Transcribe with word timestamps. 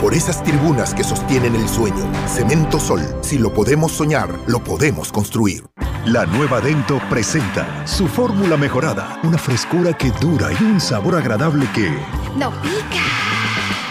Por 0.00 0.14
esas 0.14 0.42
tribunas 0.42 0.94
que 0.94 1.04
sostienen 1.04 1.54
el 1.54 1.68
sueño. 1.68 2.10
Cemento 2.26 2.80
Sol. 2.80 3.02
Si 3.20 3.36
lo 3.36 3.52
podemos 3.52 3.92
soñar, 3.92 4.30
lo 4.46 4.64
podemos 4.64 5.12
construir. 5.12 5.64
La 6.06 6.24
nueva 6.24 6.62
Dento 6.62 6.98
presenta 7.10 7.86
su 7.86 8.08
fórmula 8.08 8.56
mejorada, 8.56 9.20
una 9.22 9.36
frescura 9.36 9.92
que 9.92 10.10
dura 10.12 10.48
y 10.58 10.64
un 10.64 10.80
sabor 10.80 11.16
agradable 11.16 11.66
que... 11.74 11.90
¡No 12.38 12.50
pica! 12.62 13.04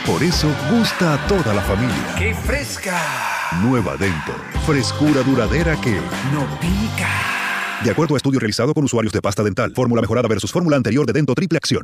Por 0.07 0.23
eso 0.23 0.47
gusta 0.71 1.13
a 1.13 1.27
toda 1.27 1.53
la 1.53 1.61
familia. 1.61 2.15
¡Qué 2.17 2.33
fresca! 2.33 2.97
Nueva 3.61 3.95
Dento, 3.95 4.33
frescura 4.65 5.21
duradera 5.21 5.79
que... 5.79 5.91
¡No 6.33 6.47
pica! 6.59 7.07
De 7.83 7.91
acuerdo 7.91 8.15
a 8.15 8.17
estudio 8.17 8.39
realizado 8.39 8.73
con 8.73 8.83
usuarios 8.83 9.13
de 9.13 9.21
pasta 9.21 9.43
dental, 9.43 9.73
fórmula 9.75 10.01
mejorada 10.01 10.27
versus 10.27 10.51
fórmula 10.51 10.75
anterior 10.75 11.05
de 11.05 11.13
Dento 11.13 11.35
Triple 11.35 11.57
Acción. 11.57 11.83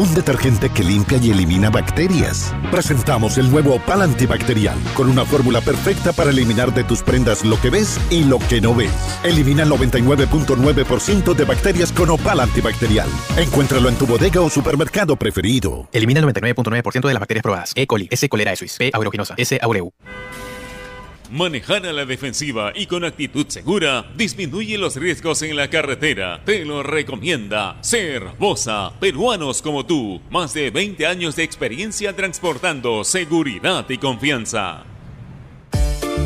Un 0.00 0.14
detergente 0.14 0.70
que 0.70 0.82
limpia 0.82 1.18
y 1.18 1.30
elimina 1.30 1.68
bacterias. 1.68 2.54
Presentamos 2.70 3.36
el 3.36 3.50
nuevo 3.50 3.74
Opal 3.74 4.00
Antibacterial, 4.00 4.78
con 4.94 5.10
una 5.10 5.26
fórmula 5.26 5.60
perfecta 5.60 6.14
para 6.14 6.30
eliminar 6.30 6.72
de 6.72 6.84
tus 6.84 7.02
prendas 7.02 7.44
lo 7.44 7.60
que 7.60 7.68
ves 7.68 8.00
y 8.08 8.24
lo 8.24 8.38
que 8.38 8.62
no 8.62 8.74
ves. 8.74 8.90
Elimina 9.22 9.64
el 9.64 9.68
99.9% 9.68 11.34
de 11.34 11.44
bacterias 11.44 11.92
con 11.92 12.08
Opal 12.08 12.40
Antibacterial. 12.40 13.10
Encuéntralo 13.36 13.90
en 13.90 13.96
tu 13.96 14.06
bodega 14.06 14.40
o 14.40 14.48
supermercado 14.48 15.16
preferido. 15.16 15.86
Elimina 15.92 16.20
el 16.20 16.26
99.9% 16.26 17.06
de 17.06 17.12
las 17.12 17.20
bacterias 17.20 17.42
probadas. 17.42 17.72
E. 17.74 17.86
coli, 17.86 18.08
S. 18.10 18.26
cholerae 18.26 18.56
suis, 18.56 18.78
P. 18.78 18.90
aeruginosa, 18.94 19.34
S. 19.36 19.58
aureu. 19.60 19.92
Manejar 21.30 21.86
a 21.86 21.92
la 21.92 22.04
defensiva 22.04 22.72
y 22.74 22.86
con 22.86 23.04
actitud 23.04 23.46
segura 23.46 24.04
disminuye 24.16 24.76
los 24.76 24.96
riesgos 24.96 25.42
en 25.42 25.54
la 25.54 25.70
carretera. 25.70 26.42
Te 26.44 26.64
lo 26.64 26.82
recomienda 26.82 27.78
Ser 27.82 28.24
Bosa, 28.36 28.92
peruanos 28.98 29.62
como 29.62 29.86
tú. 29.86 30.20
Más 30.28 30.52
de 30.54 30.70
20 30.70 31.06
años 31.06 31.36
de 31.36 31.44
experiencia 31.44 32.16
transportando 32.16 33.04
seguridad 33.04 33.88
y 33.88 33.98
confianza. 33.98 34.84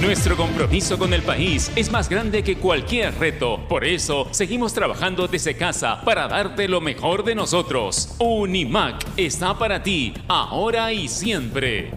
Nuestro 0.00 0.34
compromiso 0.34 0.98
con 0.98 1.12
el 1.12 1.22
país 1.22 1.70
es 1.76 1.90
más 1.90 2.08
grande 2.08 2.42
que 2.42 2.56
cualquier 2.56 3.14
reto. 3.18 3.60
Por 3.68 3.84
eso, 3.84 4.26
seguimos 4.30 4.72
trabajando 4.72 5.28
desde 5.28 5.54
casa 5.54 6.00
para 6.02 6.26
darte 6.26 6.68
lo 6.68 6.80
mejor 6.80 7.22
de 7.22 7.34
nosotros. 7.34 8.14
Unimac 8.18 9.04
está 9.18 9.58
para 9.58 9.82
ti, 9.82 10.14
ahora 10.26 10.90
y 10.90 11.06
siempre. 11.06 11.90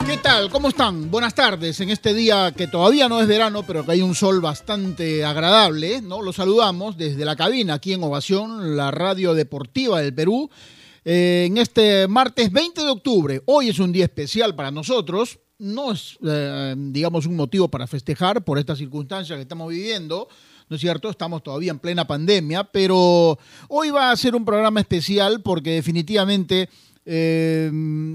¿Qué 0.07 0.17
tal? 0.17 0.49
¿Cómo 0.49 0.69
están? 0.69 1.11
Buenas 1.11 1.35
tardes 1.35 1.79
en 1.81 1.91
este 1.91 2.15
día 2.15 2.55
que 2.57 2.69
todavía 2.69 3.07
no 3.11 3.21
es 3.21 3.29
verano, 3.29 3.65
pero 3.67 3.85
que 3.85 3.93
hay 3.93 4.01
un 4.01 4.15
sol 4.15 4.41
bastante 4.41 5.27
agradable, 5.27 6.01
¿no? 6.01 6.23
Los 6.23 6.37
saludamos 6.37 6.97
desde 6.97 7.27
la 7.27 7.37
cabina 7.37 7.75
aquí 7.75 7.93
en 7.93 8.03
Ovación, 8.03 8.79
la 8.79 8.91
radio 8.91 9.35
deportiva 9.35 10.01
del 10.01 10.15
Perú. 10.15 10.49
Eh, 11.05 11.45
en 11.49 11.59
este 11.59 12.09
martes 12.09 12.51
20 12.51 12.81
de 12.81 12.89
octubre, 12.89 13.43
hoy 13.45 13.69
es 13.69 13.79
un 13.79 13.93
día 13.93 14.05
especial 14.05 14.55
para 14.55 14.71
nosotros, 14.71 15.39
no 15.59 15.93
es, 15.93 16.19
eh, 16.27 16.75
digamos, 16.77 17.27
un 17.27 17.37
motivo 17.37 17.69
para 17.69 17.87
festejar 17.87 18.45
por 18.45 18.59
estas 18.59 18.79
circunstancias 18.79 19.37
que 19.37 19.43
estamos 19.43 19.69
viviendo, 19.69 20.29
¿no 20.69 20.77
es 20.77 20.81
cierto? 20.81 21.09
Estamos 21.11 21.43
todavía 21.43 21.71
en 21.71 21.79
plena 21.79 22.07
pandemia, 22.07 22.65
pero 22.65 23.39
hoy 23.69 23.91
va 23.91 24.11
a 24.11 24.17
ser 24.17 24.35
un 24.35 24.45
programa 24.45 24.81
especial 24.81 25.41
porque 25.43 25.71
definitivamente 25.71 26.69
eh, 27.05 27.71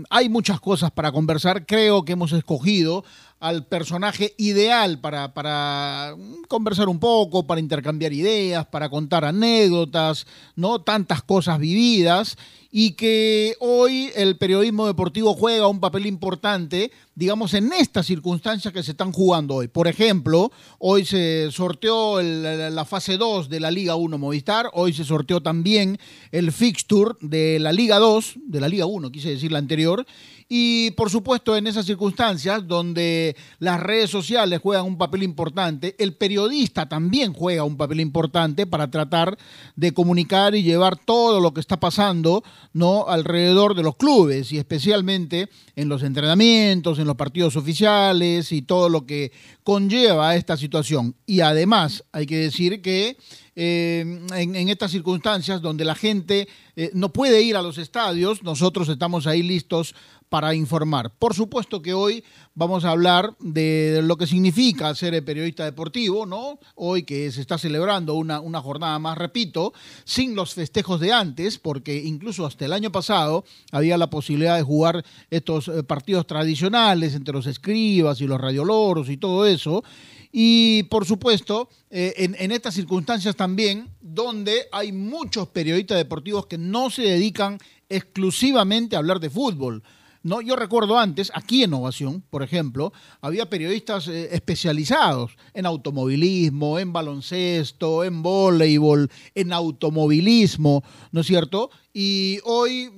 hay 0.10 0.30
muchas 0.30 0.60
cosas 0.60 0.92
para 0.92 1.12
conversar. 1.12 1.66
Creo 1.66 2.04
que 2.04 2.12
hemos 2.14 2.34
escogido 2.34 3.06
al 3.42 3.66
personaje 3.66 4.36
ideal 4.38 5.00
para, 5.00 5.34
para 5.34 6.16
conversar 6.48 6.88
un 6.88 7.00
poco, 7.00 7.48
para 7.48 7.60
intercambiar 7.60 8.14
ideas, 8.14 8.68
para 8.68 8.88
contar 8.88 9.26
anécdotas, 9.26 10.28
¿no? 10.56 10.82
Tantas 10.82 11.24
cosas 11.24 11.60
vividas 11.60 12.38
y 12.72 12.92
que 12.92 13.56
hoy 13.60 14.12
el 14.16 14.38
periodismo 14.38 14.88
deportivo 14.88 15.34
juega 15.34 15.68
un 15.68 15.82
papel 15.82 16.06
importante, 16.06 16.92
digamos, 17.16 17.54
en 17.54 17.74
estas 17.74 18.06
circunstancias 18.06 18.74
que 18.74 18.84
se 18.84 18.92
están 18.92 19.12
jugando 19.12 19.56
hoy. 19.56 19.68
Por 19.68 19.88
ejemplo, 19.88 20.52
hoy 20.80 21.04
se 21.04 21.52
sorteó 21.52 22.22
la 22.22 22.86
fase 22.86 23.18
2 23.18 23.50
de 23.50 23.60
la 23.60 23.72
Liga 23.72 23.96
1 23.96 24.18
Movistar, 24.18 24.70
hoy 24.74 24.94
se 24.94 25.04
sorteó 25.04 25.42
también 25.42 26.00
el 26.32 26.52
fixture 26.54 27.16
de 27.20 27.60
la 27.60 27.74
Liga 27.74 28.00
2, 28.00 28.36
de 28.46 28.62
la 28.62 28.70
Liga 28.70 28.86
1, 28.86 29.12
quise 29.12 29.32
decir 29.32 29.52
la 29.52 29.60
anterior, 29.60 30.06
y 30.54 30.92
por 30.92 31.10
supuesto, 31.10 31.56
en 31.56 31.66
esas 31.66 31.86
circunstancias 31.86 32.68
donde 32.68 33.38
las 33.60 33.80
redes 33.80 34.10
sociales 34.10 34.60
juegan 34.62 34.86
un 34.86 34.98
papel 34.98 35.24
importante, 35.24 35.96
el 35.98 36.14
periodista 36.14 36.90
también 36.90 37.32
juega 37.32 37.64
un 37.64 37.78
papel 37.78 38.02
importante 38.02 38.68
para 38.68 38.92
tratar 38.92 39.38
de 39.78 39.94
comunicar 39.94 40.54
y 40.54 40.62
llevar 40.62 40.98
todo 40.98 41.40
lo 41.40 41.54
que 41.54 41.62
está 41.62 41.80
pasando 41.80 42.44
¿no? 42.74 43.08
alrededor 43.08 43.76
de 43.76 43.84
los 43.84 43.96
clubes 43.96 44.52
y 44.52 44.58
especialmente 44.58 45.48
en 45.78 45.88
los 45.88 46.04
entrenamientos, 46.04 47.00
en 47.00 47.08
los 47.08 47.16
partidos 47.16 47.56
oficiales 47.56 48.52
y 48.52 48.62
todo 48.62 48.90
lo 48.90 49.06
que 49.06 49.32
conlleva 49.64 50.36
esta 50.36 50.58
situación. 50.58 51.16
Y 51.26 51.40
además, 51.40 52.04
hay 52.12 52.26
que 52.26 52.36
decir 52.36 52.82
que 52.82 53.16
eh, 53.56 54.00
en, 54.34 54.70
estas 54.70 54.92
circunstancias 54.92 55.62
donde 55.62 55.84
la 55.84 55.96
gente 55.96 56.48
eh, 56.76 56.90
no 56.94 57.12
puede 57.12 57.42
ir 57.42 57.58
a 57.58 57.62
los 57.62 57.78
estadios, 57.78 58.44
nosotros 58.44 58.88
estamos 58.88 59.28
ahí 59.28 59.44
listos 59.44 59.94
para 60.32 60.56
informar. 60.56 61.12
Por 61.20 61.34
supuesto 61.34 61.82
que 61.82 61.94
hoy 61.94 62.24
vamos 62.56 62.86
a 62.86 62.92
hablar 62.92 63.36
de 63.42 64.00
lo 64.02 64.16
que 64.16 64.26
significa 64.26 64.96
ser 64.96 65.22
periodista 65.26 65.66
deportivo, 65.66 66.26
¿no? 66.26 66.58
Hoy 66.76 67.04
que 67.04 67.30
se 67.34 67.42
está 67.42 67.58
celebrando 67.58 68.14
una, 68.14 68.40
una 68.40 68.62
jornada 68.62 68.98
más, 68.98 69.18
repito, 69.18 69.74
sin 70.06 70.34
los 70.34 70.54
festejos 70.54 71.02
de 71.02 71.12
antes, 71.12 71.60
porque 71.60 71.98
incluso 71.98 72.46
hasta 72.46 72.64
el 72.64 72.72
año 72.72 72.94
pasado 72.94 73.44
había 73.74 73.98
la 73.98 74.10
posibilidad 74.10 74.56
de 74.56 74.64
jugar 74.64 75.04
estos 75.30 75.68
eh, 75.68 75.84
partidos 75.84 76.26
tradicionales 76.26 77.14
entre 77.14 77.34
los 77.34 77.46
escribas 77.46 78.22
y 78.22 78.26
los 78.26 78.40
radioloros 78.40 79.10
y 79.10 79.18
todo 79.18 79.46
eso. 79.46 79.84
Y 80.32 80.84
por 80.84 81.06
supuesto, 81.06 81.68
eh, 81.90 82.14
en, 82.16 82.38
en, 82.40 82.54
estas 82.54 82.74
circunstancias 82.74 83.36
también, 83.36 83.90
donde 84.00 84.62
hay 84.72 84.94
muchos 84.94 85.50
periodistas 85.50 85.98
deportivos 85.98 86.46
que 86.46 86.58
no 86.58 86.90
se 86.90 87.02
dedican 87.02 87.58
exclusivamente 87.90 88.96
a 88.96 89.00
hablar 89.00 89.20
de 89.20 89.30
fútbol, 89.30 89.84
no, 90.24 90.42
yo 90.42 90.56
recuerdo 90.56 91.00
antes, 91.00 91.32
aquí 91.34 91.64
en 91.64 91.74
Ovación, 91.74 92.24
por 92.30 92.44
ejemplo, 92.44 92.94
había 93.22 93.50
periodistas 93.50 94.08
eh, 94.08 94.30
especializados 94.36 95.36
en 95.54 95.66
automovilismo, 95.66 96.78
en 96.78 96.94
baloncesto, 96.94 98.04
en 98.04 98.22
voleibol, 98.22 99.10
en 99.34 99.52
automovilismo, 99.52 100.84
¿no 101.12 101.22
es 101.22 101.28
cierto? 101.28 101.72
Y 101.92 102.40
hoy 102.44 102.92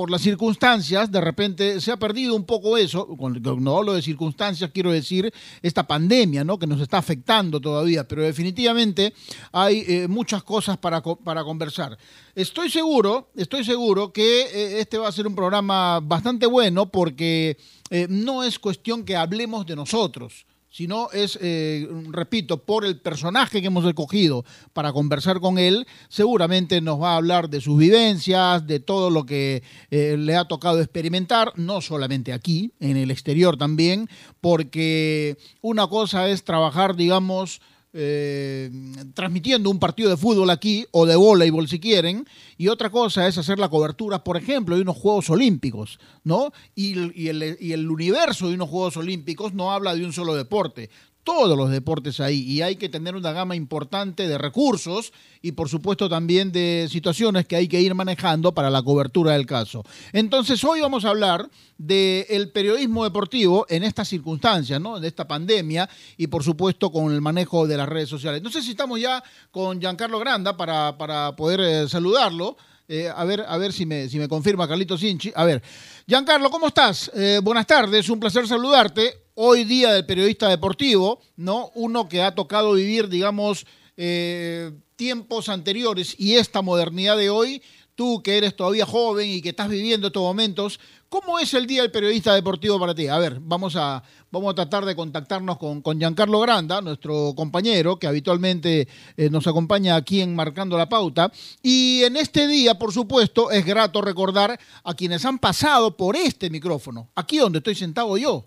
por 0.00 0.10
las 0.10 0.22
circunstancias, 0.22 1.12
de 1.12 1.20
repente 1.20 1.78
se 1.78 1.92
ha 1.92 1.98
perdido 1.98 2.34
un 2.34 2.46
poco 2.46 2.78
eso. 2.78 3.06
Cuando 3.06 3.76
hablo 3.76 3.92
de 3.92 4.00
circunstancias, 4.00 4.70
quiero 4.72 4.90
decir 4.90 5.30
esta 5.60 5.86
pandemia, 5.86 6.42
¿no? 6.42 6.58
Que 6.58 6.66
nos 6.66 6.80
está 6.80 6.96
afectando 6.96 7.60
todavía, 7.60 8.08
pero 8.08 8.22
definitivamente 8.22 9.12
hay 9.52 9.84
eh, 9.86 10.08
muchas 10.08 10.42
cosas 10.42 10.78
para, 10.78 11.02
para 11.02 11.44
conversar. 11.44 11.98
Estoy 12.34 12.70
seguro, 12.70 13.28
estoy 13.36 13.62
seguro 13.62 14.10
que 14.10 14.44
eh, 14.44 14.80
este 14.80 14.96
va 14.96 15.08
a 15.08 15.12
ser 15.12 15.26
un 15.26 15.34
programa 15.34 16.00
bastante 16.00 16.46
bueno 16.46 16.90
porque 16.90 17.58
eh, 17.90 18.06
no 18.08 18.42
es 18.42 18.58
cuestión 18.58 19.04
que 19.04 19.16
hablemos 19.16 19.66
de 19.66 19.76
nosotros 19.76 20.46
sino 20.70 21.10
es, 21.10 21.38
eh, 21.42 21.88
repito, 22.10 22.64
por 22.64 22.84
el 22.84 23.00
personaje 23.00 23.60
que 23.60 23.66
hemos 23.66 23.84
escogido 23.84 24.44
para 24.72 24.92
conversar 24.92 25.40
con 25.40 25.58
él, 25.58 25.86
seguramente 26.08 26.80
nos 26.80 27.00
va 27.00 27.12
a 27.12 27.16
hablar 27.16 27.50
de 27.50 27.60
sus 27.60 27.76
vivencias, 27.76 28.66
de 28.66 28.78
todo 28.80 29.10
lo 29.10 29.26
que 29.26 29.62
eh, 29.90 30.16
le 30.16 30.36
ha 30.36 30.46
tocado 30.46 30.80
experimentar, 30.80 31.52
no 31.56 31.80
solamente 31.80 32.32
aquí, 32.32 32.72
en 32.78 32.96
el 32.96 33.10
exterior 33.10 33.56
también, 33.56 34.08
porque 34.40 35.36
una 35.60 35.88
cosa 35.88 36.28
es 36.28 36.44
trabajar, 36.44 36.94
digamos, 36.94 37.60
eh, 37.92 38.70
transmitiendo 39.14 39.70
un 39.70 39.78
partido 39.78 40.10
de 40.10 40.16
fútbol 40.16 40.50
aquí 40.50 40.86
o 40.92 41.06
de 41.06 41.16
voleibol 41.16 41.68
si 41.68 41.80
quieren, 41.80 42.26
y 42.56 42.68
otra 42.68 42.90
cosa 42.90 43.26
es 43.26 43.38
hacer 43.38 43.58
la 43.58 43.68
cobertura, 43.68 44.22
por 44.22 44.36
ejemplo, 44.36 44.76
de 44.76 44.82
unos 44.82 44.96
Juegos 44.96 45.30
Olímpicos, 45.30 45.98
¿no? 46.22 46.52
Y, 46.74 47.28
el, 47.28 47.56
y 47.60 47.72
el 47.72 47.90
universo 47.90 48.48
de 48.48 48.54
unos 48.54 48.68
Juegos 48.68 48.96
Olímpicos 48.96 49.54
no 49.54 49.72
habla 49.72 49.94
de 49.94 50.04
un 50.04 50.12
solo 50.12 50.34
deporte, 50.34 50.90
todos 51.30 51.56
los 51.56 51.70
deportes 51.70 52.18
ahí 52.18 52.40
y 52.40 52.60
hay 52.60 52.74
que 52.74 52.88
tener 52.88 53.14
una 53.14 53.30
gama 53.30 53.54
importante 53.54 54.26
de 54.26 54.36
recursos 54.36 55.12
y 55.40 55.52
por 55.52 55.68
supuesto 55.68 56.08
también 56.08 56.50
de 56.50 56.88
situaciones 56.90 57.46
que 57.46 57.54
hay 57.54 57.68
que 57.68 57.80
ir 57.80 57.94
manejando 57.94 58.52
para 58.52 58.68
la 58.68 58.82
cobertura 58.82 59.34
del 59.34 59.46
caso. 59.46 59.84
Entonces 60.12 60.64
hoy 60.64 60.80
vamos 60.80 61.04
a 61.04 61.10
hablar 61.10 61.48
del 61.78 62.50
periodismo 62.50 63.04
deportivo 63.04 63.64
en 63.68 63.84
estas 63.84 64.08
circunstancias, 64.08 64.80
¿no? 64.80 64.98
De 64.98 65.06
esta 65.06 65.28
pandemia 65.28 65.88
y 66.16 66.26
por 66.26 66.42
supuesto 66.42 66.90
con 66.90 67.12
el 67.12 67.20
manejo 67.20 67.68
de 67.68 67.76
las 67.76 67.88
redes 67.88 68.08
sociales. 68.08 68.42
No 68.42 68.50
sé 68.50 68.60
si 68.60 68.72
estamos 68.72 69.00
ya 69.00 69.22
con 69.52 69.80
Giancarlo 69.80 70.18
Granda 70.18 70.56
para, 70.56 70.98
para 70.98 71.36
poder 71.36 71.60
eh, 71.60 71.88
saludarlo. 71.88 72.56
Eh, 72.92 73.08
a 73.08 73.24
ver, 73.24 73.44
a 73.46 73.56
ver 73.56 73.72
si 73.72 73.86
me, 73.86 74.08
si 74.08 74.18
me 74.18 74.26
confirma 74.26 74.66
Carlito 74.66 74.98
Sinchi. 74.98 75.30
A 75.36 75.44
ver, 75.44 75.62
Giancarlo, 76.08 76.50
¿cómo 76.50 76.66
estás? 76.66 77.08
Eh, 77.14 77.38
buenas 77.40 77.64
tardes, 77.64 78.08
un 78.08 78.18
placer 78.18 78.48
saludarte 78.48 79.26
hoy 79.34 79.62
día 79.62 79.92
del 79.92 80.04
periodista 80.04 80.48
deportivo, 80.48 81.20
¿no? 81.36 81.70
Uno 81.76 82.08
que 82.08 82.20
ha 82.20 82.34
tocado 82.34 82.72
vivir, 82.72 83.08
digamos, 83.08 83.64
eh, 83.96 84.72
tiempos 84.96 85.48
anteriores 85.48 86.16
y 86.18 86.34
esta 86.34 86.62
modernidad 86.62 87.16
de 87.16 87.30
hoy, 87.30 87.62
tú 88.00 88.22
que 88.22 88.38
eres 88.38 88.56
todavía 88.56 88.86
joven 88.86 89.28
y 89.28 89.42
que 89.42 89.50
estás 89.50 89.68
viviendo 89.68 90.06
estos 90.06 90.22
momentos, 90.22 90.80
¿cómo 91.10 91.38
es 91.38 91.52
el 91.52 91.66
día 91.66 91.82
del 91.82 91.90
periodista 91.90 92.34
deportivo 92.34 92.80
para 92.80 92.94
ti? 92.94 93.08
A 93.08 93.18
ver, 93.18 93.38
vamos 93.42 93.76
a, 93.76 94.02
vamos 94.30 94.52
a 94.52 94.54
tratar 94.54 94.86
de 94.86 94.96
contactarnos 94.96 95.58
con, 95.58 95.82
con 95.82 95.98
Giancarlo 95.98 96.40
Granda, 96.40 96.80
nuestro 96.80 97.34
compañero 97.36 97.98
que 97.98 98.06
habitualmente 98.06 98.88
eh, 99.18 99.28
nos 99.28 99.46
acompaña 99.46 99.96
aquí 99.96 100.22
en 100.22 100.34
Marcando 100.34 100.78
la 100.78 100.88
Pauta. 100.88 101.30
Y 101.62 102.02
en 102.02 102.16
este 102.16 102.46
día, 102.46 102.78
por 102.78 102.90
supuesto, 102.90 103.50
es 103.50 103.66
grato 103.66 104.00
recordar 104.00 104.58
a 104.82 104.94
quienes 104.94 105.26
han 105.26 105.38
pasado 105.38 105.94
por 105.94 106.16
este 106.16 106.48
micrófono, 106.48 107.10
aquí 107.14 107.36
donde 107.36 107.58
estoy 107.58 107.74
sentado 107.74 108.16
yo. 108.16 108.46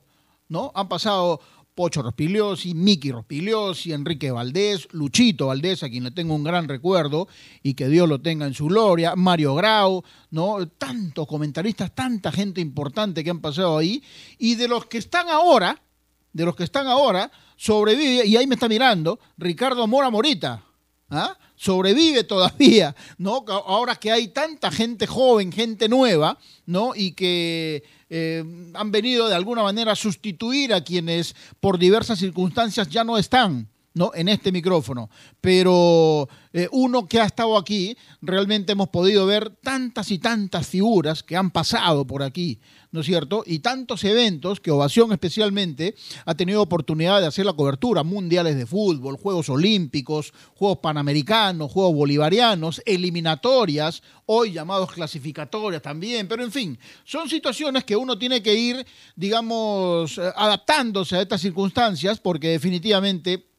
¿no? 0.50 0.72
Han 0.74 0.90
pasado 0.90 1.42
Pocho 1.76 2.02
Rospigliosi, 2.02 2.74
Miki 2.74 3.12
Rospigliosi, 3.12 3.94
Enrique 3.94 4.32
Valdés, 4.32 4.88
Luchito 4.92 5.48
Valdés, 5.48 5.84
a 5.84 5.90
quien 5.90 6.04
le 6.04 6.12
tengo 6.12 6.36
un 6.36 6.44
gran 6.44 6.68
recuerdo 6.68 7.28
y 7.62 7.74
que 7.74 7.88
Dios 7.88 8.08
lo 8.08 8.22
tenga 8.22 8.46
en 8.46 8.54
su 8.54 8.68
gloria, 8.68 9.16
Mario 9.16 9.56
Grau, 9.56 10.04
¿no? 10.32 10.68
Tantos 10.68 11.28
comentaristas, 11.28 11.94
tanta 11.96 12.32
gente 12.32 12.62
importante 12.62 13.24
que 13.24 13.30
han 13.30 13.42
pasado 13.42 13.78
ahí 13.78 14.04
y 14.38 14.56
de 14.56 14.68
los 14.68 14.86
que 14.86 15.00
están 15.00 15.30
ahora, 15.30 15.82
de 16.32 16.46
los 16.46 16.56
que 16.56 16.64
están 16.64 16.88
ahora, 16.88 17.32
sobrevive, 17.56 18.26
y 18.26 18.38
ahí 18.38 18.48
me 18.48 18.56
está 18.56 18.68
mirando, 18.68 19.20
Ricardo 19.38 19.88
Mora 19.88 20.10
Morita, 20.10 20.64
¿ah? 21.10 21.38
sobrevive 21.56 22.24
todavía, 22.24 22.96
¿no? 23.18 23.46
Ahora 23.48 23.96
que 23.96 24.12
hay 24.12 24.30
tanta 24.30 24.72
gente 24.72 25.08
joven, 25.08 25.52
gente 25.52 25.88
nueva, 25.88 26.38
¿no? 26.66 26.94
Y 26.96 27.14
que 27.14 27.84
eh, 28.16 28.44
han 28.76 28.92
venido 28.92 29.28
de 29.28 29.34
alguna 29.34 29.64
manera 29.64 29.94
a 29.94 29.96
sustituir 29.96 30.72
a 30.72 30.84
quienes 30.84 31.36
por 31.60 31.80
diversas 31.80 32.20
circunstancias 32.20 32.88
ya 32.88 33.04
no 33.04 33.18
están. 33.18 33.68
¿no? 33.96 34.12
en 34.16 34.28
este 34.28 34.52
micrófono, 34.52 35.08
pero 35.40 36.28
eh, 36.52 36.68
uno 36.72 37.08
que 37.08 37.20
ha 37.20 37.26
estado 37.26 37.56
aquí, 37.56 37.96
realmente 38.24 38.72
hemos 38.72 38.90
podido 38.90 39.28
ver 39.28 39.52
tantas 39.62 40.10
y 40.10 40.18
tantas 40.18 40.66
figuras 40.66 41.22
que 41.22 41.38
han 41.38 41.52
pasado 41.52 42.04
por 42.08 42.24
aquí, 42.24 42.60
¿no 42.94 43.02
es 43.02 43.08
cierto? 43.08 43.44
Y 43.46 43.60
tantos 43.60 44.04
eventos 44.04 44.60
que 44.60 44.72
Ovación 44.72 45.12
especialmente 45.12 45.96
ha 46.26 46.36
tenido 46.36 46.62
oportunidad 46.62 47.20
de 47.20 47.28
hacer 47.28 47.44
la 47.44 47.54
cobertura, 47.54 48.04
mundiales 48.04 48.56
de 48.56 48.68
fútbol, 48.68 49.18
Juegos 49.18 49.50
Olímpicos, 49.50 50.32
Juegos 50.54 50.78
Panamericanos, 50.78 51.72
Juegos 51.72 51.96
Bolivarianos, 51.96 52.84
eliminatorias, 52.86 54.04
hoy 54.28 54.54
llamados 54.54 54.92
clasificatorias 54.92 55.82
también, 55.82 56.28
pero 56.28 56.44
en 56.44 56.52
fin, 56.52 56.78
son 57.04 57.28
situaciones 57.28 57.84
que 57.84 57.96
uno 57.96 58.18
tiene 58.18 58.44
que 58.44 58.54
ir, 58.54 58.86
digamos, 59.16 60.20
eh, 60.20 60.32
adaptándose 60.36 61.16
a 61.16 61.22
estas 61.22 61.42
circunstancias 61.42 62.20
porque 62.20 62.50
definitivamente 62.50 63.53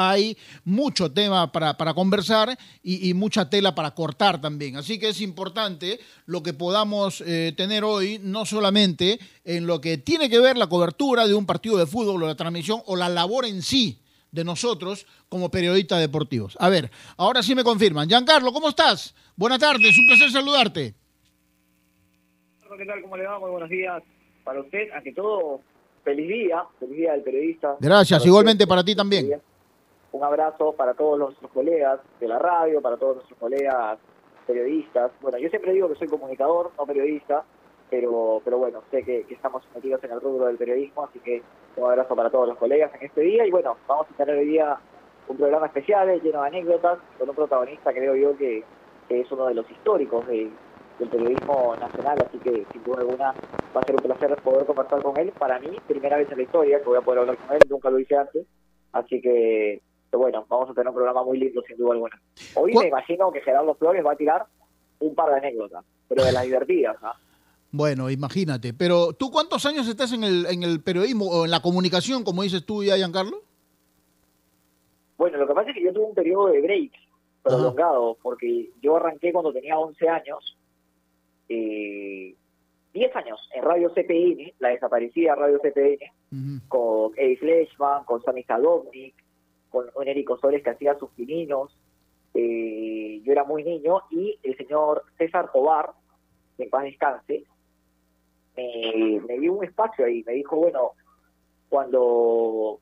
hay 0.00 0.38
mucho 0.64 1.10
tema 1.10 1.50
para, 1.50 1.74
conversar 1.92 2.56
y, 2.84 3.12
mucha 3.14 3.50
tela 3.50 3.74
para 3.74 3.90
cortar 3.96 4.40
también. 4.40 4.76
Así 4.76 4.96
que 4.96 5.08
es 5.08 5.20
importante 5.20 5.98
lo 6.24 6.40
que 6.40 6.52
podamos 6.52 7.20
eh, 7.22 7.52
tener 7.56 7.82
hoy, 7.82 8.20
no 8.22 8.46
solamente 8.46 9.18
en 9.42 9.66
lo 9.66 9.80
que 9.80 9.98
tiene 9.98 10.30
que 10.30 10.38
ver 10.38 10.56
la 10.56 10.68
cobertura 10.68 11.26
de 11.26 11.34
un 11.34 11.46
partido 11.46 11.76
de 11.76 11.86
fútbol 11.86 12.22
o 12.22 12.26
la 12.28 12.36
transmisión 12.36 12.80
o 12.86 12.94
la 12.94 13.08
labor 13.08 13.44
en 13.44 13.60
sí 13.60 13.98
de 14.30 14.44
nosotros 14.44 15.04
como 15.28 15.50
periodistas 15.50 15.98
deportivos. 15.98 16.56
A 16.60 16.68
ver, 16.68 16.92
ahora 17.16 17.42
sí 17.42 17.56
me 17.56 17.64
confirman. 17.64 18.08
Giancarlo, 18.08 18.52
¿cómo 18.52 18.68
estás? 18.68 19.16
Buenas 19.34 19.58
tardes, 19.58 19.98
un 19.98 20.06
placer 20.06 20.30
saludarte. 20.30 20.94
¿Qué 22.76 22.86
tal? 22.86 23.02
¿Cómo 23.02 23.16
le 23.16 23.26
va? 23.26 23.40
Muy 23.40 23.50
buenos 23.50 23.68
días 23.68 24.00
para 24.44 24.60
usted. 24.60 24.92
Ante 24.92 25.12
todo, 25.12 25.60
feliz 26.04 26.28
día, 26.28 26.62
feliz 26.78 26.98
día 26.98 27.12
del 27.14 27.22
periodista. 27.22 27.76
Gracias, 27.80 28.24
igualmente 28.24 28.64
para 28.64 28.84
ti 28.84 28.94
también. 28.94 29.40
Un 30.10 30.24
abrazo 30.24 30.72
para 30.72 30.94
todos 30.94 31.18
nuestros 31.18 31.50
colegas 31.50 32.00
de 32.18 32.28
la 32.28 32.38
radio, 32.38 32.80
para 32.80 32.96
todos 32.96 33.16
nuestros 33.16 33.38
colegas 33.38 33.98
periodistas. 34.46 35.12
Bueno, 35.20 35.38
yo 35.38 35.50
siempre 35.50 35.72
digo 35.72 35.88
que 35.88 35.96
soy 35.96 36.08
comunicador, 36.08 36.72
no 36.78 36.86
periodista, 36.86 37.44
pero 37.90 38.40
pero 38.42 38.58
bueno, 38.58 38.82
sé 38.90 39.02
que, 39.02 39.26
estamos 39.28 39.62
metidos 39.74 40.02
en 40.04 40.12
el 40.12 40.20
rubro 40.20 40.46
del 40.46 40.56
periodismo, 40.56 41.04
así 41.04 41.18
que 41.20 41.42
un 41.76 41.84
abrazo 41.84 42.16
para 42.16 42.30
todos 42.30 42.48
los 42.48 42.56
colegas 42.56 42.90
en 42.94 43.06
este 43.06 43.20
día. 43.20 43.46
Y 43.46 43.50
bueno, 43.50 43.76
vamos 43.86 44.06
a 44.10 44.16
tener 44.16 44.36
hoy 44.36 44.46
día 44.46 44.78
un 45.28 45.36
programa 45.36 45.66
especial 45.66 46.08
lleno 46.22 46.40
de 46.40 46.48
anécdotas, 46.48 46.98
con 47.18 47.28
un 47.28 47.36
protagonista 47.36 47.92
creo 47.92 48.16
yo 48.16 48.36
que, 48.36 48.64
es 49.10 49.32
uno 49.32 49.46
de 49.46 49.54
los 49.54 49.70
históricos 49.70 50.26
del 50.26 50.50
periodismo 51.10 51.74
nacional, 51.76 52.18
así 52.26 52.38
que 52.38 52.66
sin 52.72 52.82
duda 52.84 53.00
alguna 53.00 53.34
va 53.74 53.80
a 53.80 53.84
ser 53.84 53.94
un 53.94 54.02
placer 54.02 54.36
poder 54.42 54.66
conversar 54.66 55.02
con 55.02 55.18
él. 55.18 55.32
Para 55.38 55.58
mí, 55.58 55.78
primera 55.86 56.16
vez 56.18 56.30
en 56.30 56.38
la 56.38 56.42
historia 56.42 56.78
que 56.78 56.84
voy 56.84 56.98
a 56.98 57.02
poder 57.02 57.20
hablar 57.20 57.36
con 57.36 57.56
él, 57.56 57.62
nunca 57.70 57.90
lo 57.90 57.98
hice 57.98 58.16
antes, 58.16 58.46
así 58.92 59.20
que 59.20 59.80
bueno, 60.12 60.46
vamos 60.48 60.70
a 60.70 60.74
tener 60.74 60.88
un 60.88 60.94
programa 60.94 61.22
muy 61.22 61.38
lindo 61.38 61.62
sin 61.66 61.76
duda 61.76 61.92
alguna. 61.92 62.20
Hoy 62.54 62.74
me 62.74 62.88
imagino 62.88 63.30
que 63.30 63.40
Gerardo 63.40 63.74
Flores 63.74 64.04
va 64.04 64.12
a 64.12 64.16
tirar 64.16 64.46
un 65.00 65.14
par 65.14 65.30
de 65.30 65.36
anécdotas, 65.36 65.84
pero 66.08 66.24
de 66.24 66.32
las 66.32 66.44
divertidas. 66.44 66.96
Bueno, 67.70 68.08
imagínate. 68.08 68.72
Pero 68.72 69.12
tú 69.12 69.30
cuántos 69.30 69.66
años 69.66 69.86
estás 69.88 70.14
en 70.14 70.24
el, 70.24 70.46
en 70.46 70.62
el 70.62 70.82
periodismo 70.82 71.26
o 71.26 71.44
en 71.44 71.50
la 71.50 71.60
comunicación, 71.60 72.24
como 72.24 72.42
dices 72.42 72.64
tú 72.64 72.82
ya, 72.82 72.96
Giancarlo? 72.96 73.42
Bueno, 75.18 75.36
lo 75.36 75.46
que 75.46 75.52
pasa 75.52 75.68
es 75.68 75.76
que 75.76 75.82
yo 75.82 75.92
tuve 75.92 76.06
un 76.06 76.14
periodo 76.14 76.46
de 76.46 76.62
break 76.62 76.92
prolongado, 77.42 78.16
porque 78.22 78.70
yo 78.80 78.96
arranqué 78.96 79.32
cuando 79.32 79.52
tenía 79.52 79.78
11 79.78 80.08
años, 80.08 80.56
eh, 81.48 82.34
10 82.94 83.16
años 83.16 83.38
en 83.54 83.62
Radio 83.62 83.90
CPN, 83.90 84.54
la 84.60 84.70
desaparecida 84.70 85.34
Radio 85.34 85.58
CPN, 85.60 86.62
con 86.68 87.12
Eddie 87.16 87.36
Fleshman, 87.36 88.04
con 88.04 88.22
Sammy 88.22 88.44
Sadovnik, 88.44 89.14
con 89.70 89.86
un 89.94 90.08
Erico 90.08 90.38
Soles 90.38 90.62
que 90.62 90.70
hacía 90.70 90.98
sus 90.98 91.10
pininos. 91.10 91.76
Eh, 92.34 93.20
yo 93.24 93.32
era 93.32 93.44
muy 93.44 93.64
niño 93.64 94.02
y 94.10 94.38
el 94.42 94.56
señor 94.56 95.04
César 95.16 95.50
Tobar, 95.52 95.90
que 96.56 96.64
en 96.64 96.70
paz 96.70 96.84
descanse, 96.84 97.44
me, 98.56 99.38
dio 99.38 99.52
un 99.52 99.64
espacio 99.64 100.04
ahí, 100.04 100.24
me 100.26 100.34
dijo, 100.34 100.56
bueno, 100.56 100.92
cuando 101.68 102.80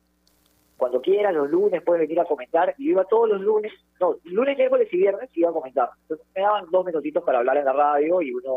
cuando 0.77 1.01
quieras, 1.01 1.33
los 1.33 1.49
lunes 1.49 1.81
puedes 1.83 2.07
venir 2.07 2.19
a 2.19 2.25
comentar. 2.25 2.75
Y 2.77 2.85
yo 2.85 2.91
iba 2.91 3.05
todos 3.05 3.27
los 3.27 3.41
lunes, 3.41 3.73
no, 3.99 4.15
lunes, 4.25 4.57
miércoles 4.57 4.87
y 4.91 4.97
viernes 4.97 5.29
iba 5.33 5.49
a 5.49 5.53
comentar. 5.53 5.89
Entonces 6.03 6.27
me 6.35 6.41
daban 6.41 6.69
dos 6.69 6.85
minutitos 6.85 7.23
para 7.23 7.39
hablar 7.39 7.57
en 7.57 7.65
la 7.65 7.73
radio 7.73 8.21
y 8.21 8.31
uno 8.31 8.55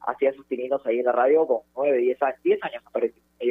hacía 0.00 0.32
sus 0.32 0.44
pininos 0.46 0.84
ahí 0.84 0.98
en 0.98 1.04
la 1.04 1.12
radio 1.12 1.46
con 1.46 1.60
nueve, 1.76 1.98
diez 1.98 2.20
años, 2.22 2.40
diez 2.42 2.62
años 2.64 2.82
me 2.84 2.90
parece. 2.90 3.20
Me 3.40 3.46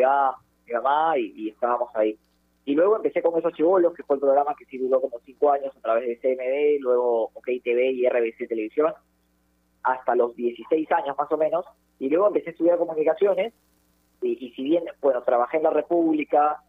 mi 0.66 0.74
mamá 0.74 1.18
y, 1.18 1.50
estábamos 1.50 1.90
ahí. 1.96 2.20
Y 2.68 2.76
luego 2.76 2.98
empecé 2.98 3.22
con 3.22 3.40
esos 3.40 3.54
chivolos, 3.54 3.94
que 3.94 4.04
fue 4.04 4.18
el 4.18 4.20
programa 4.20 4.54
que 4.54 4.66
sí 4.66 4.78
duró 4.78 5.00
como 5.00 5.22
cinco 5.22 5.54
años 5.54 5.74
a 5.74 5.80
través 5.80 6.06
de 6.06 6.18
CMD, 6.18 6.84
luego 6.84 7.32
OK 7.34 7.48
TV 7.64 7.92
y 7.92 8.10
RBC 8.10 8.50
Televisión, 8.50 8.94
hasta 9.84 10.16
los 10.18 10.36
16 10.36 10.92
años 10.92 11.16
más 11.18 11.32
o 11.32 11.38
menos. 11.38 11.66
Y 11.98 12.10
luego 12.10 12.28
empecé 12.28 12.50
a 12.50 12.52
estudiar 12.52 12.78
comunicaciones. 12.78 13.54
Y, 14.22 14.52
si 14.54 14.64
bien, 14.64 14.84
bueno, 15.00 15.24
trabajé 15.24 15.58
en 15.58 15.64
la 15.64 15.70
República, 15.70 16.62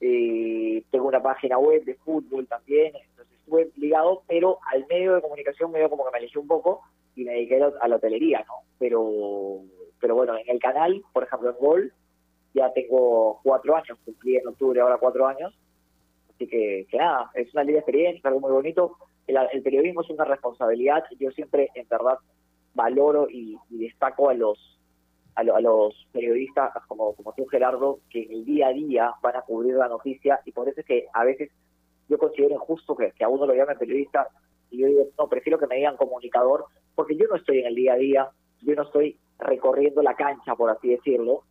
eh, 0.00 0.84
tengo 0.92 1.08
una 1.08 1.20
página 1.20 1.58
web 1.58 1.84
de 1.86 1.96
fútbol 1.96 2.46
también, 2.46 2.92
entonces 2.94 3.36
estuve 3.40 3.72
ligado, 3.74 4.22
pero 4.28 4.60
al 4.72 4.86
medio 4.86 5.14
de 5.16 5.22
comunicación 5.22 5.72
medio 5.72 5.90
como 5.90 6.04
que 6.04 6.12
me 6.12 6.18
alejé 6.18 6.38
un 6.38 6.46
poco 6.46 6.82
y 7.16 7.24
me 7.24 7.32
dediqué 7.32 7.60
a 7.60 7.88
la 7.88 7.96
hotelería, 7.96 8.44
¿no? 8.46 8.58
Pero, 8.78 9.62
pero 10.00 10.14
bueno, 10.14 10.38
en 10.38 10.48
el 10.48 10.60
canal, 10.60 11.02
por 11.12 11.24
ejemplo 11.24 11.50
en 11.50 11.56
Gol, 11.56 11.92
ya 12.54 12.72
tengo 12.72 13.40
cuatro 13.42 13.76
años, 13.76 13.98
cumplí 14.04 14.36
en 14.36 14.46
octubre 14.46 14.80
ahora 14.80 14.98
cuatro 14.98 15.26
años, 15.26 15.54
así 16.34 16.46
que, 16.46 16.86
nada, 16.92 17.30
es 17.34 17.52
una 17.54 17.64
linda 17.64 17.80
experiencia, 17.80 18.28
algo 18.28 18.40
muy 18.40 18.52
bonito. 18.52 18.96
El, 19.26 19.62
periodismo 19.62 20.02
es 20.02 20.10
una 20.10 20.24
responsabilidad, 20.24 21.04
yo 21.18 21.30
siempre 21.30 21.70
en 21.74 21.88
verdad 21.88 22.18
valoro 22.74 23.28
y 23.30 23.56
destaco 23.70 24.30
a 24.30 24.34
los 24.34 24.72
a, 25.34 25.60
los 25.60 26.06
periodistas 26.12 26.72
como, 26.86 27.14
como 27.14 27.32
tú, 27.32 27.46
Gerardo, 27.46 28.00
que 28.10 28.22
en 28.24 28.32
el 28.32 28.44
día 28.44 28.68
a 28.68 28.72
día 28.72 29.14
van 29.22 29.36
a 29.36 29.42
cubrir 29.42 29.74
la 29.74 29.88
noticia. 29.88 30.40
Y 30.44 30.52
por 30.52 30.68
eso 30.68 30.80
es 30.80 30.86
que 30.86 31.06
a 31.12 31.24
veces 31.24 31.50
yo 32.08 32.18
considero 32.18 32.54
injusto 32.54 32.96
que, 32.96 33.12
a 33.22 33.28
uno 33.28 33.46
lo 33.46 33.54
llamen 33.54 33.78
periodista 33.78 34.28
y 34.70 34.78
yo 34.78 34.86
digo, 34.86 35.08
no, 35.18 35.28
prefiero 35.28 35.58
que 35.58 35.66
me 35.66 35.76
digan 35.76 35.96
comunicador, 35.96 36.64
porque 36.94 37.16
yo 37.16 37.26
no 37.28 37.36
estoy 37.36 37.60
en 37.60 37.66
el 37.66 37.74
día 37.74 37.92
a 37.94 37.96
día, 37.96 38.30
yo 38.62 38.74
no 38.74 38.82
estoy 38.82 39.18
recorriendo 39.38 40.02
la 40.02 40.14
cancha, 40.14 40.54
por 40.54 40.70
así 40.70 40.88
decirlo, 40.88 41.42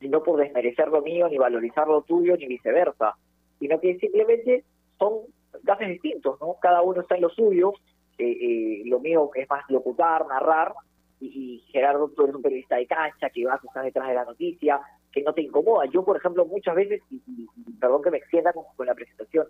sino 0.00 0.22
por 0.22 0.40
desmerecer 0.40 0.88
lo 0.88 1.02
mío, 1.02 1.28
ni 1.28 1.38
valorizar 1.38 1.86
lo 1.86 2.02
tuyo, 2.02 2.36
ni 2.36 2.46
viceversa, 2.46 3.14
sino 3.58 3.78
que 3.78 3.98
simplemente 3.98 4.64
son 4.98 5.20
gases 5.62 5.88
distintos, 5.88 6.40
¿no? 6.40 6.56
Cada 6.60 6.82
uno 6.82 7.02
está 7.02 7.16
en 7.16 7.22
lo 7.22 7.30
suyo, 7.30 7.74
eh, 8.18 8.30
eh, 8.30 8.82
lo 8.86 8.98
mío 9.00 9.30
es 9.34 9.48
más 9.48 9.64
locutar, 9.68 10.26
narrar, 10.26 10.72
y, 11.20 11.62
Gerardo, 11.70 12.08
tú 12.08 12.22
eres 12.24 12.34
un 12.34 12.42
periodista 12.42 12.76
de 12.76 12.86
cancha, 12.86 13.30
que 13.30 13.44
vas, 13.44 13.62
estás 13.62 13.84
detrás 13.84 14.08
de 14.08 14.14
la 14.14 14.24
noticia, 14.24 14.80
que 15.12 15.22
no 15.22 15.34
te 15.34 15.42
incomoda. 15.42 15.86
Yo, 15.86 16.04
por 16.04 16.16
ejemplo, 16.16 16.46
muchas 16.46 16.74
veces, 16.74 17.02
y, 17.10 17.46
perdón 17.78 18.02
que 18.02 18.10
me 18.10 18.18
extienda 18.18 18.52
con, 18.52 18.86
la 18.86 18.94
presentación, 18.94 19.46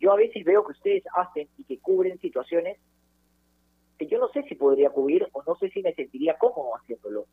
yo 0.00 0.12
a 0.12 0.16
veces 0.16 0.44
veo 0.44 0.64
que 0.64 0.72
ustedes 0.72 1.04
hacen 1.14 1.48
y 1.56 1.64
que 1.64 1.78
cubren 1.78 2.18
situaciones 2.18 2.78
que 3.98 4.06
yo 4.08 4.18
no 4.18 4.28
sé 4.30 4.42
si 4.44 4.56
podría 4.56 4.90
cubrir 4.90 5.28
o 5.32 5.44
no 5.46 5.54
sé 5.56 5.68
si 5.70 5.80
me 5.80 5.94
sentiría 5.94 6.36
cómodo 6.36 6.76
haciéndolo. 6.76 7.26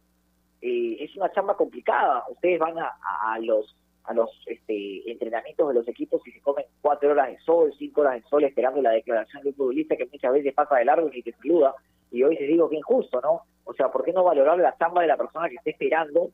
Eh, 0.61 0.97
es 0.99 1.15
una 1.15 1.31
chamba 1.31 1.55
complicada. 1.55 2.23
Ustedes 2.29 2.59
van 2.59 2.77
a, 2.77 2.97
a 3.01 3.39
los 3.39 3.75
a 4.09 4.13
los 4.13 4.29
este, 4.47 5.09
entrenamientos 5.11 5.67
de 5.67 5.73
los 5.75 5.87
equipos 5.87 6.25
y 6.25 6.31
se 6.31 6.41
comen 6.41 6.65
cuatro 6.81 7.11
horas 7.11 7.27
de 7.27 7.37
sol, 7.41 7.71
cinco 7.77 8.01
horas 8.01 8.15
de 8.15 8.27
sol 8.27 8.43
esperando 8.43 8.81
la 8.81 8.89
declaración 8.89 9.43
de 9.43 9.49
un 9.49 9.55
futbolista 9.55 9.95
que 9.95 10.07
muchas 10.07 10.33
veces 10.33 10.53
pasa 10.55 10.77
de 10.77 10.85
largo 10.85 11.11
y 11.13 11.21
te 11.21 11.31
saluda 11.33 11.75
y 12.11 12.23
hoy 12.23 12.35
les 12.35 12.47
digo 12.47 12.69
que 12.69 12.77
injusto, 12.77 13.21
¿no? 13.21 13.41
O 13.65 13.73
sea, 13.73 13.91
¿por 13.91 14.03
qué 14.03 14.11
no 14.11 14.23
valorar 14.23 14.57
la 14.57 14.75
chamba 14.77 15.01
de 15.01 15.07
la 15.07 15.17
persona 15.17 15.47
que 15.47 15.55
esté 15.55 15.71
esperando 15.71 16.31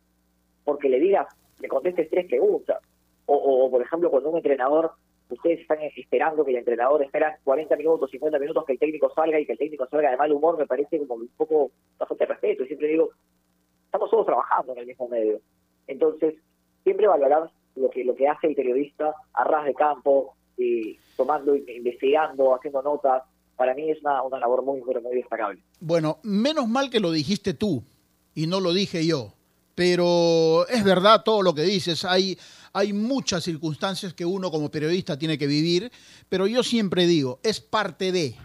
porque 0.63 0.87
le 0.87 0.99
digas, 0.99 1.27
le 1.59 1.67
contestes 1.67 2.09
tres 2.09 2.27
preguntas? 2.27 2.81
O, 3.25 3.35
o, 3.35 3.69
por 3.69 3.81
ejemplo, 3.81 4.09
cuando 4.09 4.29
un 4.29 4.37
entrenador, 4.37 4.91
ustedes 5.29 5.59
están 5.59 5.79
esperando 5.81 6.45
que 6.45 6.51
el 6.51 6.57
entrenador 6.57 7.03
espera 7.03 7.37
40 7.43 7.75
minutos, 7.75 8.09
50 8.09 8.39
minutos 8.39 8.63
que 8.65 8.73
el 8.73 8.79
técnico 8.79 9.11
salga 9.13 9.37
y 9.37 9.45
que 9.45 9.51
el 9.51 9.57
técnico 9.57 9.85
salga 9.87 10.11
de 10.11 10.17
mal 10.17 10.31
humor, 10.31 10.57
me 10.57 10.65
parece 10.65 10.97
como 10.99 11.15
un 11.15 11.29
poco 11.35 11.71
bastante 11.97 12.25
respeto. 12.25 12.63
Y 12.63 12.67
siempre 12.67 12.87
digo, 12.87 13.09
estamos 13.95 14.11
todos 14.11 14.25
trabajando 14.25 14.73
en 14.73 14.79
el 14.79 14.87
mismo 14.87 15.07
medio. 15.07 15.39
Entonces, 15.87 16.35
siempre 16.83 17.07
valorar 17.07 17.49
lo 17.75 17.89
que 17.89 18.03
lo 18.03 18.15
que 18.15 18.27
hace 18.27 18.47
el 18.47 18.55
periodista 18.55 19.13
a 19.33 19.43
ras 19.43 19.65
de 19.65 19.73
campo, 19.73 20.35
tomando, 21.17 21.55
investigando, 21.55 22.55
haciendo 22.55 22.81
notas, 22.81 23.23
para 23.55 23.73
mí 23.73 23.89
es 23.89 24.01
una, 24.01 24.21
una 24.23 24.39
labor 24.39 24.63
muy, 24.63 24.81
muy, 24.81 25.15
destacable. 25.15 25.61
Bueno, 25.79 26.19
menos 26.23 26.67
mal 26.67 26.89
que 26.89 26.99
lo 26.99 27.11
dijiste 27.11 27.53
tú 27.53 27.83
y 28.33 28.47
no 28.47 28.59
lo 28.59 28.73
dije 28.73 29.05
yo, 29.05 29.33
pero 29.75 30.67
es 30.67 30.83
verdad 30.83 31.23
todo 31.23 31.41
lo 31.41 31.53
que 31.53 31.63
dices, 31.63 32.05
hay, 32.05 32.37
hay 32.73 32.93
muchas 32.93 33.43
circunstancias 33.43 34.13
que 34.13 34.25
uno 34.25 34.51
como 34.51 34.69
periodista 34.71 35.17
tiene 35.17 35.37
que 35.37 35.47
vivir, 35.47 35.91
pero 36.29 36.47
yo 36.47 36.63
siempre 36.63 37.05
digo, 37.07 37.39
es 37.43 37.61
parte 37.61 38.11
de, 38.11 38.35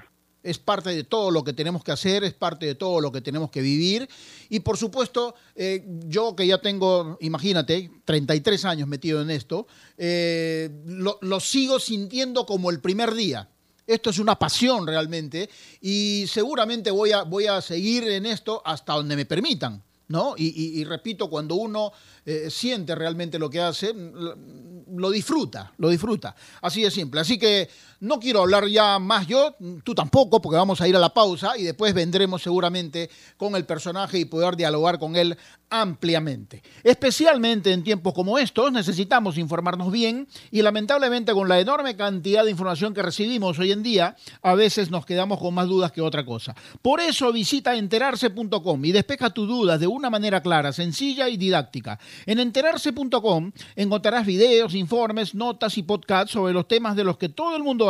es 0.43 0.59
parte 0.59 0.91
de 0.91 1.05
todo 1.05 1.31
lo 1.31 1.45
que 1.45 1.53
tenemos 1.53 1.85
que 1.85 1.93
hacer, 1.93 2.25
es 2.25 2.35
parte 2.35 2.67
de 2.67 2.75
todo 2.75 3.01
lo 3.01 3.13
que 3.13 3.21
tenemos 3.21 3.51
que 3.51 3.61
vivir. 3.61 4.09
Y 4.49 4.61
por 4.61 4.77
supuesto, 4.77 5.35
eh, 5.55 5.85
yo 6.07 6.35
que 6.35 6.47
ya 6.47 6.59
tengo, 6.59 7.19
imagínate, 7.21 7.91
33 8.05 8.65
años 8.65 8.89
metido 8.89 9.21
en 9.21 9.31
esto, 9.31 9.67
eh, 9.99 10.71
lo, 10.87 11.41
sigo 11.41 11.79
sintiendo 11.79 12.47
como 12.47 12.71
el 12.71 12.81
primer 12.81 13.15
día. 13.15 13.49
Esto 13.87 14.11
es 14.11 14.19
una 14.19 14.39
pasión 14.39 14.87
realmente 14.87 15.51
y 15.81 16.25
seguramente 16.29 16.91
voy 16.91 17.13
a, 17.13 17.25
voy 17.25 17.47
a 17.47 17.61
seguir 17.61 18.05
en 18.05 18.25
esto 18.25 18.63
hasta 18.65 18.95
donde 18.95 19.17
me 19.17 19.27
permitan. 19.27 19.83
¿no? 20.07 20.35
Y, 20.37 20.83
repito, 20.85 21.31
cuando 21.31 21.55
uno 21.55 21.93
eh, 22.27 22.49
siente 22.51 22.97
realmente 22.97 23.39
lo 23.39 23.49
que 23.49 23.61
hace, 23.61 23.95
lo 23.95 25.11
disfruta, 25.11 25.73
lo 25.79 25.89
disfruta. 25.89 26.35
Así 26.63 26.83
de 26.83 26.91
simple. 26.91 27.21
Así 27.21 27.39
que 27.39 27.69
no 28.01 28.19
quiero 28.19 28.41
hablar 28.41 28.67
ya 28.67 28.99
más 28.99 29.27
yo, 29.27 29.55
tú 29.85 29.95
tampoco, 29.95 30.41
porque 30.41 30.57
vamos 30.57 30.81
a 30.81 30.89
ir 30.89 30.97
a 30.97 30.99
la 30.99 31.13
pausa 31.13 31.57
y 31.57 31.65
después 31.65 31.95
vendremos 31.95 32.43
seguramente 32.43 33.11
con 33.37 33.55
el 33.55 33.67
personaje 33.67 34.19
y 34.19 34.25
poder 34.25 34.57
dialogar 34.57 34.99
con 34.99 35.17
él 35.17 35.37
ampliamente. 35.69 36.63
Especialmente 36.83 37.73
en 37.73 37.85
tiempos 37.85 38.13
como 38.13 38.39
estos 38.39 38.73
necesitamos 38.73 39.39
informarnos 39.39 39.93
bien 39.93 40.27
y 40.51 40.63
lamentablemente 40.63 41.33
con 41.33 41.49
la 41.49 41.61
enorme 41.61 41.97
cantidad 41.97 42.45
de 42.45 42.51
información 42.51 42.93
que 42.93 43.03
recibimos 43.03 43.59
hoy 43.59 43.71
en 43.71 43.83
día, 43.83 44.17
a 44.43 44.55
veces 44.55 44.91
nos 44.91 45.07
quedamos 45.07 45.39
con 45.39 45.55
más 45.55 45.69
dudas 45.69 45.93
que 45.93 46.01
otra 46.01 46.25
cosa. 46.25 46.57
Por 46.83 47.01
eso 47.01 47.33
visita 47.33 47.77
enterarse.com 47.77 48.85
y 48.85 48.93
despeja 48.93 49.31
tus 49.31 49.47
dudas 49.47 49.79
de 49.79 49.87
una 49.87 50.11
manera 50.11 50.43
clara, 50.43 50.73
sencilla 50.73 51.29
y 51.29 51.37
didáctica. 51.37 51.99
En 52.27 52.41
enterarse.com 52.41 53.53
encontrarás 53.77 54.27
videos, 54.27 54.75
informes, 54.75 55.35
notas 55.35 55.79
y 55.79 55.83
podcasts 55.83 56.33
sobre 56.33 56.53
los 56.53 56.67
temas 56.67 56.97
de 56.97 57.05
los 57.05 57.17
que 57.17 57.29
todo 57.29 57.57
el 57.57 57.63
mundo 57.63 57.90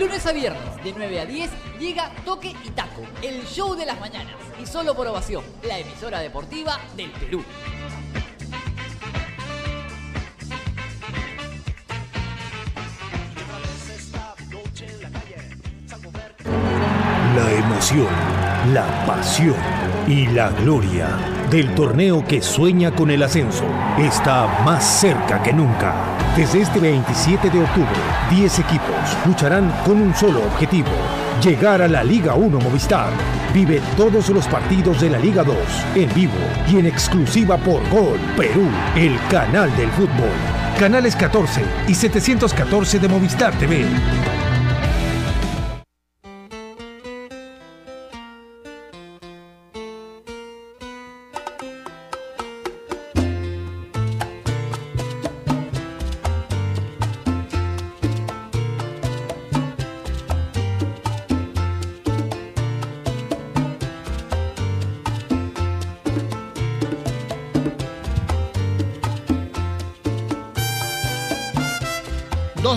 Lunes 0.00 0.24
a 0.24 0.32
viernes, 0.32 0.82
de 0.82 0.94
9 0.96 1.20
a 1.20 1.26
10, 1.26 1.50
llega 1.78 2.10
Toque 2.24 2.54
y 2.64 2.70
Taco, 2.70 3.02
el 3.20 3.44
show 3.44 3.74
de 3.74 3.84
las 3.84 4.00
mañanas. 4.00 4.34
Y 4.58 4.64
solo 4.64 4.94
por 4.94 5.06
ovación, 5.06 5.44
la 5.62 5.78
emisora 5.78 6.20
deportiva 6.20 6.80
del 6.96 7.10
Perú. 7.10 7.44
La 17.36 17.52
emoción, 17.52 18.08
la 18.72 19.04
pasión 19.06 19.54
y 20.08 20.28
la 20.28 20.48
gloria 20.48 21.08
del 21.50 21.74
torneo 21.74 22.24
que 22.26 22.40
sueña 22.40 22.94
con 22.94 23.10
el 23.10 23.22
ascenso 23.22 23.66
está 23.98 24.62
más 24.64 24.82
cerca 24.82 25.42
que 25.42 25.52
nunca. 25.52 26.19
Desde 26.40 26.62
este 26.62 26.80
27 26.80 27.50
de 27.50 27.62
octubre, 27.62 28.00
10 28.30 28.60
equipos 28.60 28.96
lucharán 29.26 29.70
con 29.84 30.00
un 30.00 30.14
solo 30.14 30.42
objetivo, 30.42 30.88
llegar 31.44 31.82
a 31.82 31.86
la 31.86 32.02
Liga 32.02 32.34
1 32.34 32.58
Movistar. 32.60 33.10
Vive 33.52 33.82
todos 33.94 34.30
los 34.30 34.46
partidos 34.46 35.02
de 35.02 35.10
la 35.10 35.18
Liga 35.18 35.44
2 35.44 35.54
en 35.96 36.14
vivo 36.14 36.32
y 36.66 36.78
en 36.78 36.86
exclusiva 36.86 37.58
por 37.58 37.86
Gol 37.90 38.18
Perú, 38.38 38.66
el 38.96 39.18
canal 39.28 39.76
del 39.76 39.90
fútbol. 39.90 40.32
Canales 40.78 41.14
14 41.14 41.62
y 41.86 41.94
714 41.94 42.98
de 42.98 43.08
Movistar 43.08 43.52
TV. 43.58 43.84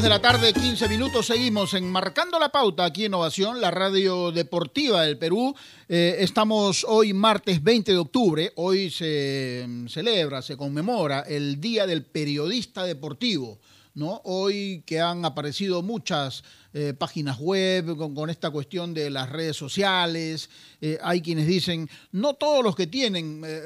De 0.02 0.10
la 0.10 0.20
tarde, 0.20 0.54
15 0.54 0.90
minutos, 0.90 1.28
seguimos 1.28 1.76
enmarcando 1.76 2.40
la 2.40 2.50
pauta 2.50 2.84
aquí 2.84 3.02
en 3.02 3.12
Innovación, 3.12 3.62
la 3.62 3.70
radio 3.70 4.32
deportiva 4.32 5.04
del 5.04 5.20
Perú. 5.20 5.54
Eh, 5.88 6.16
estamos 6.18 6.84
hoy 6.90 7.14
martes 7.14 7.64
20 7.64 7.92
de 7.92 7.98
octubre, 8.00 8.52
hoy 8.56 8.90
se 8.90 9.64
mm, 9.68 9.88
celebra, 9.88 10.42
se 10.42 10.58
conmemora 10.58 11.20
el 11.28 11.62
Día 11.62 11.86
del 11.86 12.02
Periodista 12.04 12.86
Deportivo. 12.86 13.60
Hoy 13.96 14.84
que 14.88 15.00
han 15.00 15.24
aparecido 15.24 15.84
muchas 15.84 16.44
eh, 16.74 16.96
páginas 16.98 17.38
web 17.38 17.96
con, 17.96 18.32
esta 18.32 18.50
cuestión 18.50 18.96
de 18.96 19.12
las 19.12 19.30
redes 19.30 19.56
sociales, 19.56 20.50
eh, 20.82 20.98
hay 21.04 21.22
quienes 21.22 21.46
dicen, 21.46 21.88
no 22.12 22.34
todos 22.34 22.64
los 22.64 22.76
que 22.76 22.88
tienen 22.88 23.44
eh, 23.46 23.62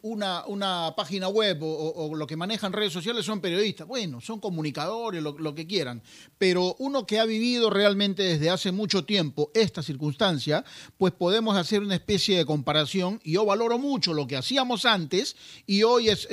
una, 0.00 0.46
una, 0.46 0.94
página 0.96 1.28
web 1.28 1.58
o, 1.60 2.14
lo 2.14 2.26
que 2.26 2.36
manejan 2.36 2.72
redes 2.72 2.94
sociales 2.94 3.26
son 3.26 3.42
periodistas, 3.42 3.86
bueno, 3.86 4.22
son 4.22 4.40
comunicadores, 4.40 5.22
lo, 5.22 5.54
que 5.54 5.66
quieran, 5.66 6.02
pero 6.38 6.74
uno 6.78 7.06
que 7.06 7.18
ha 7.18 7.26
vivido 7.26 7.68
realmente 7.68 8.22
desde 8.22 8.48
hace 8.48 8.72
mucho 8.72 9.04
tiempo 9.04 9.50
esta 9.52 9.82
circunstancia, 9.82 10.64
pues 10.96 11.12
podemos 11.12 11.54
hacer 11.58 11.82
una 11.82 11.96
especie 11.96 12.38
de 12.38 12.46
comparación. 12.46 13.20
Y 13.22 13.32
yo 13.32 13.44
valoro 13.44 13.78
mucho 13.78 14.14
lo 14.14 14.26
que 14.26 14.38
hacíamos 14.38 14.86
antes 14.86 15.36
y 15.66 15.82
hoy 15.82 16.08
es 16.08 16.26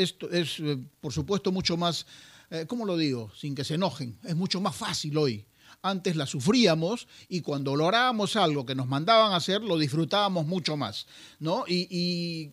por 1.01 1.11
supuesto, 1.11 1.51
mucho 1.51 1.75
más 1.75 2.05
eh, 2.53 2.67
¿cómo 2.67 2.85
lo 2.85 2.95
digo? 2.95 3.31
Sin 3.35 3.55
que 3.55 3.63
se 3.63 3.73
enojen. 3.73 4.15
Es 4.23 4.35
mucho 4.35 4.61
más 4.61 4.75
fácil 4.75 5.17
hoy. 5.17 5.43
Antes 5.81 6.15
la 6.15 6.27
sufríamos 6.27 7.07
y 7.27 7.41
cuando 7.41 7.75
lográbamos 7.75 8.35
algo 8.35 8.63
que 8.63 8.75
nos 8.75 8.87
mandaban 8.87 9.33
a 9.33 9.37
hacer, 9.37 9.63
lo 9.63 9.77
disfrutábamos 9.77 10.45
mucho 10.45 10.77
más, 10.77 11.07
¿no? 11.39 11.65
Y, 11.67 12.51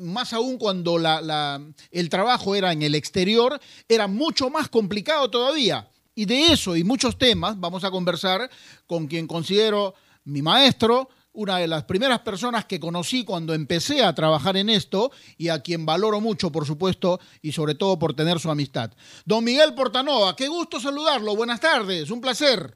más 0.00 0.32
aún 0.32 0.56
cuando 0.56 0.98
el 0.98 2.08
trabajo 2.08 2.54
era 2.56 2.72
en 2.72 2.82
el 2.82 2.94
exterior, 2.94 3.60
era 3.88 4.08
mucho 4.08 4.48
más 4.48 4.68
complicado 4.68 5.30
todavía. 5.30 5.88
Y 6.14 6.24
de 6.24 6.46
eso 6.46 6.74
y 6.74 6.82
muchos 6.82 7.18
temas 7.18 7.60
vamos 7.60 7.84
a 7.84 7.90
conversar 7.90 8.50
con 8.86 9.06
quien 9.06 9.26
considero 9.26 9.94
mi 10.24 10.40
maestro, 10.40 11.10
una 11.36 11.58
de 11.58 11.68
las 11.68 11.84
primeras 11.84 12.20
personas 12.20 12.64
que 12.64 12.80
conocí 12.80 13.24
cuando 13.24 13.54
empecé 13.54 14.04
a 14.04 14.14
trabajar 14.14 14.56
en 14.56 14.68
esto 14.68 15.10
y 15.36 15.50
a 15.50 15.62
quien 15.62 15.86
valoro 15.86 16.20
mucho, 16.20 16.50
por 16.50 16.64
supuesto, 16.64 17.20
y 17.42 17.52
sobre 17.52 17.74
todo 17.74 17.98
por 17.98 18.14
tener 18.14 18.38
su 18.38 18.50
amistad. 18.50 18.90
Don 19.24 19.44
Miguel 19.44 19.74
Portanova, 19.74 20.34
qué 20.34 20.48
gusto 20.48 20.80
saludarlo. 20.80 21.36
Buenas 21.36 21.60
tardes, 21.60 22.10
un 22.10 22.20
placer. 22.20 22.74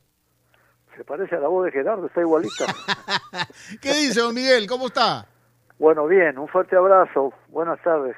Se 0.96 1.04
parece 1.04 1.36
a 1.36 1.40
la 1.40 1.48
voz 1.48 1.64
de 1.64 1.72
Gerardo, 1.72 2.06
está 2.06 2.20
igualita. 2.20 2.66
¿Qué 3.80 3.94
dice, 3.94 4.20
don 4.20 4.34
Miguel? 4.34 4.66
¿Cómo 4.66 4.86
está? 4.86 5.26
Bueno, 5.78 6.06
bien, 6.06 6.38
un 6.38 6.46
fuerte 6.46 6.76
abrazo. 6.76 7.32
Buenas 7.48 7.82
tardes. 7.82 8.14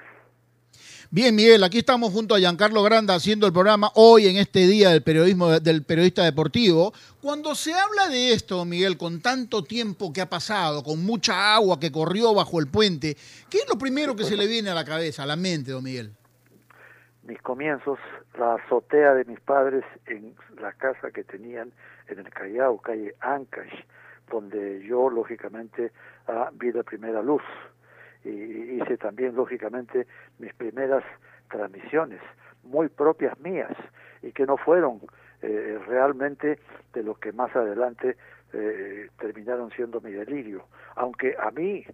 Bien, 1.15 1.37
Miguel, 1.37 1.63
aquí 1.63 1.77
estamos 1.77 2.11
junto 2.11 2.35
a 2.35 2.39
Giancarlo 2.39 2.83
Granda 2.83 3.15
haciendo 3.15 3.47
el 3.47 3.53
programa 3.53 3.91
hoy 3.97 4.29
en 4.29 4.39
este 4.39 4.61
día 4.61 4.89
del 4.89 5.03
periodismo 5.03 5.51
del 5.61 5.85
periodista 5.85 6.25
deportivo. 6.25 6.95
Cuando 7.21 7.55
se 7.55 7.75
habla 7.75 8.09
de 8.09 8.33
esto, 8.33 8.65
Miguel, 8.65 8.97
con 8.97 9.21
tanto 9.21 9.63
tiempo 9.63 10.11
que 10.11 10.23
ha 10.23 10.31
pasado, 10.31 10.83
con 10.83 11.05
mucha 11.05 11.55
agua 11.55 11.79
que 11.79 11.93
corrió 11.93 12.33
bajo 12.33 12.59
el 12.61 12.67
puente, 12.67 13.15
¿qué 13.51 13.59
es 13.59 13.67
lo 13.69 13.77
primero 13.77 14.17
que 14.17 14.25
se 14.25 14.39
le 14.39 14.47
viene 14.47 14.71
a 14.71 14.75
la 14.75 14.87
cabeza, 14.87 15.25
a 15.25 15.27
la 15.27 15.37
mente, 15.37 15.73
don 15.73 15.85
Miguel? 15.85 16.13
Mis 17.25 17.43
comienzos, 17.43 17.99
la 18.39 18.55
azotea 18.55 19.13
de 19.13 19.27
mis 19.27 19.41
padres 19.41 19.85
en 20.07 20.35
la 20.63 20.73
casa 20.73 21.11
que 21.11 21.25
tenían 21.25 21.73
en 22.09 22.21
el 22.21 22.31
Callao, 22.31 22.79
calle 22.79 23.15
Ancash, 23.21 23.85
donde 24.31 24.83
yo 24.89 25.11
lógicamente 25.11 25.93
ah, 26.27 26.49
vi 26.55 26.73
la 26.73 26.85
primera 26.85 27.21
luz 27.21 27.43
y 28.25 28.81
hice 28.81 28.97
también 28.97 29.35
lógicamente 29.35 30.07
mis 30.39 30.53
primeras 30.55 31.05
transmisiones 31.51 32.21
muy 32.63 32.89
propias 32.89 33.39
mías 33.41 33.73
y 34.23 34.33
que 34.33 34.47
no 34.47 34.57
fueron 34.57 35.01
eh, 35.43 35.79
realmente 35.87 36.59
de 36.93 37.03
lo 37.03 37.15
que 37.15 37.33
más 37.33 37.55
adelante 37.57 38.17
eh, 38.53 39.09
terminaron 39.19 39.71
siendo 39.73 40.01
mi 40.01 40.13
delirio. 40.13 40.67
Aunque 40.95 41.35
a 41.39 41.51
mí 41.51 41.85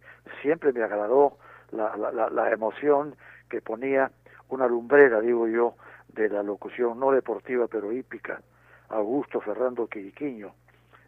siempre 0.42 0.72
me 0.72 0.82
agradó 0.82 1.38
la, 1.70 1.96
la, 1.96 2.28
la 2.28 2.52
emoción 2.52 3.14
que 3.48 3.60
ponía 3.60 4.10
una 4.48 4.66
lumbrera 4.66 5.20
digo 5.20 5.46
yo 5.46 5.74
de 6.08 6.28
la 6.28 6.42
locución 6.42 6.98
no 6.98 7.12
deportiva 7.12 7.66
pero 7.68 7.92
hípica 7.92 8.40
Augusto 8.88 9.40
Fernando 9.40 9.86
Quiriquiño. 9.86 10.52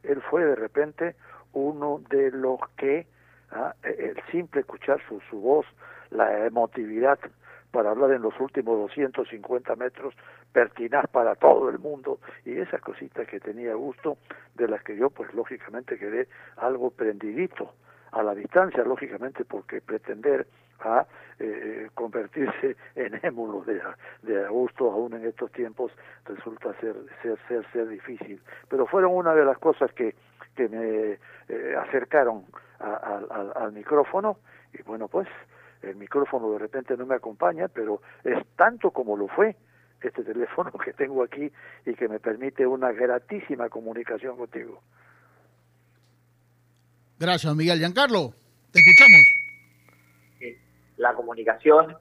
Él 0.02 0.22
fue 0.22 0.44
de 0.44 0.54
repente 0.54 1.16
uno 1.52 2.02
de 2.10 2.30
los 2.30 2.60
que 2.76 3.06
¿ah? 3.52 3.74
E, 3.82 4.14
el 4.16 4.22
simple 4.30 4.60
escuchar 4.60 5.00
su, 5.08 5.20
su 5.30 5.40
voz, 5.40 5.66
la 6.10 6.46
emotividad 6.46 7.18
para 7.70 7.90
hablar 7.90 8.12
en 8.12 8.22
los 8.22 8.38
últimos 8.40 8.78
250 8.78 9.76
metros, 9.76 10.14
pertinaz 10.52 11.06
para 11.08 11.36
todo 11.36 11.68
el 11.68 11.78
mundo, 11.78 12.18
y 12.44 12.58
esas 12.58 12.80
cositas 12.80 13.28
que 13.28 13.38
tenía 13.38 13.74
gusto, 13.74 14.18
de 14.54 14.68
las 14.68 14.82
que 14.82 14.96
yo 14.96 15.10
pues 15.10 15.32
lógicamente 15.34 15.98
quedé 15.98 16.28
algo 16.56 16.90
prendidito 16.90 17.72
a 18.10 18.24
la 18.24 18.34
distancia, 18.34 18.82
lógicamente, 18.82 19.44
porque 19.44 19.80
pretender 19.80 20.46
a 20.80 21.06
eh, 21.38 21.88
convertirse 21.94 22.76
en 22.94 23.20
émulo 23.22 23.62
de, 23.62 23.80
de 24.22 24.46
Augusto 24.46 24.90
aún 24.90 25.14
en 25.14 25.26
estos 25.26 25.50
tiempos 25.52 25.92
resulta 26.24 26.72
ser 26.80 26.94
ser 27.22 27.38
ser 27.48 27.66
ser 27.72 27.88
difícil 27.88 28.40
pero 28.68 28.86
fueron 28.86 29.14
una 29.14 29.34
de 29.34 29.44
las 29.44 29.58
cosas 29.58 29.92
que 29.92 30.14
que 30.54 30.68
me 30.68 31.18
eh, 31.48 31.76
acercaron 31.76 32.44
al 32.78 33.72
micrófono 33.72 34.38
y 34.72 34.82
bueno 34.82 35.06
pues 35.08 35.28
el 35.82 35.96
micrófono 35.96 36.50
de 36.52 36.58
repente 36.58 36.96
no 36.96 37.04
me 37.04 37.14
acompaña 37.14 37.68
pero 37.68 38.00
es 38.24 38.38
tanto 38.56 38.90
como 38.90 39.16
lo 39.16 39.28
fue 39.28 39.54
este 40.08 40.24
teléfono 40.24 40.70
que 40.84 40.92
tengo 40.92 41.22
aquí 41.22 41.50
y 41.86 41.94
que 41.94 42.08
me 42.08 42.18
permite 42.18 42.66
una 42.66 42.92
gratísima 42.92 43.68
comunicación 43.68 44.36
contigo. 44.36 44.80
Gracias, 47.18 47.54
Miguel. 47.54 47.78
Giancarlo, 47.78 48.32
te 48.72 48.80
escuchamos. 48.80 49.20
La 50.96 51.14
comunicación, 51.14 51.96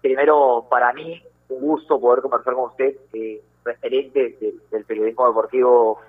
primero 0.00 0.66
para 0.70 0.92
mí, 0.92 1.22
un 1.48 1.60
gusto 1.60 2.00
poder 2.00 2.22
conversar 2.22 2.54
con 2.54 2.70
usted, 2.70 2.96
eh, 3.12 3.42
referente 3.64 4.38
del, 4.70 4.84
periodismo 4.84 5.26
deportivo 5.26 6.00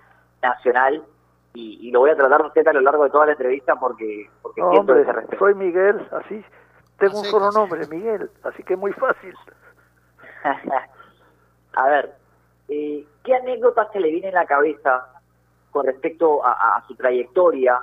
nacional, 0.41 1.03
y, 1.53 1.91
lo 1.91 2.01
voy 2.01 2.11
a 2.11 2.15
tratar 2.15 2.45
usted 2.45 2.67
a 2.67 2.73
lo 2.73 2.81
largo 2.81 3.03
de 3.03 3.09
toda 3.09 3.25
la 3.25 3.31
entrevista 3.33 3.75
porque, 3.75 4.29
porque 4.41 4.61
no, 4.61 4.69
hombre, 4.69 5.05
Soy 5.37 5.55
Miguel, 5.55 6.07
así, 6.11 6.43
tengo 6.97 7.19
un 7.19 7.25
solo 7.25 7.51
nombre, 7.51 7.87
Miguel, 7.87 8.29
así 8.43 8.63
que 8.63 8.73
es 8.73 8.79
muy 8.79 8.93
fácil. 8.93 9.33
a 11.73 11.89
ver, 11.89 12.13
eh, 12.67 13.05
¿qué 13.23 13.35
anécdotas 13.35 13.91
se 13.91 13.99
le 13.99 14.11
viene 14.11 14.27
en 14.27 14.35
la 14.35 14.45
cabeza 14.45 15.07
con 15.71 15.85
respecto 15.85 16.41
a, 16.43 16.83
su 16.87 16.95
trayectoria 16.95 17.79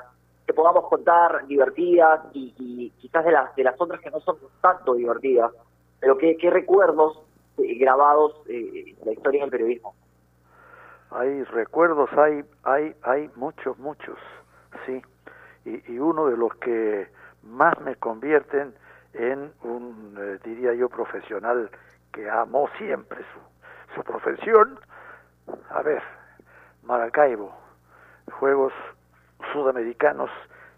que 0.47 0.55
podamos 0.55 0.89
contar 0.89 1.47
divertidas 1.47 2.21
y, 2.33 2.91
quizás 2.99 3.25
de 3.25 3.33
las 3.33 3.55
de 3.57 3.65
las 3.65 3.81
otras 3.81 4.01
que 4.01 4.11
no 4.11 4.21
son 4.21 4.37
tanto 4.61 4.95
divertidas, 4.95 5.53
pero 6.01 6.19
qué, 6.19 6.37
qué 6.37 6.51
recuerdos 6.51 7.21
eh, 7.59 7.75
grabados 7.79 8.35
eh, 8.49 8.95
en 8.99 9.07
la 9.07 9.13
historia 9.13 9.43
del 9.43 9.51
periodismo? 9.51 9.95
Hay 11.11 11.45
recuerdos, 11.45 12.11
hay 12.17 12.45
hay 12.65 12.95
hay 13.03 13.31
muchos 13.37 13.79
muchos, 13.79 14.19
sí, 14.85 15.03
y, 15.65 15.93
y 15.93 15.99
uno 15.99 16.27
de 16.27 16.37
los 16.37 16.55
que 16.57 17.09
más 17.43 17.79
me 17.81 17.97
convierten 17.97 18.75
en 19.15 19.53
un 19.63 20.39
diría 20.45 20.75
yo 20.75 20.89
profesional 20.89 21.71
que 22.13 22.29
amó 22.29 22.69
siempre 22.79 23.19
su 23.33 23.47
su 23.97 24.05
profesión. 24.05 24.79
A 25.71 25.83
ver, 25.83 26.03
Maracaibo, 26.83 27.53
Juegos 28.39 28.73
Sudamericanos 29.53 30.31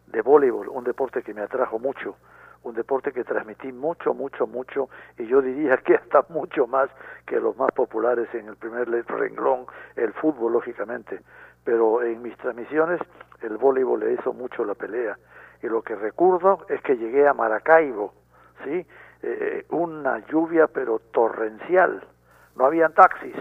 de 0.07 0.23
voleibol, 0.23 0.69
un 0.69 0.85
deporte 0.85 1.23
que 1.23 1.35
me 1.35 1.43
atrajo 1.43 1.79
mucho, 1.79 2.17
un 2.62 2.75
deporte 2.75 3.12
que 3.12 3.25
transmití 3.25 3.73
mucho, 3.73 4.14
mucho, 4.14 4.47
mucho, 4.47 4.88
y 5.16 5.27
yo 5.27 5.40
diría 5.40 5.77
que 5.79 5.94
hasta 5.94 6.25
mucho 6.29 6.66
más 6.66 6.90
que 7.27 7.38
los 7.40 7.57
más 7.57 7.71
populares 7.73 8.29
en 8.35 8.49
el 8.49 8.57
primer 8.57 8.88
renglón, 8.88 9.66
el 9.97 10.12
fútbol, 10.14 10.53
lógicamente. 10.53 11.21
Pero 11.64 12.03
en 12.03 12.23
mis 12.23 12.37
transmisiones 12.38 13.01
el 13.42 13.57
voleibol 13.57 14.01
le 14.01 14.14
hizo 14.14 14.33
mucho 14.33 14.64
la 14.64 14.75
pelea. 14.75 15.16
Y 15.62 15.68
lo 15.68 15.83
que 15.83 15.94
recuerdo 15.94 16.66
es 16.68 16.81
que 16.83 16.97
llegué 16.97 17.27
a 17.27 17.35
Maracaibo, 17.35 18.14
¿sí? 18.64 18.87
Eh, 19.23 19.66
una 19.71 20.25
lluvia 20.27 20.68
pero 20.68 21.01
torrencial, 21.12 22.05
no 22.57 22.66
habían 22.66 22.92
taxis 22.92 23.35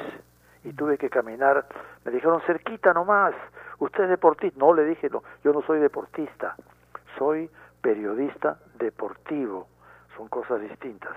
y 0.64 0.74
tuve 0.74 0.98
que 0.98 1.10
caminar. 1.10 1.66
Me 2.04 2.12
dijeron 2.12 2.42
cerquita 2.42 2.94
nomás, 2.94 3.36
usted 3.80 4.06
es 4.06 4.10
deportista. 4.10 4.58
No, 4.60 4.74
le 4.74 4.86
dije, 4.86 5.10
no, 5.10 5.24
yo 5.44 5.54
no 5.54 5.62
soy 5.62 5.80
deportista, 5.80 6.56
soy 7.18 7.50
periodista 7.82 8.60
deportivo. 8.80 9.68
Son 10.16 10.28
cosas 10.28 10.62
distintas. 10.62 11.16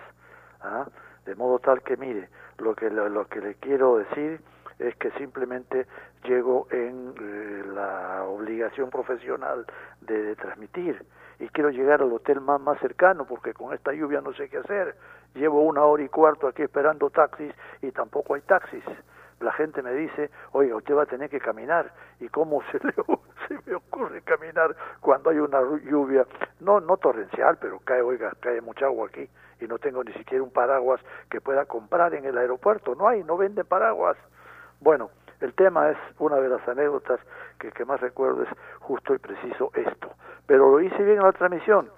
¿ah? 0.61 0.87
De 1.25 1.35
modo 1.35 1.59
tal 1.59 1.83
que, 1.83 1.97
mire, 1.97 2.29
lo 2.59 2.75
que, 2.75 2.91
lo, 2.91 3.27
que 3.27 3.41
le 3.41 3.55
quiero 3.57 3.99
decir 3.99 4.41
es 4.79 4.97
que 4.97 5.11
simplemente 5.13 5.87
llego 6.25 6.67
en 6.71 7.15
eh, 7.21 7.65
la 7.75 8.25
obligación 8.25 8.91
profesional 8.91 9.67
de, 10.01 10.35
transmitir 10.37 11.05
y 11.39 11.49
quiero 11.49 11.71
llegar 11.71 12.03
al 12.03 12.13
hotel 12.13 12.41
más, 12.41 12.61
más 12.61 12.79
cercano 12.81 13.25
porque 13.25 13.53
con 13.55 13.75
esta 13.75 13.93
lluvia 13.93 14.21
no 14.21 14.33
sé 14.35 14.49
qué 14.49 14.59
hacer 14.59 14.97
llevo 15.35 15.63
una 15.63 15.85
hora 15.85 16.03
y 16.03 16.09
cuarto 16.09 16.49
aquí 16.49 16.63
esperando 16.63 17.11
taxis 17.11 17.53
y 17.83 17.91
tampoco 17.93 18.35
hay 18.35 18.41
taxis. 18.43 18.85
La 19.41 19.53
gente 19.53 19.83
me 19.83 19.93
dice, 19.93 20.31
oiga, 20.53 20.77
usted 20.77 20.95
va 20.95 21.03
a 21.03 21.07
tener 21.07 21.31
que 21.31 21.41
caminar. 21.41 21.93
¿Y 22.21 22.29
cómo 22.29 22.63
se, 22.71 22.79
le, 22.87 22.93
se 23.49 23.59
me 23.67 23.75
ocurre 23.75 24.23
caminar 24.23 24.77
cuando 25.01 25.31
hay 25.31 25.39
una 25.39 25.61
lluvia? 25.83 26.27
No, 26.61 26.81
no 26.81 26.97
torrencial, 26.99 27.57
pero 27.59 27.81
cae, 27.81 28.03
oiga, 28.03 28.33
cae 28.41 28.61
mucha 28.61 28.87
agua 28.87 29.09
aquí. 29.09 29.29
Y 29.61 29.67
no 29.67 29.79
tengo 29.79 30.05
ni 30.05 30.13
siquiera 30.13 30.43
un 30.43 30.53
paraguas 30.53 31.01
que 31.31 31.41
pueda 31.41 31.65
comprar 31.65 32.15
en 32.15 32.25
el 32.25 32.37
aeropuerto. 32.37 32.95
No 32.95 33.09
hay, 33.09 33.25
no 33.25 33.37
venden 33.37 33.67
paraguas. 33.67 34.17
Bueno, 34.81 35.11
el 35.41 35.55
tema 35.55 35.91
es 35.91 35.99
una 36.19 36.37
de 36.37 36.49
las 36.49 36.67
anécdotas 36.69 37.21
que, 37.59 37.71
que 37.73 37.85
más 37.85 38.01
recuerdo 38.01 38.43
es 38.43 38.49
justo 38.81 39.15
y 39.15 39.19
preciso 39.19 39.71
esto. 39.75 40.15
Pero 40.47 40.71
lo 40.71 40.81
hice 40.81 41.03
bien 41.03 41.19
en 41.19 41.25
la 41.25 41.33
transmisión 41.33 41.91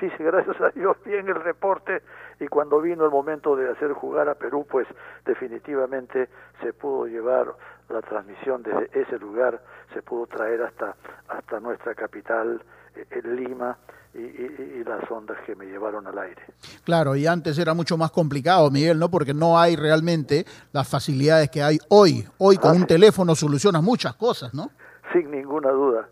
Sí, 0.00 0.10
sí, 0.16 0.24
gracias 0.24 0.60
a 0.60 0.70
Dios, 0.70 0.96
bien 1.04 1.28
el 1.28 1.36
reporte 1.36 2.02
y 2.40 2.48
cuando 2.48 2.80
vino 2.80 3.04
el 3.04 3.10
momento 3.10 3.56
de 3.56 3.70
hacer 3.70 3.92
jugar 3.92 4.28
a 4.28 4.34
Perú, 4.34 4.66
pues 4.68 4.86
definitivamente 5.24 6.28
se 6.60 6.72
pudo 6.72 7.06
llevar 7.06 7.54
la 7.88 8.02
transmisión 8.02 8.62
desde 8.62 8.90
ese 9.00 9.18
lugar, 9.18 9.62
se 9.94 10.02
pudo 10.02 10.26
traer 10.26 10.62
hasta, 10.62 10.96
hasta 11.28 11.60
nuestra 11.60 11.94
capital, 11.94 12.60
eh, 12.96 13.06
en 13.10 13.36
Lima, 13.36 13.78
y, 14.12 14.18
y, 14.18 14.84
las 14.84 15.10
ondas 15.10 15.36
que 15.44 15.54
me 15.54 15.66
llevaron 15.66 16.06
al 16.06 16.18
aire. 16.18 16.42
Claro, 16.84 17.14
y 17.16 17.26
antes 17.26 17.58
era 17.58 17.74
mucho 17.74 17.98
más 17.98 18.10
complicado, 18.10 18.70
Miguel, 18.70 18.98
¿no? 18.98 19.10
Porque 19.10 19.34
no 19.34 19.58
hay 19.58 19.76
realmente 19.76 20.46
las 20.72 20.88
facilidades 20.88 21.50
que 21.50 21.62
hay 21.62 21.78
hoy. 21.90 22.26
Hoy 22.38 22.56
con 22.56 22.76
un 22.76 22.86
teléfono 22.86 23.34
solucionas 23.34 23.82
muchas 23.82 24.14
cosas, 24.14 24.54
¿no? 24.54 24.70
Sin 25.12 25.30
ninguna 25.30 25.70
duda. 25.70 26.08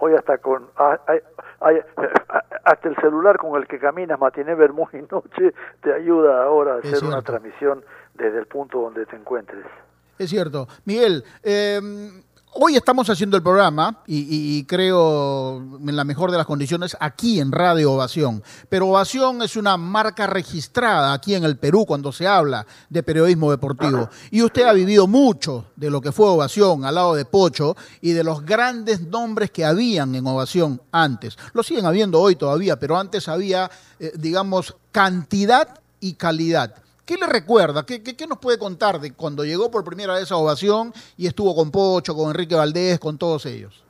Hoy 0.00 0.14
hasta 0.14 0.38
con 0.38 0.70
hasta 2.64 2.88
el 2.88 2.96
celular 2.96 3.36
con 3.36 3.60
el 3.60 3.68
que 3.68 3.78
caminas 3.78 4.18
matiné, 4.18 4.54
vermú 4.54 4.88
y 4.92 5.02
noche 5.02 5.54
te 5.82 5.92
ayuda 5.92 6.42
ahora 6.42 6.74
a 6.74 6.78
hacer 6.78 7.04
una 7.04 7.22
transmisión 7.22 7.84
desde 8.14 8.38
el 8.38 8.46
punto 8.46 8.80
donde 8.80 9.06
te 9.06 9.16
encuentres. 9.16 9.64
Es 10.18 10.30
cierto. 10.30 10.68
Miguel, 10.84 11.24
eh, 11.42 11.80
Hoy 12.52 12.74
estamos 12.74 13.08
haciendo 13.08 13.36
el 13.36 13.44
programa 13.44 14.02
y, 14.08 14.64
creo 14.64 15.58
en 15.58 15.94
la 15.94 16.02
mejor 16.02 16.32
de 16.32 16.36
las 16.36 16.46
condiciones 16.46 16.96
aquí 16.98 17.38
en 17.38 17.52
Radio 17.52 17.92
Ovación. 17.92 18.42
Pero 18.68 18.88
Ovación 18.88 19.40
es 19.42 19.54
una 19.54 19.76
marca 19.76 20.26
registrada 20.26 21.12
aquí 21.12 21.36
en 21.36 21.44
el 21.44 21.58
Perú 21.58 21.86
cuando 21.86 22.10
se 22.10 22.26
habla 22.26 22.66
de 22.88 23.04
periodismo 23.04 23.52
deportivo. 23.52 24.10
Y 24.32 24.42
usted 24.42 24.64
ha 24.64 24.72
vivido 24.72 25.06
mucho 25.06 25.66
de 25.76 25.90
lo 25.90 26.00
que 26.00 26.10
fue 26.10 26.28
Ovación 26.28 26.84
al 26.84 26.96
lado 26.96 27.14
de 27.14 27.24
Pocho 27.24 27.76
y 28.00 28.12
de 28.12 28.24
los 28.24 28.44
grandes 28.44 29.00
nombres 29.00 29.52
que 29.52 29.64
habían 29.64 30.16
en 30.16 30.26
Ovación 30.26 30.82
antes. 30.90 31.38
Lo 31.52 31.62
siguen 31.62 31.86
habiendo 31.86 32.20
hoy 32.20 32.34
todavía, 32.34 32.80
pero 32.80 32.98
antes 32.98 33.28
había, 33.28 33.70
eh, 34.00 34.12
digamos, 34.16 34.74
cantidad 34.90 35.80
y 36.00 36.14
calidad. 36.14 36.74
¿Qué 37.10 37.16
le 37.16 37.26
recuerda? 37.26 37.84
¿Qué, 37.84 38.04
¿Qué, 38.04 38.26
nos 38.28 38.38
puede 38.38 38.56
contar 38.56 39.00
de 39.00 39.12
cuando 39.12 39.42
llegó 39.42 39.68
por 39.68 39.82
primera 39.82 40.14
vez 40.14 40.30
a 40.30 40.36
Ovación 40.36 40.92
y 41.16 41.26
estuvo 41.26 41.56
con 41.56 41.72
Pocho, 41.72 42.14
con 42.14 42.28
Enrique 42.28 42.54
Valdés, 42.54 43.00
con 43.00 43.18
todos 43.18 43.46
ellos? 43.46 43.84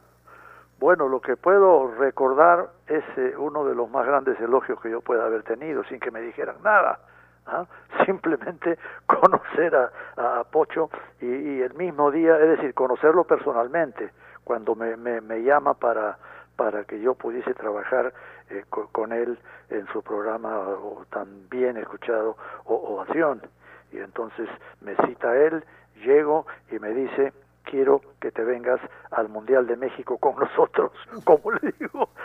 Bueno, 0.78 1.06
lo 1.06 1.20
que 1.20 1.36
puedo 1.36 1.88
recordar 1.98 2.70
es 2.86 3.04
eh, 3.18 3.34
uno 3.36 3.66
de 3.66 3.74
los 3.74 3.90
más 3.90 4.06
grandes 4.06 4.40
elogios 4.40 4.80
que 4.80 4.90
yo 4.90 5.02
pueda 5.02 5.26
haber 5.26 5.42
tenido, 5.42 5.84
sin 5.84 6.00
que 6.00 6.10
me 6.10 6.22
dijeran 6.22 6.62
nada. 6.64 6.98
¿ah? 7.44 7.66
Simplemente 8.06 8.78
conocer 9.04 9.76
a, 9.76 10.42
Pocho 10.50 10.88
y, 11.20 11.60
el 11.60 11.74
mismo 11.74 12.10
día, 12.10 12.38
es 12.38 12.56
decir, 12.56 12.72
conocerlo 12.72 13.24
personalmente, 13.24 14.12
cuando 14.44 14.74
me, 14.74 14.96
me, 14.96 15.20
me 15.20 15.42
llama 15.42 15.74
para, 15.74 16.16
para 16.56 16.84
que 16.84 16.98
yo 17.02 17.14
pudiese 17.14 17.52
trabajar 17.52 18.14
eh, 18.50 18.64
con, 18.68 19.12
él 19.12 19.38
en 19.70 19.86
su 19.88 20.02
programa 20.02 20.58
o, 20.58 21.04
tan 21.10 21.48
bien 21.48 21.76
escuchado 21.76 22.36
o, 22.64 22.74
Ovación. 22.74 23.40
Y 23.92 23.98
entonces 23.98 24.48
me 24.80 24.94
cita 25.06 25.36
él, 25.36 25.64
llego 26.04 26.46
y 26.70 26.78
me 26.78 26.90
dice, 26.90 27.32
quiero 27.64 28.00
que 28.20 28.30
te 28.30 28.42
vengas 28.42 28.80
al 29.12 29.28
Mundial 29.28 29.66
de 29.66 29.76
México 29.76 30.18
con 30.18 30.36
nosotros. 30.38 30.92
como 31.24 31.52
le 31.52 31.72
digo? 31.78 32.10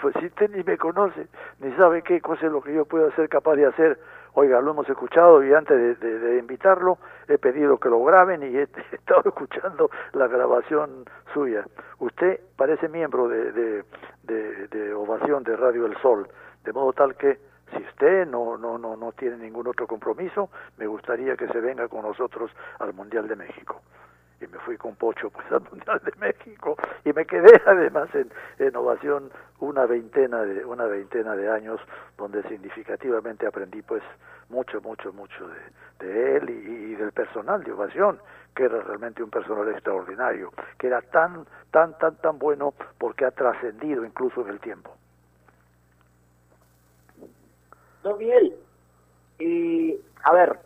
Pues 0.00 0.14
si 0.18 0.26
usted 0.26 0.50
ni 0.50 0.62
me 0.64 0.76
conoce, 0.78 1.26
ni 1.60 1.72
sabe 1.76 2.02
qué 2.02 2.20
cosa 2.20 2.46
es 2.46 2.52
lo 2.52 2.60
que 2.60 2.74
yo 2.74 2.84
puedo 2.84 3.10
ser 3.12 3.28
capaz 3.28 3.54
de 3.54 3.66
hacer. 3.66 3.98
Oiga, 4.34 4.60
lo 4.60 4.70
hemos 4.70 4.88
escuchado 4.88 5.44
y 5.44 5.52
antes 5.52 6.00
de, 6.00 6.38
invitarlo 6.38 6.98
he 7.28 7.36
pedido 7.38 7.78
que 7.78 7.88
lo 7.88 8.02
graben 8.02 8.42
y 8.42 8.56
he, 8.56 8.62
estado 8.92 9.22
escuchando 9.26 9.90
la 10.12 10.26
grabación 10.26 11.04
suya. 11.34 11.64
Usted 11.98 12.40
parece 12.56 12.88
miembro 12.88 13.28
de, 13.28 13.52
de, 13.52 13.84
Ovación 15.02 15.42
de 15.42 15.56
Radio 15.56 15.86
El 15.86 15.96
Sol, 16.00 16.28
de 16.64 16.72
modo 16.72 16.92
tal 16.92 17.16
que 17.16 17.38
si 17.72 17.82
usted 17.82 18.26
no, 18.26 18.56
no, 18.56 18.78
no, 18.78 18.96
no 18.96 19.12
tiene 19.12 19.36
ningún 19.36 19.66
otro 19.66 19.86
compromiso, 19.86 20.50
me 20.78 20.86
gustaría 20.86 21.36
que 21.36 21.48
se 21.48 21.60
venga 21.60 21.88
con 21.88 22.02
nosotros 22.02 22.50
al 22.78 22.92
Mundial 22.92 23.28
de 23.28 23.36
México. 23.36 23.80
Y 24.40 24.46
me 24.46 24.58
fui 24.58 24.76
con 24.76 24.96
Pocho 24.96 25.30
pues 25.30 25.50
al 25.50 25.62
Mundial 25.62 26.00
de 26.04 26.12
México. 26.18 26.76
Y 27.04 27.12
me 27.12 27.24
quedé 27.24 27.62
además 27.66 28.08
en, 28.14 28.30
en 28.58 28.76
ovación 28.76 29.30
una 29.60 29.86
veintena 29.86 30.42
de 30.42 30.64
una 30.64 30.84
veintena 30.84 31.34
de 31.36 31.48
años 31.48 31.80
donde 32.18 32.42
significativamente 32.44 33.46
aprendí 33.46 33.82
pues 33.82 34.02
mucho 34.48 34.80
mucho 34.82 35.12
mucho 35.12 35.48
de, 35.48 36.06
de 36.06 36.36
él 36.36 36.50
y, 36.50 36.92
y, 36.92 36.94
del 36.96 37.12
personal 37.12 37.62
de 37.62 37.72
ovación 37.72 38.18
que 38.54 38.64
era 38.64 38.80
realmente 38.80 39.22
un 39.22 39.30
personal 39.30 39.68
extraordinario 39.68 40.52
que 40.78 40.86
era 40.86 41.00
tan 41.00 41.46
tan 41.70 41.96
tan 41.98 42.16
tan 42.16 42.38
bueno 42.38 42.74
porque 42.98 43.24
ha 43.24 43.30
trascendido 43.30 44.04
incluso 44.04 44.42
en 44.42 44.48
el 44.48 44.60
tiempo. 44.60 44.90
Don 48.02 48.18
Miguel 48.18 48.56
y 49.38 49.98
a 50.24 50.32
ver 50.32 50.58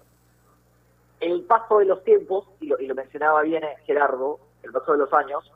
el 1.21 1.43
paso 1.45 1.79
de 1.79 1.87
los 1.87 2.05
tiempos, 2.05 2.47
y 2.61 2.67
lo, 2.67 2.79
y 2.79 2.87
lo 2.87 2.95
mencionaba 2.95 3.43
bien 3.43 3.63
Gerardo, 3.85 4.39
el 4.63 4.73
paso 4.73 4.93
de 4.93 4.99
los 4.99 5.13
años, 5.13 5.51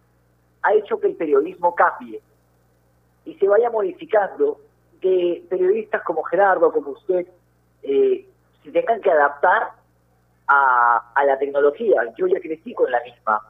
ha 0.62 0.74
hecho 0.74 0.98
que 1.00 1.08
el 1.08 1.16
periodismo 1.16 1.74
cambie 1.74 2.20
y 3.24 3.34
se 3.34 3.48
vaya 3.48 3.70
modificando, 3.70 4.58
que 5.00 5.44
periodistas 5.48 6.02
como 6.02 6.22
Gerardo, 6.24 6.72
como 6.72 6.90
usted, 6.90 7.26
eh, 7.82 8.26
se 8.62 8.72
tengan 8.72 9.00
que 9.00 9.10
adaptar 9.10 9.72
a, 10.50 11.12
a 11.14 11.24
la 11.24 11.38
tecnología. 11.38 12.02
Yo 12.18 12.26
ya 12.26 12.40
crecí 12.40 12.74
con 12.74 12.90
la 12.90 13.00
misma. 13.04 13.40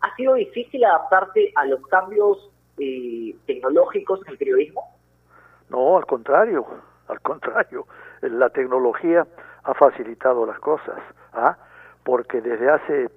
¿Ha 0.00 0.14
sido 0.14 0.34
difícil 0.34 0.84
adaptarse 0.84 1.52
a 1.56 1.66
los 1.66 1.84
cambios 1.88 2.50
eh, 2.78 3.34
tecnológicos 3.46 4.20
en 4.24 4.32
el 4.32 4.38
periodismo? 4.38 4.96
No, 5.70 5.96
al 5.96 6.06
contrario, 6.06 6.64
al 7.08 7.20
contrario. 7.20 7.86
La 8.20 8.48
tecnología 8.50 9.26
ha 9.64 9.74
facilitado 9.74 10.46
las 10.46 10.60
cosas, 10.60 10.98
¿ah? 11.32 11.56
porque 12.04 12.40
desde 12.40 12.70
hace 12.70 13.10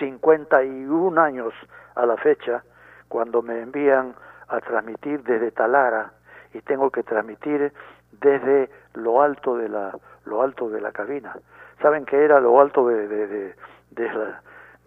51 0.00 1.20
años 1.20 1.54
a 1.94 2.04
la 2.04 2.16
fecha, 2.16 2.64
cuando 3.08 3.42
me 3.42 3.60
envían 3.60 4.14
a 4.48 4.60
transmitir 4.60 5.22
desde 5.22 5.52
Talara 5.52 6.12
y 6.52 6.60
tengo 6.62 6.90
que 6.90 7.04
transmitir 7.04 7.72
desde 8.12 8.70
lo 8.94 9.22
alto 9.22 9.56
de 9.56 9.68
la 9.68 9.94
lo 10.24 10.42
alto 10.42 10.68
de 10.68 10.80
la 10.80 10.92
cabina. 10.92 11.36
¿Saben 11.80 12.04
qué 12.04 12.24
era 12.24 12.40
lo 12.40 12.60
alto 12.60 12.86
de, 12.88 13.08
de, 13.08 13.26
de, 13.26 13.54
de 13.90 14.12
la, 14.12 14.42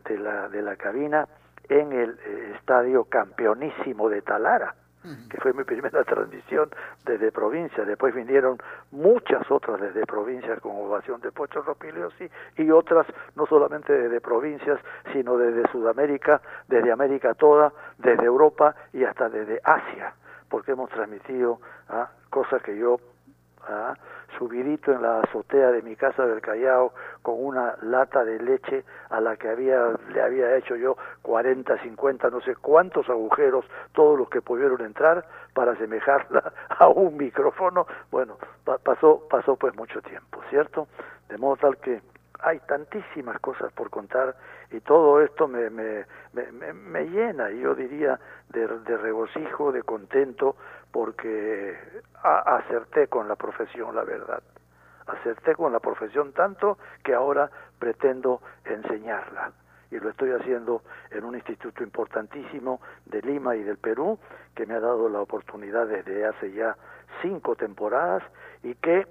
de, 0.05 0.17
la, 0.17 0.49
de 0.49 0.61
la 0.61 0.75
cabina? 0.75 1.27
En 1.69 1.91
el 1.91 2.19
eh, 2.25 2.53
estadio 2.55 3.05
campeonísimo 3.05 4.09
de 4.09 4.21
Talara 4.21 4.75
que 5.29 5.37
fue 5.41 5.53
mi 5.53 5.63
primera 5.63 6.03
transmisión 6.05 6.69
desde 7.05 7.31
provincia. 7.31 7.83
Después 7.85 8.13
vinieron 8.15 8.57
muchas 8.91 9.49
otras 9.51 9.79
desde 9.81 10.05
provincias 10.05 10.59
con 10.61 10.71
ovación 10.75 11.19
de 11.21 11.31
Pocho 11.31 11.61
Ropilio 11.61 12.09
sí, 12.17 12.29
y 12.57 12.69
otras 12.71 13.05
no 13.35 13.45
solamente 13.45 13.93
desde 13.93 14.21
provincias, 14.21 14.79
sino 15.11 15.37
desde 15.37 15.69
Sudamérica, 15.71 16.41
desde 16.67 16.91
América 16.91 17.33
toda, 17.33 17.73
desde 17.97 18.25
Europa 18.25 18.75
y 18.93 19.03
hasta 19.03 19.29
desde 19.29 19.59
Asia, 19.63 20.13
porque 20.49 20.71
hemos 20.71 20.89
transmitido 20.89 21.59
¿ah? 21.89 22.09
cosas 22.29 22.61
que 22.61 22.77
yo 22.77 22.97
¿ah? 23.67 23.95
subidito 24.37 24.91
en 24.91 25.01
la 25.01 25.19
azotea 25.19 25.71
de 25.71 25.81
mi 25.81 25.95
casa 25.95 26.25
del 26.25 26.41
Callao 26.41 26.93
con 27.21 27.35
una 27.37 27.75
lata 27.81 28.23
de 28.23 28.39
leche 28.39 28.83
a 29.09 29.21
la 29.21 29.35
que 29.35 29.49
había 29.49 29.93
le 30.13 30.21
había 30.21 30.55
hecho 30.55 30.75
yo 30.75 30.97
40, 31.21 31.77
50, 31.81 32.29
no 32.29 32.41
sé 32.41 32.55
cuántos 32.55 33.09
agujeros, 33.09 33.65
todos 33.93 34.17
los 34.17 34.29
que 34.29 34.41
pudieron 34.41 34.81
entrar 34.81 35.25
para 35.53 35.73
asemejarla 35.73 36.51
a 36.69 36.87
un 36.87 37.17
micrófono. 37.17 37.85
Bueno, 38.11 38.37
pa 38.65 38.77
pasó 38.77 39.27
pasó 39.29 39.55
pues 39.55 39.75
mucho 39.75 40.01
tiempo, 40.01 40.41
¿cierto? 40.49 40.87
De 41.29 41.37
modo 41.37 41.57
tal 41.57 41.77
que 41.77 42.01
hay 42.43 42.59
tantísimas 42.59 43.39
cosas 43.39 43.71
por 43.73 43.89
contar 43.89 44.35
y 44.71 44.79
todo 44.81 45.21
esto 45.21 45.47
me, 45.47 45.69
me, 45.69 46.05
me, 46.33 46.73
me 46.73 47.05
llena, 47.05 47.49
yo 47.51 47.73
diría, 47.75 48.19
de, 48.49 48.67
de 48.67 48.97
regocijo, 48.97 49.71
de 49.71 49.83
contento, 49.83 50.55
porque 50.93 51.75
acerté 52.21 53.07
con 53.07 53.27
la 53.27 53.35
profesión, 53.35 53.95
la 53.95 54.03
verdad. 54.03 54.43
Acerté 55.07 55.55
con 55.55 55.73
la 55.73 55.79
profesión 55.79 56.31
tanto 56.33 56.77
que 57.03 57.15
ahora 57.15 57.49
pretendo 57.79 58.41
enseñarla. 58.63 59.51
Y 59.89 59.99
lo 59.99 60.09
estoy 60.09 60.31
haciendo 60.31 60.83
en 61.09 61.25
un 61.25 61.33
instituto 61.33 61.83
importantísimo 61.83 62.79
de 63.05 63.23
Lima 63.23 63.55
y 63.55 63.63
del 63.63 63.77
Perú, 63.77 64.19
que 64.55 64.67
me 64.67 64.75
ha 64.75 64.79
dado 64.79 65.09
la 65.09 65.19
oportunidad 65.19 65.87
desde 65.87 66.25
hace 66.25 66.51
ya 66.51 66.77
cinco 67.23 67.55
temporadas 67.55 68.23
y 68.61 68.75
que 68.75 69.07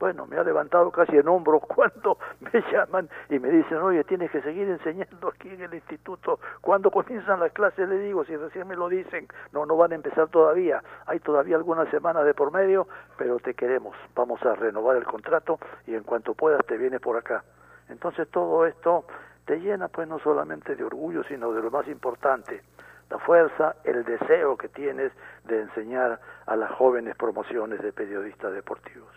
bueno, 0.00 0.26
me 0.26 0.38
ha 0.38 0.42
levantado 0.42 0.90
casi 0.90 1.18
en 1.18 1.28
hombros 1.28 1.62
cuando 1.68 2.18
me 2.40 2.62
llaman 2.72 3.08
y 3.28 3.38
me 3.38 3.50
dicen, 3.50 3.76
oye, 3.78 4.02
tienes 4.04 4.30
que 4.30 4.40
seguir 4.40 4.66
enseñando 4.68 5.28
aquí 5.28 5.50
en 5.50 5.60
el 5.60 5.74
instituto. 5.74 6.40
Cuando 6.62 6.90
comienzan 6.90 7.38
las 7.38 7.52
clases 7.52 7.86
le 7.86 7.98
digo, 7.98 8.24
si 8.24 8.34
recién 8.34 8.66
me 8.66 8.74
lo 8.74 8.88
dicen, 8.88 9.28
no, 9.52 9.66
no 9.66 9.76
van 9.76 9.92
a 9.92 9.94
empezar 9.94 10.28
todavía. 10.28 10.82
Hay 11.06 11.20
todavía 11.20 11.56
algunas 11.56 11.88
semanas 11.90 12.24
de 12.24 12.32
por 12.32 12.50
medio, 12.50 12.88
pero 13.18 13.38
te 13.38 13.52
queremos. 13.52 13.94
Vamos 14.16 14.42
a 14.42 14.54
renovar 14.54 14.96
el 14.96 15.04
contrato 15.04 15.60
y 15.86 15.94
en 15.94 16.02
cuanto 16.02 16.34
puedas 16.34 16.64
te 16.66 16.78
vienes 16.78 17.00
por 17.00 17.18
acá. 17.18 17.44
Entonces 17.90 18.26
todo 18.30 18.66
esto 18.66 19.04
te 19.44 19.60
llena 19.60 19.88
pues 19.88 20.08
no 20.08 20.18
solamente 20.20 20.76
de 20.76 20.84
orgullo, 20.84 21.24
sino 21.24 21.52
de 21.52 21.60
lo 21.60 21.70
más 21.70 21.86
importante, 21.88 22.62
la 23.10 23.18
fuerza, 23.18 23.76
el 23.84 24.02
deseo 24.04 24.56
que 24.56 24.68
tienes 24.68 25.12
de 25.44 25.60
enseñar 25.60 26.20
a 26.46 26.56
las 26.56 26.70
jóvenes 26.70 27.16
promociones 27.16 27.82
de 27.82 27.92
periodistas 27.92 28.54
deportivos. 28.54 29.08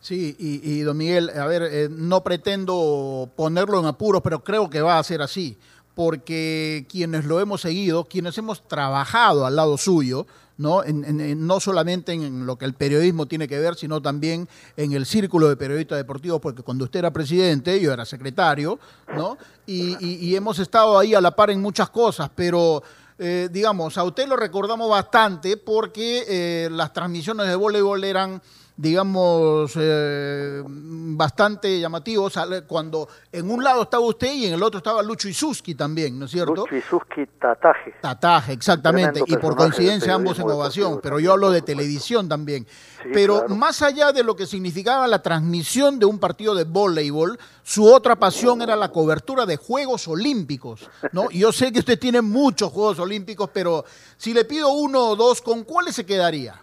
Sí, 0.00 0.36
y, 0.38 0.60
y, 0.70 0.80
don 0.82 0.96
Miguel, 0.96 1.30
a 1.30 1.46
ver, 1.46 1.62
eh, 1.62 1.88
no 1.90 2.22
pretendo 2.22 3.30
ponerlo 3.36 3.80
en 3.80 3.86
apuros, 3.86 4.22
pero 4.22 4.44
creo 4.44 4.70
que 4.70 4.80
va 4.80 4.98
a 4.98 5.04
ser 5.04 5.22
así, 5.22 5.58
porque 5.94 6.86
quienes 6.88 7.24
lo 7.24 7.40
hemos 7.40 7.62
seguido, 7.62 8.04
quienes 8.04 8.38
hemos 8.38 8.66
trabajado 8.68 9.44
al 9.44 9.56
lado 9.56 9.76
suyo, 9.76 10.26
¿no? 10.56 10.84
En, 10.84 11.04
en, 11.04 11.46
no 11.46 11.58
solamente 11.60 12.12
en 12.12 12.46
lo 12.46 12.56
que 12.56 12.64
el 12.64 12.74
periodismo 12.74 13.26
tiene 13.26 13.48
que 13.48 13.58
ver, 13.58 13.74
sino 13.74 14.00
también 14.00 14.48
en 14.76 14.92
el 14.92 15.04
círculo 15.04 15.48
de 15.48 15.56
periodistas 15.56 15.98
deportivos, 15.98 16.40
porque 16.40 16.62
cuando 16.62 16.84
usted 16.84 17.00
era 17.00 17.12
presidente, 17.12 17.80
yo 17.80 17.92
era 17.92 18.04
secretario, 18.04 18.78
¿no? 19.16 19.36
Y, 19.66 19.96
y, 20.04 20.14
y 20.26 20.36
hemos 20.36 20.58
estado 20.60 20.98
ahí 20.98 21.14
a 21.14 21.20
la 21.20 21.34
par 21.34 21.50
en 21.50 21.60
muchas 21.60 21.90
cosas, 21.90 22.30
pero 22.34 22.82
eh, 23.20 23.48
digamos, 23.50 23.98
a 23.98 24.04
usted 24.04 24.28
lo 24.28 24.36
recordamos 24.36 24.88
bastante 24.88 25.56
porque 25.56 26.24
eh, 26.28 26.68
las 26.70 26.92
transmisiones 26.92 27.48
de 27.48 27.56
voleibol 27.56 28.04
eran 28.04 28.40
digamos, 28.78 29.72
eh, 29.74 30.62
bastante 30.64 31.80
llamativos, 31.80 32.38
cuando 32.68 33.08
en 33.32 33.50
un 33.50 33.64
lado 33.64 33.82
estaba 33.82 34.04
usted 34.04 34.32
y 34.32 34.46
en 34.46 34.54
el 34.54 34.62
otro 34.62 34.78
estaba 34.78 35.02
Lucho 35.02 35.28
Isuski 35.28 35.74
también, 35.74 36.16
¿no 36.16 36.26
es 36.26 36.30
cierto? 36.30 36.54
Lucho 36.54 36.76
Isuski 36.76 37.26
Tataje. 37.40 37.94
Tataje, 38.00 38.52
exactamente, 38.52 39.20
y 39.26 39.36
por 39.38 39.56
coincidencia 39.56 40.14
ambos 40.14 40.38
en 40.38 40.48
ovación, 40.48 41.00
pero 41.02 41.18
yo 41.18 41.32
hablo 41.32 41.50
de 41.50 41.60
televisión 41.60 42.28
también. 42.28 42.68
Sí, 43.02 43.08
pero 43.12 43.40
claro. 43.40 43.56
más 43.56 43.82
allá 43.82 44.12
de 44.12 44.22
lo 44.22 44.36
que 44.36 44.46
significaba 44.46 45.08
la 45.08 45.22
transmisión 45.22 45.98
de 45.98 46.06
un 46.06 46.20
partido 46.20 46.54
de 46.54 46.62
voleibol, 46.62 47.36
su 47.64 47.84
otra 47.84 48.14
pasión 48.14 48.62
era 48.62 48.76
la 48.76 48.92
cobertura 48.92 49.44
de 49.44 49.56
Juegos 49.56 50.06
Olímpicos, 50.06 50.88
¿no? 51.10 51.28
Yo 51.30 51.50
sé 51.50 51.72
que 51.72 51.80
usted 51.80 51.98
tiene 51.98 52.22
muchos 52.22 52.70
Juegos 52.70 53.00
Olímpicos, 53.00 53.50
pero 53.52 53.84
si 54.16 54.32
le 54.32 54.44
pido 54.44 54.70
uno 54.70 55.08
o 55.08 55.16
dos, 55.16 55.42
¿con 55.42 55.64
cuáles 55.64 55.96
se 55.96 56.06
quedaría? 56.06 56.62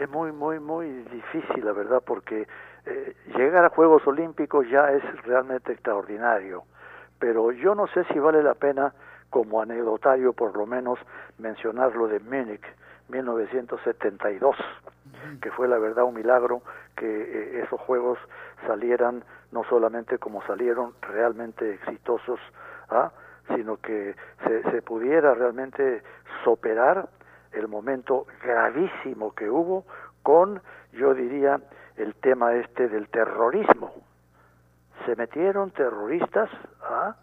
Es 0.00 0.08
muy, 0.08 0.32
muy, 0.32 0.58
muy 0.58 0.88
difícil, 1.12 1.62
la 1.62 1.72
verdad, 1.72 2.02
porque 2.04 2.48
eh, 2.86 3.14
llegar 3.36 3.66
a 3.66 3.68
Juegos 3.68 4.06
Olímpicos 4.06 4.66
ya 4.70 4.90
es 4.92 5.02
realmente 5.24 5.72
extraordinario. 5.72 6.64
Pero 7.18 7.52
yo 7.52 7.74
no 7.74 7.86
sé 7.88 8.04
si 8.04 8.18
vale 8.18 8.42
la 8.42 8.54
pena, 8.54 8.94
como 9.28 9.60
anecdotario 9.60 10.32
por 10.32 10.56
lo 10.56 10.64
menos, 10.64 10.98
mencionar 11.38 11.94
lo 11.94 12.08
de 12.08 12.18
Múnich, 12.18 12.64
1972, 13.08 14.56
que 15.42 15.50
fue 15.50 15.68
la 15.68 15.76
verdad 15.76 16.04
un 16.04 16.14
milagro 16.14 16.62
que 16.96 17.06
eh, 17.06 17.62
esos 17.62 17.78
Juegos 17.80 18.18
salieran 18.66 19.22
no 19.52 19.64
solamente 19.64 20.16
como 20.16 20.42
salieron 20.46 20.94
realmente 21.02 21.74
exitosos, 21.74 22.40
¿ah? 22.88 23.12
sino 23.54 23.76
que 23.76 24.14
se, 24.46 24.62
se 24.70 24.80
pudiera 24.80 25.34
realmente 25.34 26.02
superar 26.42 27.08
el 27.52 27.68
momento 27.68 28.26
gravísimo 28.42 29.34
que 29.34 29.50
hubo 29.50 29.84
con, 30.22 30.62
yo 30.92 31.14
diría, 31.14 31.60
el 31.96 32.14
tema 32.16 32.54
este 32.54 32.88
del 32.88 33.08
terrorismo. 33.08 33.92
Se 35.06 35.16
metieron 35.16 35.70
terroristas 35.70 36.50
a, 36.82 37.16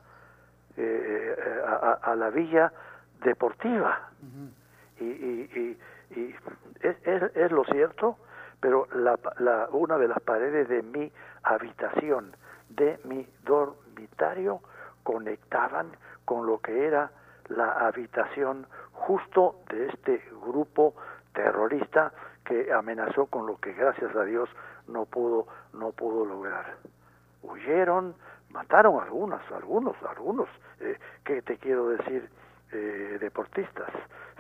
eh, 0.76 1.36
a, 1.66 2.00
a 2.12 2.16
la 2.16 2.30
villa 2.30 2.72
deportiva. 3.24 4.10
Uh 4.22 4.26
-huh. 4.26 4.52
Y, 5.00 5.06
y, 5.06 5.78
y, 6.12 6.20
y 6.20 6.36
es, 6.82 6.98
es, 7.06 7.36
es, 7.36 7.52
lo 7.52 7.64
cierto, 7.66 8.18
pero 8.60 8.88
la, 8.94 9.18
la, 9.38 9.68
una 9.72 9.98
de 9.98 10.08
las 10.08 10.20
paredes 10.22 10.68
de 10.68 10.82
mi 10.82 11.12
habitación, 11.44 12.36
de 12.70 13.00
mi 13.04 13.28
dormitorio, 13.44 14.62
conectaban 15.04 15.92
con 16.26 16.46
lo 16.46 16.60
que 16.60 16.88
era 16.88 17.12
la 17.50 17.88
habitación 17.88 18.66
justo 19.08 19.56
de 19.70 19.88
este 19.88 20.22
grupo 20.46 20.94
terrorista 21.34 22.12
que 22.44 22.74
amenazó 22.74 23.28
con 23.28 23.48
lo 23.48 23.58
que 23.58 23.72
gracias 23.72 24.14
a 24.14 24.26
Dios 24.26 24.50
no 24.90 25.06
pudo 25.06 25.48
no 25.72 25.94
pudo 25.94 26.26
lograr. 26.26 26.76
Huyeron, 27.42 28.16
mataron 28.50 29.02
algunos, 29.02 29.42
algunos, 29.52 29.96
algunos, 30.04 30.50
eh, 30.82 30.98
¿qué 31.24 31.42
te 31.42 31.58
quiero 31.58 31.88
decir? 31.88 32.30
Eh, 32.74 33.18
deportistas, 33.22 33.90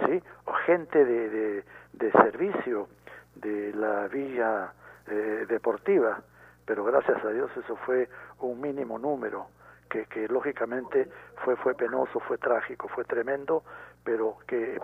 ¿sí? 0.06 0.22
O 0.44 0.54
gente 0.66 1.06
de, 1.06 1.30
de, 1.30 1.64
de 1.94 2.12
servicio 2.12 2.90
de 3.36 3.72
la 3.74 4.10
villa 4.10 4.74
eh, 5.08 5.46
deportiva, 5.48 6.20
pero 6.66 6.84
gracias 6.84 7.24
a 7.24 7.30
Dios 7.30 7.50
eso 7.56 7.78
fue 7.86 8.10
un 8.42 8.60
mínimo 8.60 9.00
número, 9.00 9.48
que, 9.88 10.06
que 10.06 10.28
lógicamente 10.28 11.10
fue, 11.44 11.56
fue 11.58 11.76
penoso, 11.76 12.20
fue 12.22 12.38
trágico, 12.38 12.88
fue 12.88 13.04
tremendo, 13.06 13.64
pero 14.04 14.38
que 14.48 14.80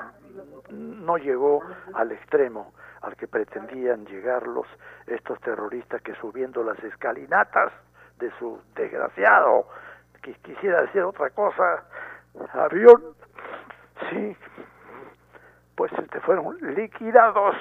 no 0.69 1.17
llegó 1.17 1.63
al 1.93 2.11
extremo 2.11 2.73
al 3.03 3.15
que 3.15 3.27
pretendían 3.27 4.05
llegar 4.05 4.47
los 4.47 4.65
estos 5.07 5.39
terroristas 5.41 6.01
que 6.01 6.15
subiendo 6.15 6.63
las 6.63 6.77
escalinatas 6.83 7.71
de 8.17 8.31
su 8.39 8.59
desgraciado 8.75 9.67
que 10.21 10.33
quisiera 10.35 10.81
decir 10.81 11.03
otra 11.03 11.29
cosa 11.29 11.85
avión 12.53 13.01
sí 14.09 14.37
pues 15.75 15.91
este 15.93 16.19
fueron 16.21 16.57
liquidados 16.75 17.55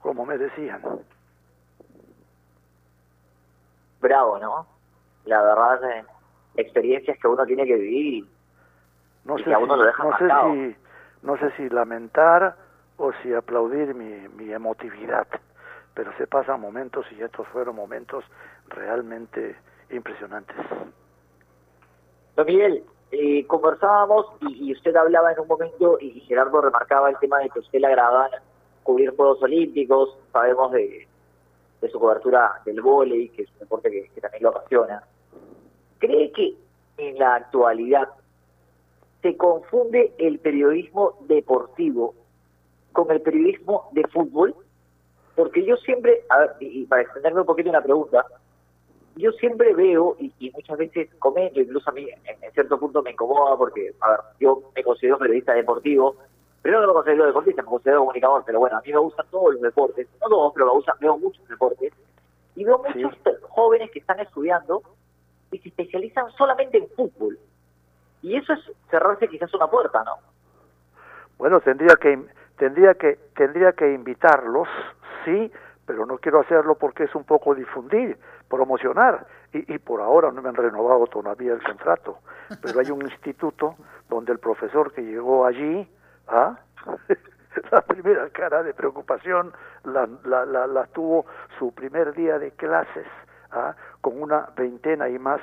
como 0.00 0.24
me 0.24 0.38
decían. 0.38 0.82
Bravo 4.00 4.38
no 4.38 4.66
la 5.24 5.42
verdad 5.42 5.90
eh, 5.90 6.04
experiencias 6.56 7.18
que 7.18 7.28
uno 7.28 7.44
tiene 7.46 7.66
que 7.66 7.76
vivir 7.76 8.24
no 9.24 9.38
y 9.38 9.42
sé 9.42 9.50
que 9.50 9.54
a 9.54 9.58
uno 9.58 9.74
si, 9.74 9.80
lo 9.80 9.86
deja 9.86 10.04
no 10.04 10.18
sé 10.18 10.26
si 10.26 10.76
no 11.22 11.36
sé 11.36 11.50
si 11.56 11.68
lamentar 11.68 12.56
o 12.96 13.12
si 13.22 13.32
aplaudir 13.32 13.94
mi, 13.94 14.28
mi 14.36 14.52
emotividad 14.52 15.26
pero 15.98 16.12
se 16.16 16.28
pasan 16.28 16.60
momentos 16.60 17.04
y 17.10 17.20
estos 17.20 17.44
fueron 17.48 17.74
momentos 17.74 18.24
realmente 18.68 19.56
impresionantes. 19.90 20.54
Don 22.36 22.46
Miguel, 22.46 22.84
eh, 23.10 23.44
conversábamos 23.48 24.26
y, 24.42 24.68
y 24.68 24.72
usted 24.74 24.94
hablaba 24.94 25.32
en 25.32 25.40
un 25.40 25.48
momento 25.48 25.98
y 26.00 26.20
Gerardo 26.20 26.60
remarcaba 26.60 27.10
el 27.10 27.18
tema 27.18 27.40
de 27.40 27.50
que 27.50 27.58
usted 27.58 27.80
le 27.80 27.88
agradaban 27.88 28.30
cubrir 28.84 29.14
Juegos 29.16 29.42
Olímpicos, 29.42 30.16
sabemos 30.32 30.70
de, 30.70 31.08
de 31.80 31.90
su 31.90 31.98
cobertura 31.98 32.60
del 32.64 32.80
vóley, 32.80 33.30
que 33.30 33.42
es 33.42 33.50
un 33.54 33.58
deporte 33.58 33.90
que, 33.90 34.08
que 34.14 34.20
también 34.20 34.44
lo 34.44 34.50
apasiona. 34.50 35.02
¿Cree 35.98 36.32
que 36.32 36.54
en 36.96 37.18
la 37.18 37.36
actualidad 37.36 38.08
se 39.22 39.36
confunde 39.36 40.12
el 40.18 40.38
periodismo 40.38 41.14
deportivo 41.26 42.14
con 42.92 43.10
el 43.10 43.20
periodismo 43.20 43.88
de 43.92 44.02
fútbol? 44.08 44.54
Porque 45.34 45.64
yo 45.64 45.76
siempre, 45.76 46.22
a 46.30 46.38
ver, 46.38 46.50
y 46.60 46.84
para 46.86 47.02
extenderme 47.02 47.40
un 47.40 47.46
poquito 47.46 47.70
una 47.70 47.82
pregunta, 47.82 48.24
yo 49.16 49.32
siempre 49.32 49.74
veo 49.74 50.16
y, 50.18 50.32
y 50.38 50.50
muchas 50.50 50.78
veces 50.78 51.08
comento, 51.18 51.60
incluso 51.60 51.90
a 51.90 51.92
mí 51.92 52.08
en, 52.08 52.42
en 52.42 52.52
cierto 52.52 52.78
punto 52.78 53.02
me 53.02 53.10
incomoda 53.10 53.56
porque, 53.56 53.92
a 54.00 54.10
ver, 54.10 54.20
yo 54.38 54.62
me 54.74 54.84
considero 54.84 55.18
periodista 55.18 55.54
deportivo, 55.54 56.16
primero 56.62 56.82
no 56.82 56.88
me 56.88 56.94
considero 56.94 57.26
deportista, 57.26 57.62
me 57.62 57.68
considero 57.68 58.00
comunicador, 58.00 58.44
pero 58.46 58.60
bueno, 58.60 58.76
a 58.76 58.80
mí 58.80 58.92
me 58.92 58.98
gustan 58.98 59.26
todos 59.30 59.54
los 59.54 59.62
deportes, 59.62 60.06
no 60.20 60.28
todos, 60.28 60.52
pero 60.54 60.66
me 60.66 60.72
gustan, 60.72 60.96
veo 61.00 61.18
muchos 61.18 61.48
deportes, 61.48 61.92
y 62.54 62.64
veo 62.64 62.78
muchos 62.78 63.18
jóvenes 63.48 63.90
que 63.90 63.98
están 63.98 64.20
estudiando 64.20 64.82
y 65.50 65.58
se 65.58 65.68
especializan 65.68 66.30
solamente 66.32 66.78
en 66.78 66.88
fútbol. 66.90 67.38
Y 68.22 68.36
eso 68.36 68.52
es 68.52 68.60
cerrarse 68.90 69.28
quizás 69.28 69.52
una 69.54 69.68
puerta, 69.68 70.02
¿no? 70.04 70.16
Bueno, 71.38 71.60
tendría 71.60 71.94
que 71.96 72.18
tendría 72.56 72.94
que 72.94 73.18
tendría 73.36 73.72
que 73.72 73.92
invitarlos, 73.92 74.68
sí, 75.24 75.50
pero 75.86 76.04
no 76.04 76.18
quiero 76.18 76.40
hacerlo 76.40 76.74
porque 76.74 77.04
es 77.04 77.14
un 77.14 77.24
poco 77.24 77.54
difundir, 77.54 78.18
promocionar 78.48 79.26
y, 79.52 79.72
y 79.72 79.78
por 79.78 80.00
ahora 80.00 80.32
no 80.32 80.42
me 80.42 80.48
han 80.48 80.56
renovado 80.56 81.06
todavía 81.06 81.52
el 81.52 81.62
contrato. 81.62 82.18
Pero 82.60 82.80
hay 82.80 82.90
un 82.90 83.02
instituto 83.10 83.76
donde 84.08 84.32
el 84.32 84.38
profesor 84.38 84.92
que 84.92 85.02
llegó 85.02 85.46
allí, 85.46 85.88
¿ah? 86.26 86.58
la 87.70 87.80
primera 87.82 88.28
cara 88.30 88.62
de 88.62 88.74
preocupación 88.74 89.52
la, 89.84 90.08
la, 90.24 90.44
la, 90.44 90.66
la 90.66 90.86
tuvo 90.86 91.26
su 91.58 91.72
primer 91.72 92.14
día 92.14 92.38
de 92.38 92.50
clases, 92.52 93.06
¿ah? 93.52 93.74
con 94.00 94.20
una 94.20 94.48
veintena 94.56 95.08
y 95.08 95.18
más 95.18 95.40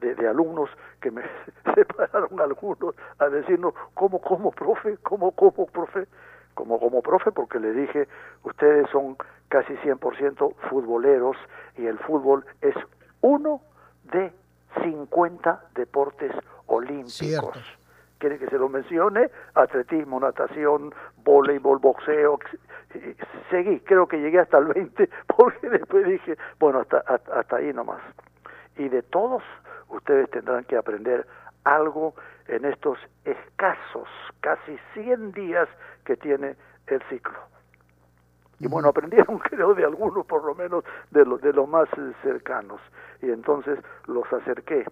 de, 0.00 0.14
de 0.14 0.28
alumnos 0.28 0.70
que 1.00 1.10
me 1.10 1.22
separaron 1.74 2.40
algunos 2.40 2.94
a 3.18 3.28
decirnos, 3.28 3.74
¿cómo, 3.94 4.20
cómo, 4.20 4.50
profe? 4.50 4.96
¿Cómo, 5.02 5.32
cómo, 5.32 5.66
profe? 5.66 6.06
Como, 6.54 6.78
como 6.78 7.02
profe, 7.02 7.32
porque 7.32 7.58
le 7.58 7.72
dije, 7.72 8.06
ustedes 8.44 8.88
son 8.90 9.16
casi 9.48 9.74
100% 9.74 10.54
futboleros 10.70 11.36
y 11.76 11.86
el 11.86 11.98
fútbol 11.98 12.44
es 12.60 12.74
uno 13.20 13.60
de 14.12 14.32
50 14.82 15.64
deportes 15.74 16.32
olímpicos. 16.66 17.58
¿Quiere 18.18 18.38
que 18.38 18.46
se 18.46 18.58
lo 18.58 18.68
mencione? 18.68 19.30
Atletismo, 19.54 20.18
natación, 20.20 20.94
voleibol, 21.24 21.78
boxeo. 21.78 22.38
Seguí, 23.50 23.80
creo 23.80 24.06
que 24.06 24.18
llegué 24.18 24.40
hasta 24.40 24.58
el 24.58 24.66
20, 24.66 25.08
porque 25.36 25.68
después 25.68 26.06
dije, 26.06 26.36
bueno, 26.58 26.80
hasta, 26.80 26.98
hasta, 26.98 27.40
hasta 27.40 27.56
ahí 27.56 27.72
nomás. 27.72 28.00
Y 28.76 28.88
de 28.88 29.02
todos, 29.02 29.42
ustedes 29.88 30.30
tendrán 30.30 30.64
que 30.64 30.76
aprender 30.76 31.26
algo 31.64 32.14
en 32.48 32.64
estos 32.64 32.98
escasos, 33.24 34.08
casi 34.40 34.78
100 34.94 35.32
días 35.32 35.68
que 36.04 36.16
tiene 36.16 36.56
el 36.86 37.02
ciclo. 37.08 37.38
Y 38.60 38.68
bueno, 38.68 38.88
aprendieron 38.88 39.38
creo 39.50 39.74
de 39.74 39.84
algunos, 39.84 40.26
por 40.26 40.44
lo 40.44 40.54
menos 40.54 40.84
de 41.10 41.24
los 41.24 41.40
de 41.40 41.52
los 41.52 41.68
más 41.68 41.88
cercanos. 42.22 42.80
Y 43.22 43.30
entonces 43.30 43.78
los 44.06 44.30
acerqué 44.32 44.84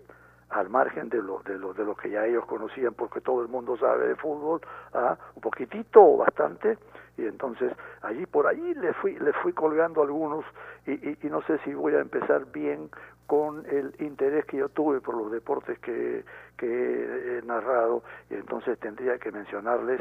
al 0.53 0.69
margen 0.69 1.09
de 1.09 1.23
lo, 1.23 1.41
de 1.41 1.59
lo 1.59 1.73
de 1.73 1.85
lo 1.85 1.95
que 1.95 2.11
ya 2.11 2.27
ellos 2.27 2.45
conocían, 2.47 2.95
porque 2.95 3.21
todo 3.21 3.43
el 3.43 3.49
mundo 3.49 3.77
sabe 3.77 4.09
de 4.09 4.17
fútbol, 4.17 4.61
¿ah? 4.93 5.17
un 5.35 5.41
poquitito 5.41 6.03
o 6.03 6.17
bastante, 6.19 6.79
y 7.17 7.27
entonces 7.27 7.73
allí 8.03 8.27
por 8.27 8.47
allí 8.47 8.75
le 8.75 8.93
fui 8.95 9.19
le 9.19 9.33
fui 9.35 9.53
colgando 9.53 10.03
algunos 10.03 10.45
y, 10.87 10.93
y, 10.93 11.31
no 11.31 11.43
sé 11.43 11.59
si 11.65 11.73
voy 11.75 11.95
a 11.95 12.01
empezar 12.01 12.45
bien 12.53 12.91
con 13.27 13.65
el 13.67 13.95
interés 14.01 14.45
que 14.47 14.59
yo 14.59 14.69
tuve 14.69 15.01
por 15.01 15.17
los 15.17 15.31
deportes 15.31 15.79
que, 15.79 16.25
que 16.57 17.39
he 17.39 17.43
narrado, 17.43 18.03
y 18.29 18.35
entonces 18.35 18.79
tendría 18.79 19.19
que 19.19 19.33
mencionarles 19.33 20.01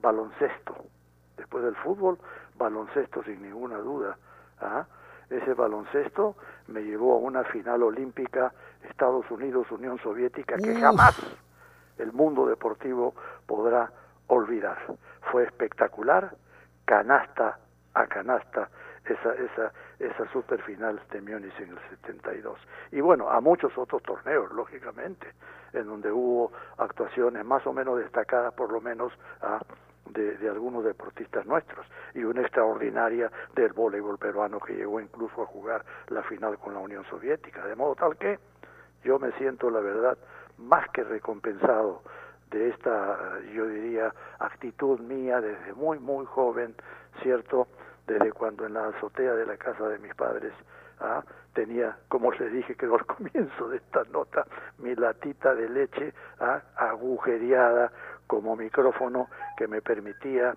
baloncesto. 0.00 0.74
Después 1.36 1.64
del 1.64 1.74
fútbol, 1.76 2.18
baloncesto 2.56 3.22
sin 3.24 3.42
ninguna 3.42 3.78
duda. 3.78 4.16
¿ah? 4.60 4.86
Ese 5.28 5.54
baloncesto 5.54 6.36
me 6.68 6.82
llevó 6.82 7.14
a 7.14 7.18
una 7.18 7.44
final 7.44 7.82
olímpica 7.82 8.52
Estados 8.88 9.30
Unidos, 9.30 9.70
Unión 9.70 9.98
Soviética, 9.98 10.56
que 10.56 10.72
Uf. 10.72 10.80
jamás 10.80 11.18
el 11.98 12.12
mundo 12.12 12.46
deportivo 12.46 13.14
podrá 13.46 13.90
olvidar. 14.28 14.78
Fue 15.30 15.44
espectacular, 15.44 16.34
canasta 16.84 17.58
a 17.94 18.06
canasta, 18.06 18.68
esa, 19.04 19.34
esa, 19.34 19.72
esa 19.98 20.32
super 20.32 20.60
final 20.62 21.00
de 21.10 21.20
Múnich 21.20 21.58
en 21.60 21.70
el 21.70 21.78
72. 21.90 22.58
Y 22.92 23.00
bueno, 23.00 23.30
a 23.30 23.40
muchos 23.40 23.76
otros 23.76 24.02
torneos, 24.02 24.50
lógicamente, 24.52 25.28
en 25.72 25.86
donde 25.86 26.10
hubo 26.10 26.52
actuaciones 26.78 27.44
más 27.44 27.66
o 27.66 27.72
menos 27.72 27.98
destacadas, 27.98 28.52
por 28.54 28.72
lo 28.72 28.80
menos, 28.80 29.12
ah, 29.42 29.60
de, 30.10 30.36
de 30.36 30.48
algunos 30.48 30.84
deportistas 30.84 31.46
nuestros 31.46 31.86
y 32.14 32.24
una 32.24 32.42
extraordinaria 32.42 33.30
del 33.54 33.72
voleibol 33.72 34.18
peruano 34.18 34.60
que 34.60 34.74
llegó 34.74 35.00
incluso 35.00 35.42
a 35.42 35.46
jugar 35.46 35.84
la 36.08 36.22
final 36.22 36.58
con 36.58 36.74
la 36.74 36.80
Unión 36.80 37.04
Soviética. 37.08 37.66
De 37.66 37.74
modo 37.74 37.94
tal 37.94 38.16
que 38.16 38.38
yo 39.04 39.18
me 39.18 39.32
siento, 39.32 39.70
la 39.70 39.80
verdad, 39.80 40.18
más 40.58 40.88
que 40.90 41.04
recompensado 41.04 42.02
de 42.50 42.68
esta, 42.68 43.40
yo 43.52 43.66
diría, 43.66 44.12
actitud 44.38 45.00
mía 45.00 45.40
desde 45.40 45.72
muy, 45.74 45.98
muy 45.98 46.24
joven, 46.26 46.74
¿cierto? 47.22 47.66
Desde 48.06 48.32
cuando 48.32 48.66
en 48.66 48.74
la 48.74 48.88
azotea 48.88 49.34
de 49.34 49.46
la 49.46 49.56
casa 49.56 49.88
de 49.88 49.98
mis 49.98 50.14
padres 50.14 50.52
¿ah? 51.00 51.22
tenía, 51.52 51.96
como 52.08 52.32
les 52.32 52.52
dije 52.52 52.76
creo 52.76 52.94
al 52.94 53.06
comienzo 53.06 53.68
de 53.68 53.78
esta 53.78 54.04
nota, 54.12 54.46
mi 54.78 54.94
latita 54.94 55.54
de 55.54 55.68
leche 55.68 56.12
¿ah? 56.40 56.60
agujereada 56.76 57.90
como 58.26 58.56
micrófono 58.56 59.28
que 59.56 59.66
me 59.66 59.82
permitía 59.82 60.54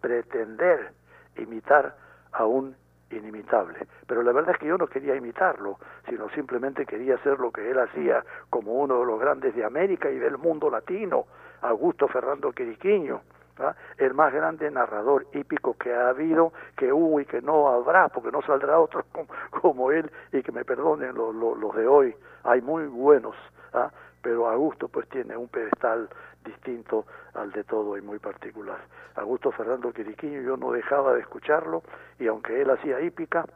pretender 0.00 0.92
imitar 1.36 1.96
a 2.32 2.46
un 2.46 2.76
inimitable. 3.10 3.86
Pero 4.06 4.22
la 4.22 4.32
verdad 4.32 4.54
es 4.54 4.58
que 4.58 4.66
yo 4.66 4.78
no 4.78 4.86
quería 4.86 5.14
imitarlo, 5.14 5.78
sino 6.08 6.28
simplemente 6.30 6.86
quería 6.86 7.16
hacer 7.16 7.38
lo 7.38 7.50
que 7.50 7.70
él 7.70 7.78
hacía 7.78 8.24
como 8.50 8.74
uno 8.74 9.00
de 9.00 9.06
los 9.06 9.20
grandes 9.20 9.54
de 9.54 9.64
América 9.64 10.10
y 10.10 10.18
del 10.18 10.38
mundo 10.38 10.70
latino, 10.70 11.26
Augusto 11.62 12.08
Ferrando 12.08 12.52
Quiriquiño, 12.52 13.20
¿ah? 13.58 13.74
el 13.98 14.14
más 14.14 14.32
grande 14.32 14.70
narrador 14.70 15.26
hípico 15.32 15.76
que 15.76 15.92
ha 15.92 16.08
habido, 16.08 16.52
que 16.76 16.92
hubo 16.92 17.20
y 17.20 17.24
que 17.24 17.40
no 17.40 17.68
habrá, 17.68 18.08
porque 18.08 18.30
no 18.30 18.42
saldrá 18.42 18.78
otro 18.78 19.04
como, 19.12 19.28
como 19.50 19.92
él, 19.92 20.10
y 20.32 20.42
que 20.42 20.52
me 20.52 20.64
perdonen 20.64 21.14
los, 21.14 21.34
los, 21.34 21.58
los 21.58 21.74
de 21.74 21.86
hoy, 21.86 22.14
hay 22.44 22.60
muy 22.60 22.86
buenos, 22.86 23.34
¿ah? 23.72 23.90
Pero 24.22 24.48
Augusto 24.48 24.88
pues 24.88 25.08
tiene 25.08 25.36
un 25.36 25.48
pedestal 25.48 26.08
distinto 26.44 27.06
al 27.34 27.52
de 27.52 27.64
todo 27.64 27.96
y 27.96 28.02
muy 28.02 28.18
particular. 28.18 28.78
Augusto 29.16 29.50
Fernando 29.52 29.92
Quiriquiño 29.92 30.42
yo 30.42 30.56
no 30.56 30.72
dejaba 30.72 31.14
de 31.14 31.20
escucharlo 31.20 31.82
y 32.18 32.26
aunque 32.26 32.60
él 32.60 32.70
hacía 32.70 33.00
hípica, 33.00 33.46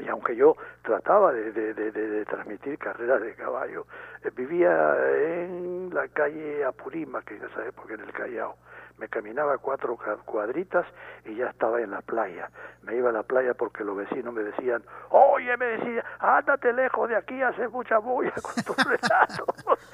y 0.00 0.08
aunque 0.08 0.34
yo 0.36 0.56
trataba 0.82 1.32
de, 1.32 1.52
de, 1.52 1.74
de, 1.74 1.92
de 1.92 2.24
transmitir 2.24 2.78
carreras 2.78 3.20
de 3.20 3.34
caballo, 3.34 3.86
eh, 4.24 4.30
vivía 4.34 4.96
en 5.16 5.90
la 5.92 6.08
calle 6.08 6.64
Apurímac, 6.64 7.24
que 7.24 7.36
en 7.36 7.44
esa 7.44 7.66
época 7.66 7.94
en 7.94 8.00
el 8.00 8.12
Callao. 8.12 8.56
Me 8.98 9.08
caminaba 9.08 9.58
cuatro 9.58 9.98
cuadritas 10.24 10.86
y 11.24 11.34
ya 11.34 11.48
estaba 11.48 11.80
en 11.80 11.90
la 11.90 12.02
playa. 12.02 12.50
Me 12.82 12.94
iba 12.94 13.08
a 13.08 13.12
la 13.12 13.22
playa 13.22 13.54
porque 13.54 13.84
los 13.84 13.96
vecinos 13.96 14.32
me 14.32 14.42
decían, 14.42 14.82
oye, 15.10 15.56
me 15.56 15.66
decía, 15.66 16.04
ándate 16.20 16.72
lejos 16.72 17.08
de 17.08 17.16
aquí, 17.16 17.42
hace 17.42 17.68
mucha 17.68 17.98
bulla 17.98 18.32
con 18.42 18.62
tus 18.62 18.76
relatos. 18.84 19.86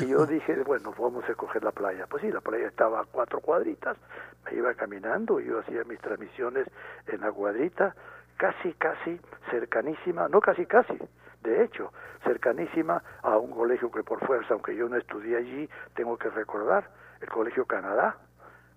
y 0.00 0.06
yo 0.06 0.24
dije, 0.24 0.54
bueno, 0.62 0.94
vamos 0.98 1.24
a 1.28 1.32
escoger 1.32 1.62
la 1.62 1.72
playa. 1.72 2.06
Pues 2.06 2.22
sí, 2.22 2.30
la 2.30 2.40
playa 2.40 2.68
estaba 2.68 3.00
a 3.00 3.04
cuatro 3.04 3.40
cuadritas. 3.40 3.96
Me 4.46 4.56
iba 4.56 4.72
caminando 4.74 5.40
y 5.40 5.46
yo 5.46 5.58
hacía 5.58 5.84
mis 5.84 6.00
transmisiones 6.00 6.66
en 7.08 7.20
la 7.20 7.30
cuadrita 7.32 7.94
casi, 8.38 8.72
casi 8.74 9.20
cercanísima, 9.50 10.28
no 10.28 10.40
casi, 10.40 10.64
casi, 10.64 10.98
de 11.42 11.64
hecho, 11.64 11.92
cercanísima 12.24 13.02
a 13.22 13.36
un 13.36 13.50
colegio 13.50 13.90
que 13.90 14.02
por 14.02 14.24
fuerza, 14.26 14.54
aunque 14.54 14.74
yo 14.74 14.88
no 14.88 14.96
estudié 14.96 15.36
allí, 15.36 15.68
tengo 15.94 16.16
que 16.16 16.30
recordar, 16.30 16.88
el 17.20 17.28
Colegio 17.28 17.66
Canadá. 17.66 18.16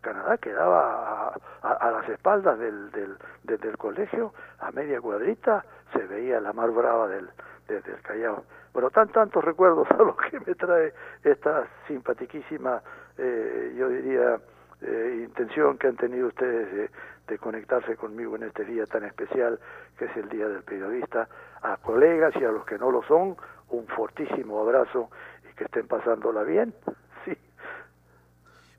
Canadá 0.02 0.38
quedaba 0.38 1.34
a, 1.62 1.72
a, 1.74 1.92
las 1.92 2.10
espaldas 2.10 2.58
del, 2.58 2.92
del, 2.92 3.18
del, 3.44 3.78
colegio, 3.78 4.34
a 4.60 4.72
media 4.72 5.00
cuadrita, 5.00 5.64
se 5.94 6.00
veía 6.08 6.42
la 6.42 6.54
mar 6.54 6.72
brava 6.72 7.08
del, 7.08 7.30
del, 7.68 7.84
Callao. 8.02 8.44
Pero 8.74 8.90
tan 8.90 9.10
tantos 9.10 9.44
recuerdos 9.44 9.88
a 9.92 9.98
los 9.98 10.16
que 10.16 10.40
me 10.40 10.56
trae 10.56 10.92
esta 11.24 11.68
simpatiquísima, 11.88 12.82
eh, 13.18 13.76
yo 13.78 13.90
diría, 13.90 14.40
eh, 14.82 15.24
intención 15.24 15.78
que 15.78 15.88
han 15.88 15.96
tenido 15.96 16.28
ustedes 16.28 16.72
de, 16.74 16.90
de, 17.28 17.38
conectarse 17.38 17.96
conmigo 17.96 18.36
en 18.36 18.44
este 18.44 18.66
día 18.66 18.86
tan 18.86 19.04
especial 19.06 19.60
que 19.98 20.06
es 20.06 20.18
el 20.18 20.28
Día 20.30 20.48
del 20.48 20.64
Periodista. 20.64 21.28
A 21.62 21.78
colegas 21.78 22.34
y 22.40 22.44
a 22.44 22.52
los 22.52 22.66
que 22.66 22.78
no 22.78 22.92
lo 22.92 23.04
son, 23.04 23.38
un 23.70 23.88
fortísimo 23.88 24.60
abrazo 24.60 25.10
y 25.50 25.56
que 25.56 25.66
estén 25.66 25.88
pasándola 25.88 26.44
bien. 26.44 26.74
Sí. 27.24 27.38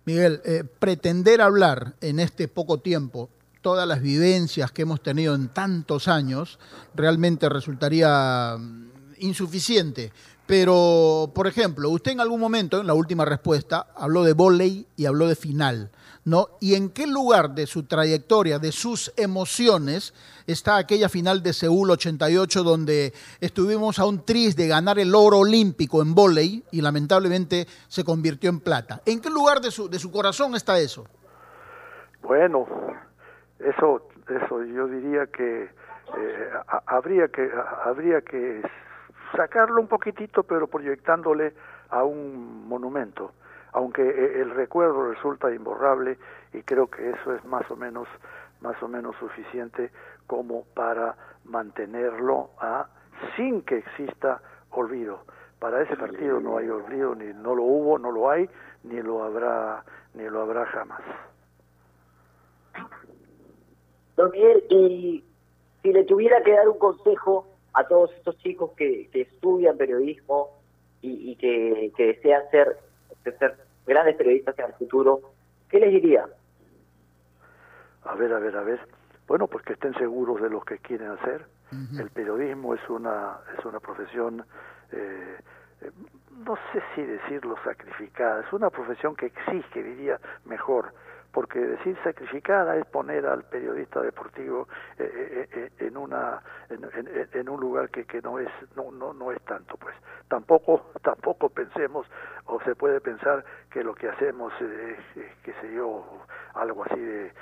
Miguel, 0.05 0.41
eh, 0.45 0.65
pretender 0.65 1.41
hablar 1.41 1.93
en 2.01 2.19
este 2.19 2.49
poco 2.49 2.81
tiempo 2.81 3.31
todas 3.61 3.87
las 3.87 4.03
vivencias 4.03 4.73
que 4.73 4.83
hemos 4.83 5.01
tenido 5.01 5.37
en 5.37 5.49
tantos 5.49 6.09
años 6.09 6.59
realmente 6.95 7.49
resultaría 7.49 8.57
mm, 8.59 8.91
insuficiente. 9.19 10.13
Pero, 10.53 11.31
por 11.35 11.47
ejemplo, 11.47 11.89
usted 11.89 12.13
en 12.13 12.21
algún 12.21 12.39
momento, 12.39 12.79
en 12.79 12.87
la 12.87 12.93
última 12.93 13.25
respuesta, 13.25 13.87
habló 13.97 14.23
de 14.23 14.35
volei 14.35 14.87
y 14.99 15.07
habló 15.07 15.27
de 15.27 15.35
final, 15.35 15.91
¿no? 16.27 16.49
¿Y 16.61 16.75
en 16.75 16.91
qué 16.91 17.07
lugar 17.07 17.55
de 17.55 17.67
su 17.67 17.85
trayectoria, 17.85 18.59
de 18.59 18.71
sus 18.71 19.15
emociones, 19.17 20.13
está 20.47 20.77
aquella 20.77 21.09
final 21.09 21.43
de 21.43 21.55
Seúl 21.55 21.91
88 21.91 22.65
donde 22.65 23.15
estuvimos 23.41 23.99
a 23.99 24.05
un 24.05 24.27
tris 24.27 24.55
de 24.55 24.69
ganar 24.69 24.99
el 24.99 25.15
oro 25.15 25.39
olímpico 25.39 26.03
en 26.03 26.15
volei 26.15 26.63
y 26.71 26.83
lamentablemente 26.83 27.67
se 27.89 28.05
convirtió 28.05 28.51
en 28.51 28.61
plata? 28.61 29.01
¿En 29.07 29.23
qué 29.23 29.31
lugar 29.31 29.63
de 29.63 29.71
su, 29.71 29.89
de 29.89 29.99
su 29.99 30.13
corazón 30.13 30.55
está 30.55 30.79
eso? 30.79 31.07
Bueno, 32.21 32.67
eso, 33.59 34.07
eso 34.29 34.65
yo 34.65 34.87
diría 34.87 35.27
que 35.29 35.63
eh, 35.63 36.51
habría 36.89 37.29
que 37.29 37.51
habría 37.87 38.21
que 38.21 38.61
sacarlo 39.37 39.81
un 39.81 39.89
poquitito, 39.89 40.43
pero 40.43 40.67
proyectándole 40.67 41.55
a 41.91 42.05
un 42.05 42.67
monumento, 42.69 43.33
aunque 43.73 44.03
eh, 44.03 44.41
el 44.41 44.51
recuerdo 44.51 45.11
resulta 45.11 45.53
imborrable 45.53 46.19
y 46.53 46.63
creo 46.63 46.89
que 46.89 47.11
eso 47.11 47.35
es 47.35 47.45
más 47.45 47.71
o 47.71 47.77
menos 47.77 48.09
más 48.63 48.81
o 48.83 48.89
menos 48.89 49.17
suficiente 49.17 49.91
como 50.27 50.65
para 50.75 51.17
mantenerlo 51.45 52.51
a 52.61 52.87
sin 53.37 53.63
que 53.63 53.79
exista 53.79 54.41
olvido. 54.71 55.25
Para 55.59 55.83
ese 55.83 55.97
partido 55.97 56.41
no 56.41 56.59
hay 56.59 56.69
olvido, 56.69 57.15
ni 57.15 57.33
no 57.35 57.55
lo 57.55 57.63
hubo, 57.63 57.99
no 57.99 58.11
lo 58.11 58.31
hay, 58.31 58.49
ni 58.85 59.01
lo 59.03 59.23
habrá, 59.23 59.85
ni 60.15 60.29
lo 60.29 60.43
habrá 60.43 60.65
jamás. 60.67 61.03
Don 64.17 64.31
Miguel, 64.31 64.65
y 64.71 65.25
si 65.83 65.93
le 65.93 66.05
tuviera 66.05 66.43
que 66.43 66.53
dar 66.53 66.69
un 66.69 66.79
consejo 66.79 67.47
a 67.75 67.85
todos 67.85 68.13
estos 68.15 68.37
chicos 68.39 68.73
que, 68.77 69.09
que 69.11 69.23
estudian 69.23 69.77
periodismo 69.77 70.61
y, 71.01 71.33
y 71.33 71.37
que, 71.37 71.93
que, 71.97 72.07
desean 72.07 72.43
ser, 72.51 72.79
ser 73.25 73.57
grandes 73.87 74.17
periodistas 74.17 74.59
en 74.59 74.67
el 74.67 74.73
futuro, 74.75 75.21
¿qué 75.69 75.81
les 75.81 75.91
diría? 75.91 76.27
A 78.05 78.15
ver, 78.15 78.33
a 78.33 78.39
ver, 78.39 78.57
a 78.57 78.63
ver. 78.63 78.81
Bueno, 79.27 79.47
pues 79.47 79.65
que 79.65 79.73
estén 79.75 79.95
seguros 79.95 80.41
de 80.41 80.51
lo 80.51 80.61
que 80.61 80.79
quieren 80.79 81.09
hacer. 81.09 81.47
El 81.99 82.11
periodismo 82.11 82.75
es 82.75 82.91
una 82.91 83.39
es 83.59 83.65
una 83.65 83.81
profesión, 83.81 84.45
eh, 84.91 85.39
eh, 85.81 85.91
no 86.45 86.55
sé 86.71 86.83
si 86.95 87.01
decirlo 87.01 87.57
sacrificada, 87.65 88.43
es 88.43 88.53
una 88.53 88.69
profesión 88.69 89.17
que 89.17 89.27
exige, 89.27 89.83
diría 89.83 90.21
mejor, 90.45 90.93
porque 91.33 91.59
decir 91.59 91.97
sacrificada 92.05 92.77
es 92.77 92.87
poner 92.87 93.27
al 93.27 93.45
periodista 93.45 94.01
deportivo 94.01 94.69
eh, 94.99 95.49
eh, 95.53 95.71
eh, 95.79 97.31
en 97.33 97.49
un 97.49 97.61
lugar 97.61 97.89
que, 97.91 98.05
que 98.05 98.21
no 98.21 98.39
es 98.39 98.49
no, 98.77 98.91
no 98.93 99.13
no 99.15 99.33
es 99.33 99.41
tanto 99.43 99.77
pues. 99.77 99.95
Tampoco 100.29 100.93
tampoco 101.03 101.49
pensemos 101.49 102.07
o 102.47 102.61
se 102.63 102.75
puede 102.75 103.01
pensar 103.01 103.45
que 103.71 103.83
lo 103.83 103.95
que 103.95 104.09
hacemos 104.09 104.53
es 104.61 104.99
qué 105.43 105.53
sé 105.61 105.73
yo 105.75 106.05
algo 106.55 106.85
así 106.85 107.01
de, 107.01 107.33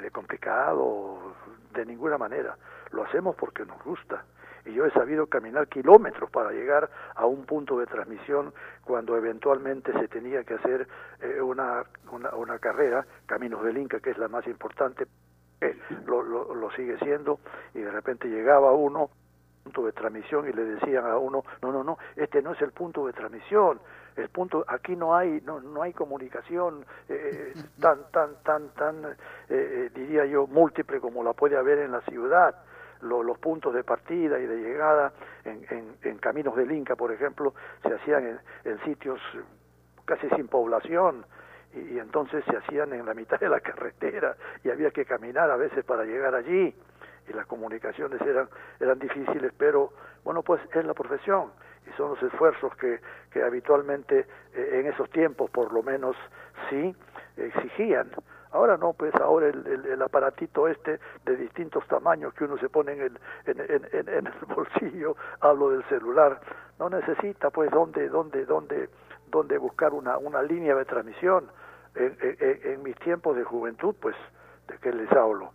de 0.00 0.10
complicado 0.10 1.34
de 1.72 1.84
ninguna 1.84 2.18
manera. 2.18 2.56
Lo 2.92 3.04
hacemos 3.04 3.36
porque 3.36 3.64
nos 3.66 3.82
gusta 3.84 4.24
y 4.64 4.72
yo 4.72 4.86
he 4.86 4.90
sabido 4.92 5.26
caminar 5.26 5.68
kilómetros 5.68 6.30
para 6.30 6.50
llegar 6.50 6.90
a 7.14 7.26
un 7.26 7.44
punto 7.44 7.78
de 7.78 7.86
transmisión 7.86 8.52
cuando 8.84 9.16
eventualmente 9.16 9.92
se 9.92 10.08
tenía 10.08 10.44
que 10.44 10.54
hacer 10.54 10.88
eh, 11.20 11.40
una, 11.40 11.84
una, 12.10 12.58
carrera, 12.58 13.06
Caminos 13.26 13.62
del 13.64 13.78
Inca, 13.78 14.00
que 14.00 14.10
es 14.10 14.18
la 14.18 14.28
más 14.28 14.46
importante, 14.46 15.06
eh, 15.60 15.76
lo, 16.06 16.22
lo, 16.22 16.54
lo 16.54 16.70
sigue 16.72 16.98
siendo, 16.98 17.40
y 17.74 17.80
de 17.80 17.90
repente 17.90 18.28
llegaba 18.28 18.72
uno 18.72 19.10
punto 19.64 19.86
de 19.86 19.92
transmisión 19.92 20.46
y 20.48 20.52
le 20.52 20.64
decían 20.64 21.06
a 21.06 21.16
uno 21.16 21.42
no 21.62 21.72
no 21.72 21.82
no 21.82 21.98
este 22.16 22.42
no 22.42 22.52
es 22.52 22.60
el 22.60 22.72
punto 22.72 23.06
de 23.06 23.14
transmisión 23.14 23.80
el 24.14 24.28
punto 24.28 24.64
aquí 24.68 24.94
no 24.94 25.16
hay 25.16 25.40
no 25.40 25.60
no 25.60 25.82
hay 25.82 25.94
comunicación 25.94 26.84
eh, 27.08 27.54
tan 27.80 28.10
tan 28.12 28.42
tan 28.42 28.68
tan 28.74 29.16
eh, 29.48 29.90
diría 29.94 30.26
yo 30.26 30.46
múltiple 30.46 31.00
como 31.00 31.24
la 31.24 31.32
puede 31.32 31.56
haber 31.56 31.78
en 31.78 31.92
la 31.92 32.02
ciudad 32.02 32.54
los 33.04 33.38
puntos 33.38 33.74
de 33.74 33.84
partida 33.84 34.38
y 34.38 34.46
de 34.46 34.56
llegada 34.56 35.12
en, 35.44 35.96
en, 36.02 36.18
caminos 36.18 36.56
del 36.56 36.72
Inca, 36.72 36.96
por 36.96 37.12
ejemplo, 37.12 37.54
se 37.82 37.94
hacían 37.94 38.40
en, 38.64 38.84
sitios 38.84 39.20
casi 40.04 40.28
sin 40.30 40.48
población 40.48 41.24
y, 41.74 41.98
entonces 41.98 42.44
se 42.46 42.56
hacían 42.56 42.92
en 42.92 43.04
la 43.06 43.14
mitad 43.14 43.38
de 43.38 43.48
la 43.48 43.60
carretera 43.60 44.36
y 44.62 44.70
había 44.70 44.90
que 44.90 45.04
caminar 45.04 45.50
a 45.50 45.56
veces 45.56 45.84
para 45.84 46.04
llegar 46.04 46.34
allí 46.34 46.74
y 47.28 47.32
las 47.32 47.46
comunicaciones 47.46 48.20
eran 48.22 48.48
eran 48.80 48.98
difíciles, 48.98 49.52
pero 49.56 49.92
bueno, 50.24 50.42
pues 50.42 50.60
es 50.72 50.84
la 50.84 50.94
profesión 50.94 51.50
y 51.86 51.96
son 51.96 52.10
los 52.10 52.22
esfuerzos 52.22 52.74
que, 52.76 53.00
que 53.30 53.42
habitualmente 53.42 54.26
eh, 54.54 54.80
en 54.80 54.86
esos 54.86 55.10
tiempos 55.10 55.50
por 55.50 55.72
lo 55.72 55.82
menos 55.82 56.16
sí 56.70 56.94
exigían 57.36 58.10
Ahora 58.54 58.76
no, 58.76 58.92
pues 58.92 59.12
ahora 59.16 59.48
el, 59.48 60.00
aparatito 60.00 60.68
este 60.68 61.00
de 61.24 61.36
distintos 61.36 61.84
tamaños 61.88 62.32
que 62.34 62.44
uno 62.44 62.56
se 62.58 62.68
pone 62.68 62.92
en 62.92 63.00
el, 63.00 63.18
en, 63.46 63.60
en, 63.60 64.08
en, 64.08 64.26
el 64.28 64.32
bolsillo, 64.54 65.16
hablo 65.40 65.70
del 65.70 65.82
celular, 65.88 66.40
no 66.78 66.88
necesita 66.88 67.50
pues 67.50 67.68
dónde, 67.72 68.08
dónde, 68.08 68.46
dónde, 68.46 68.90
dónde 69.26 69.58
buscar 69.58 69.92
una, 69.92 70.18
una 70.18 70.40
línea 70.40 70.76
de 70.76 70.84
transmisión. 70.84 71.50
En, 71.96 72.16
en, 72.20 72.82
mis 72.84 72.96
tiempos 73.00 73.36
de 73.36 73.42
juventud, 73.42 73.92
pues, 74.00 74.14
¿de 74.68 74.78
qué 74.78 74.92
les 74.92 75.10
hablo? 75.10 75.50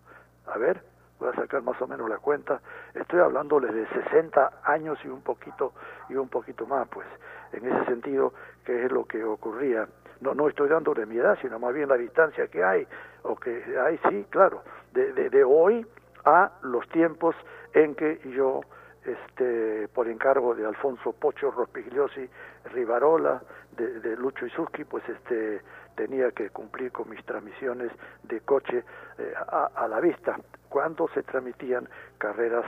A 0.47 0.57
ver, 0.57 0.83
voy 1.19 1.29
a 1.29 1.35
sacar 1.35 1.61
más 1.61 1.81
o 1.81 1.87
menos 1.87 2.09
la 2.09 2.17
cuenta, 2.17 2.59
estoy 2.93 3.21
hablándoles 3.21 3.73
de 3.73 3.87
60 3.87 4.59
años 4.65 4.99
y 5.05 5.07
un 5.07 5.21
poquito 5.21 5.71
y 6.09 6.15
un 6.15 6.27
poquito 6.27 6.67
más, 6.67 6.85
pues, 6.89 7.07
en 7.53 7.65
ese 7.65 7.85
sentido, 7.85 8.33
que 8.65 8.85
es 8.85 8.91
lo 8.91 9.05
que 9.05 9.23
ocurría 9.23 9.87
no, 10.21 10.33
no 10.33 10.47
estoy 10.47 10.69
dando 10.69 10.93
de 10.93 11.05
mi 11.05 11.17
edad, 11.17 11.37
sino 11.41 11.59
más 11.59 11.73
bien 11.73 11.89
la 11.89 11.95
distancia 11.97 12.47
que 12.47 12.63
hay, 12.63 12.87
o 13.23 13.35
que 13.35 13.63
hay, 13.79 13.99
sí, 14.09 14.25
claro, 14.29 14.63
de, 14.93 15.13
de, 15.13 15.29
de 15.29 15.43
hoy 15.43 15.85
a 16.25 16.51
los 16.63 16.87
tiempos 16.89 17.35
en 17.73 17.95
que 17.95 18.19
yo, 18.35 18.61
este, 19.05 19.87
por 19.89 20.07
encargo 20.07 20.55
de 20.55 20.65
Alfonso 20.65 21.13
Pocho 21.13 21.51
Rospigliosi 21.51 22.29
Rivarola, 22.73 23.41
de, 23.77 23.99
de 24.01 24.17
Lucho 24.17 24.45
Isuski, 24.45 24.83
pues 24.83 25.07
este, 25.07 25.61
tenía 25.95 26.31
que 26.31 26.49
cumplir 26.49 26.91
con 26.91 27.09
mis 27.09 27.23
transmisiones 27.25 27.91
de 28.23 28.41
coche 28.41 28.83
eh, 29.17 29.33
a, 29.51 29.69
a 29.75 29.87
la 29.87 29.99
vista, 29.99 30.37
cuando 30.67 31.07
se 31.09 31.23
transmitían 31.23 31.87
carreras, 32.17 32.65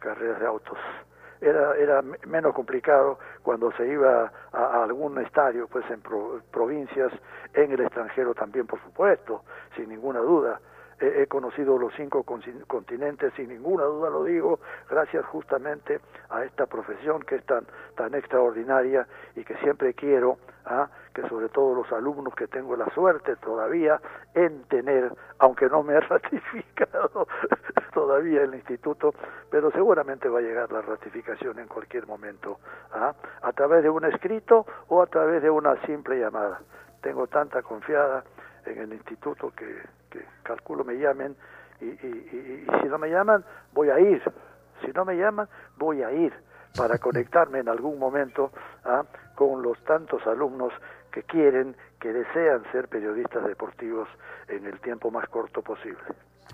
carreras 0.00 0.40
de 0.40 0.46
autos 0.46 0.78
era, 1.40 1.76
era 1.76 2.02
menos 2.26 2.54
complicado 2.54 3.18
cuando 3.42 3.72
se 3.72 3.86
iba 3.86 4.32
a, 4.52 4.82
algún 4.82 5.18
estadio, 5.18 5.68
pues 5.68 5.84
en 5.90 6.02
provincias, 6.50 7.12
en 7.54 7.72
el 7.72 7.80
extranjero 7.80 8.34
también, 8.34 8.66
por 8.66 8.80
supuesto, 8.82 9.42
sin 9.76 9.88
ninguna 9.88 10.20
duda. 10.20 10.60
he, 11.00 11.26
conocido 11.26 11.78
los 11.78 11.94
cinco 11.94 12.24
continentes, 12.66 13.32
sin 13.34 13.48
ninguna 13.48 13.84
duda 13.84 14.10
lo 14.10 14.24
digo, 14.24 14.58
gracias 14.90 15.24
justamente 15.26 16.00
a 16.30 16.44
esta 16.44 16.66
profesión 16.66 17.22
que 17.22 17.36
es 17.36 17.44
tan, 17.44 17.66
tan 17.96 18.14
extraordinaria 18.14 19.06
y 19.36 19.44
que 19.44 19.56
siempre 19.58 19.94
quiero 19.94 20.38
¿ah? 20.66 20.88
Que 21.20 21.28
sobre 21.28 21.48
todo 21.48 21.74
los 21.74 21.92
alumnos 21.92 22.32
que 22.34 22.46
tengo 22.46 22.76
la 22.76 22.88
suerte 22.94 23.34
todavía 23.36 24.00
en 24.34 24.62
tener, 24.64 25.12
aunque 25.38 25.68
no 25.68 25.82
me 25.82 25.94
he 25.94 26.00
ratificado 26.08 27.26
todavía 27.92 28.42
el 28.42 28.54
instituto, 28.54 29.12
pero 29.50 29.72
seguramente 29.72 30.28
va 30.28 30.38
a 30.38 30.42
llegar 30.42 30.70
la 30.70 30.80
ratificación 30.80 31.58
en 31.58 31.66
cualquier 31.66 32.06
momento, 32.06 32.60
¿ah? 32.92 33.14
a 33.42 33.52
través 33.52 33.82
de 33.82 33.90
un 33.90 34.04
escrito 34.04 34.64
o 34.88 35.02
a 35.02 35.06
través 35.06 35.42
de 35.42 35.50
una 35.50 35.74
simple 35.86 36.20
llamada. 36.20 36.60
Tengo 37.00 37.26
tanta 37.26 37.62
confiada 37.62 38.22
en 38.64 38.78
el 38.78 38.92
instituto 38.92 39.52
que, 39.56 39.82
que 40.10 40.24
calculo 40.44 40.84
me 40.84 40.98
llamen 40.98 41.34
y, 41.80 41.86
y, 41.86 42.66
y, 42.68 42.80
si 42.80 42.88
no 42.88 42.98
me 42.98 43.10
llaman 43.10 43.44
voy 43.72 43.90
a 43.90 43.98
ir, 43.98 44.22
si 44.84 44.92
no 44.92 45.04
me 45.04 45.16
llaman 45.16 45.48
voy 45.78 46.02
a 46.02 46.12
ir 46.12 46.32
para 46.76 46.98
conectarme 46.98 47.58
en 47.58 47.68
algún 47.68 47.98
momento 47.98 48.52
¿ah? 48.84 49.04
con 49.34 49.62
los 49.62 49.82
tantos 49.84 50.24
alumnos 50.26 50.72
que 51.12 51.22
quieren, 51.22 51.76
que 52.00 52.12
desean 52.12 52.62
ser 52.72 52.88
periodistas 52.88 53.46
deportivos 53.46 54.08
en 54.48 54.66
el 54.66 54.80
tiempo 54.80 55.10
más 55.10 55.28
corto 55.28 55.62
posible. 55.62 55.98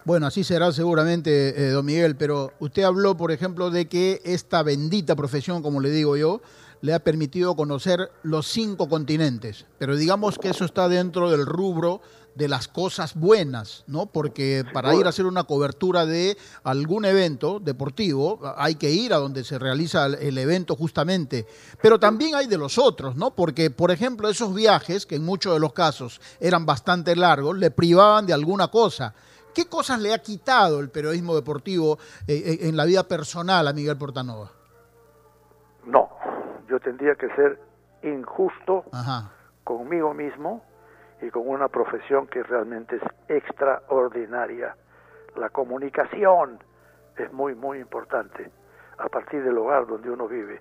Bueno, 0.05 0.27
así 0.27 0.45
será 0.45 0.71
seguramente, 0.73 1.49
eh, 1.57 1.71
don 1.71 1.87
Miguel, 1.87 2.17
pero 2.17 2.53
usted 2.59 2.83
habló, 2.83 3.17
por 3.17 3.33
ejemplo, 3.33 3.71
de 3.71 3.87
que 3.87 4.21
esta 4.25 4.63
bendita 4.63 5.17
profesión, 5.17 5.63
como 5.63 5.81
le 5.81 5.91
digo 5.91 6.17
yo, 6.17 6.43
le 6.85 6.93
ha 6.93 6.99
permitido 6.99 7.57
conocer 7.57 8.13
los 8.25 8.47
cinco 8.47 8.91
continentes, 8.91 9.65
pero 9.79 9.97
digamos 9.97 10.39
que 10.39 10.51
eso 10.51 10.67
está 10.67 10.87
dentro 10.87 11.31
del 11.31 11.47
rubro 11.47 12.03
de 12.35 12.47
las 12.47 12.69
cosas 12.69 13.15
buenas, 13.15 13.85
¿no? 13.87 14.05
Porque 14.05 14.67
para 14.71 14.95
ir 14.95 15.07
a 15.07 15.09
hacer 15.09 15.25
una 15.25 15.45
cobertura 15.45 16.05
de 16.05 16.37
algún 16.63 17.07
evento 17.07 17.59
deportivo 17.59 18.39
hay 18.59 18.75
que 18.75 18.91
ir 18.91 19.15
a 19.15 19.17
donde 19.17 19.45
se 19.45 19.59
realiza 19.59 20.05
el 20.05 20.37
evento 20.37 20.77
justamente, 20.77 21.47
pero 21.81 21.99
también 21.99 22.35
hay 22.35 22.49
de 22.49 22.59
los 22.59 22.77
otros, 22.77 23.17
¿no? 23.17 23.35
Porque, 23.35 23.71
por 23.71 23.91
ejemplo, 23.91 24.29
esos 24.29 24.55
viajes, 24.55 25.07
que 25.07 25.17
en 25.17 25.25
muchos 25.25 25.55
de 25.55 25.61
los 25.61 25.73
casos 25.73 26.21
eran 26.39 26.67
bastante 26.67 27.17
largos, 27.17 27.57
le 27.57 27.71
privaban 27.71 28.27
de 28.27 28.35
alguna 28.35 28.69
cosa. 28.69 29.15
¿Qué 29.55 29.65
cosas 29.71 30.03
le 30.03 30.13
ha 30.13 30.19
quitado 30.19 30.81
el 30.81 30.91
periodismo 30.91 31.35
deportivo 31.35 31.99
eh, 32.27 32.43
eh, 32.45 32.69
en 32.69 32.77
la 32.77 32.85
vida 32.85 33.09
personal 33.09 33.67
a 33.69 33.73
Miguel 33.73 33.97
Portanova? 33.97 34.53
No, 35.87 36.09
yo 36.75 36.81
tendría 36.81 37.15
que 37.15 37.29
ser 37.37 37.57
injusto 38.03 38.85
conmigo 39.63 40.13
mismo 40.13 40.65
y 41.23 41.31
con 41.31 41.47
una 41.47 41.69
profesión 41.69 42.27
que 42.27 42.43
realmente 42.43 42.97
es 42.97 43.03
extraordinaria. 43.29 44.75
La 45.37 45.51
comunicación 45.51 46.59
es 47.17 47.33
muy, 47.33 47.55
muy 47.55 47.79
importante 47.79 48.51
a 48.99 49.09
partir 49.09 49.45
del 49.45 49.57
hogar 49.57 49.87
donde 49.87 50.11
uno 50.11 50.27
vive. 50.27 50.61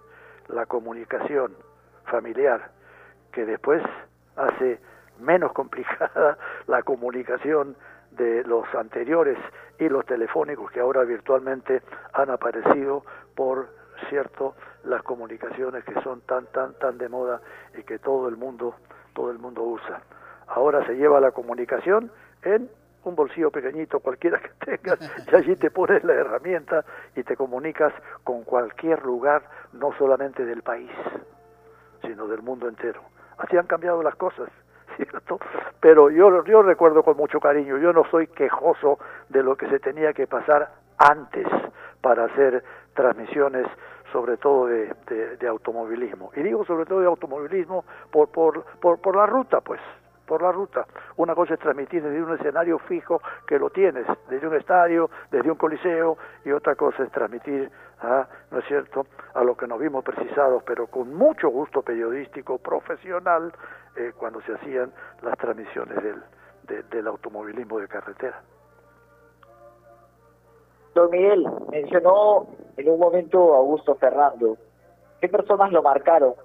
La 0.50 0.68
comunicación 0.68 1.56
familiar, 2.06 2.70
que 3.32 3.44
después 3.48 3.82
hace 4.36 4.80
menos 5.20 5.52
complicada 5.62 6.38
la 6.68 6.84
comunicación 6.84 7.76
de 8.12 8.44
los 8.44 8.68
anteriores 8.76 9.40
y 9.80 9.90
los 9.90 10.06
telefónicos 10.06 10.72
que 10.72 10.80
ahora 10.80 11.02
virtualmente 11.06 11.82
han 12.14 12.30
aparecido 12.30 13.04
por 13.34 13.68
cierto 14.10 14.56
las 14.84 15.02
comunicaciones 15.04 15.84
que 15.84 16.00
son 16.02 16.22
tan 16.22 16.46
tan 16.48 16.74
tan 16.76 16.98
de 16.98 17.10
moda 17.10 17.42
y 17.78 17.84
que 17.84 18.00
todo 18.00 18.28
el 18.28 18.38
mundo 18.38 18.76
todo 19.14 19.32
el 19.32 19.40
mundo 19.40 19.64
usa 19.64 20.02
ahora 20.48 20.86
se 20.86 20.96
lleva 20.96 21.20
la 21.20 21.32
comunicación 21.32 22.12
en 22.44 22.70
un 23.06 23.16
bolsillo 23.16 23.52
pequeñito 23.52 24.00
cualquiera 24.00 24.40
que 24.40 24.50
tengas 24.66 25.00
y 25.32 25.36
allí 25.36 25.56
te 25.56 25.72
pones 25.72 26.04
la 26.04 26.14
herramienta 26.14 26.86
y 27.16 27.24
te 27.24 27.36
comunicas 27.36 27.94
con 28.24 28.44
cualquier 28.44 29.04
lugar, 29.04 29.44
no 29.74 29.92
solamente 29.98 30.46
del 30.46 30.62
país, 30.62 30.92
sino 32.02 32.28
del 32.28 32.42
mundo 32.42 32.68
entero. 32.68 33.02
Así 33.38 33.58
han 33.58 33.68
cambiado 33.68 34.02
las 34.04 34.16
cosas, 34.16 34.50
¿cierto? 34.96 35.40
Pero 35.80 36.10
yo, 36.10 36.44
yo 36.46 36.62
recuerdo 36.62 37.04
con 37.04 37.18
mucho 37.18 37.40
cariño, 37.40 37.78
yo 37.78 37.92
no 37.94 38.06
soy 38.10 38.28
quejoso 38.28 39.00
de 39.30 39.44
lo 39.44 39.56
que 39.56 39.68
se 39.70 39.80
tenía 39.80 40.14
que 40.14 40.28
pasar 40.28 40.72
antes 40.98 41.48
para 42.02 42.26
hacer 42.26 42.64
transmisiones 42.94 43.66
sobre 44.14 44.38
todo 44.38 44.68
de, 44.68 44.94
de, 45.40 45.48
automovilismo. 45.48 46.32
Y 46.36 46.44
digo 46.44 46.64
sobre 46.66 46.86
todo 46.86 47.02
de 47.02 47.08
automovilismo 47.08 47.84
por, 48.12 48.30
por, 48.30 48.64
por, 48.80 49.16
la 49.16 49.26
ruta, 49.26 49.60
pues, 49.60 49.82
por 50.28 50.44
la 50.44 50.52
ruta. 50.52 50.86
Una 51.18 51.34
cosa 51.34 51.56
es 51.56 51.60
transmitir 51.60 52.04
desde 52.04 52.22
un 52.22 52.36
escenario 52.36 52.78
fijo 52.78 53.20
que 53.48 53.58
lo 53.58 53.72
tienes, 53.72 54.06
desde 54.30 54.48
un 54.48 54.56
estadio, 54.56 55.10
desde 55.32 55.50
un 55.50 55.58
coliseo, 55.58 56.18
y 56.46 56.52
otra 56.52 56.76
cosa 56.76 57.04
es 57.04 57.12
transmitir, 57.12 57.72
¿ah? 58.02 58.28
¿no 58.52 58.60
es 58.60 58.66
cierto?, 58.66 59.08
a 59.34 59.44
lo 59.44 59.58
que 59.58 59.66
nos 59.66 59.80
vimos 59.80 60.04
precisados, 60.06 60.62
pero 60.64 60.86
con 60.86 61.12
mucho 61.14 61.50
gusto 61.50 61.82
periodístico, 61.82 62.60
profesional, 62.60 63.52
eh, 63.96 64.14
cuando 64.16 64.42
se 64.42 64.54
hacían 64.54 64.92
las 65.24 65.38
transmisiones 65.40 65.98
del, 66.04 66.90
del 66.90 67.08
automovilismo 67.08 67.80
de 67.80 67.88
carretera. 67.88 68.40
Don 70.94 71.10
Miguel, 71.10 71.48
mencionó 71.72 72.48
en 72.78 72.90
un 72.90 73.00
momento 73.00 73.56
Augusto 73.56 73.96
Ferrando. 73.96 74.58
¿Qué 75.20 75.30
personas 75.30 75.72
lo 75.72 75.82
marcaron 75.82 76.36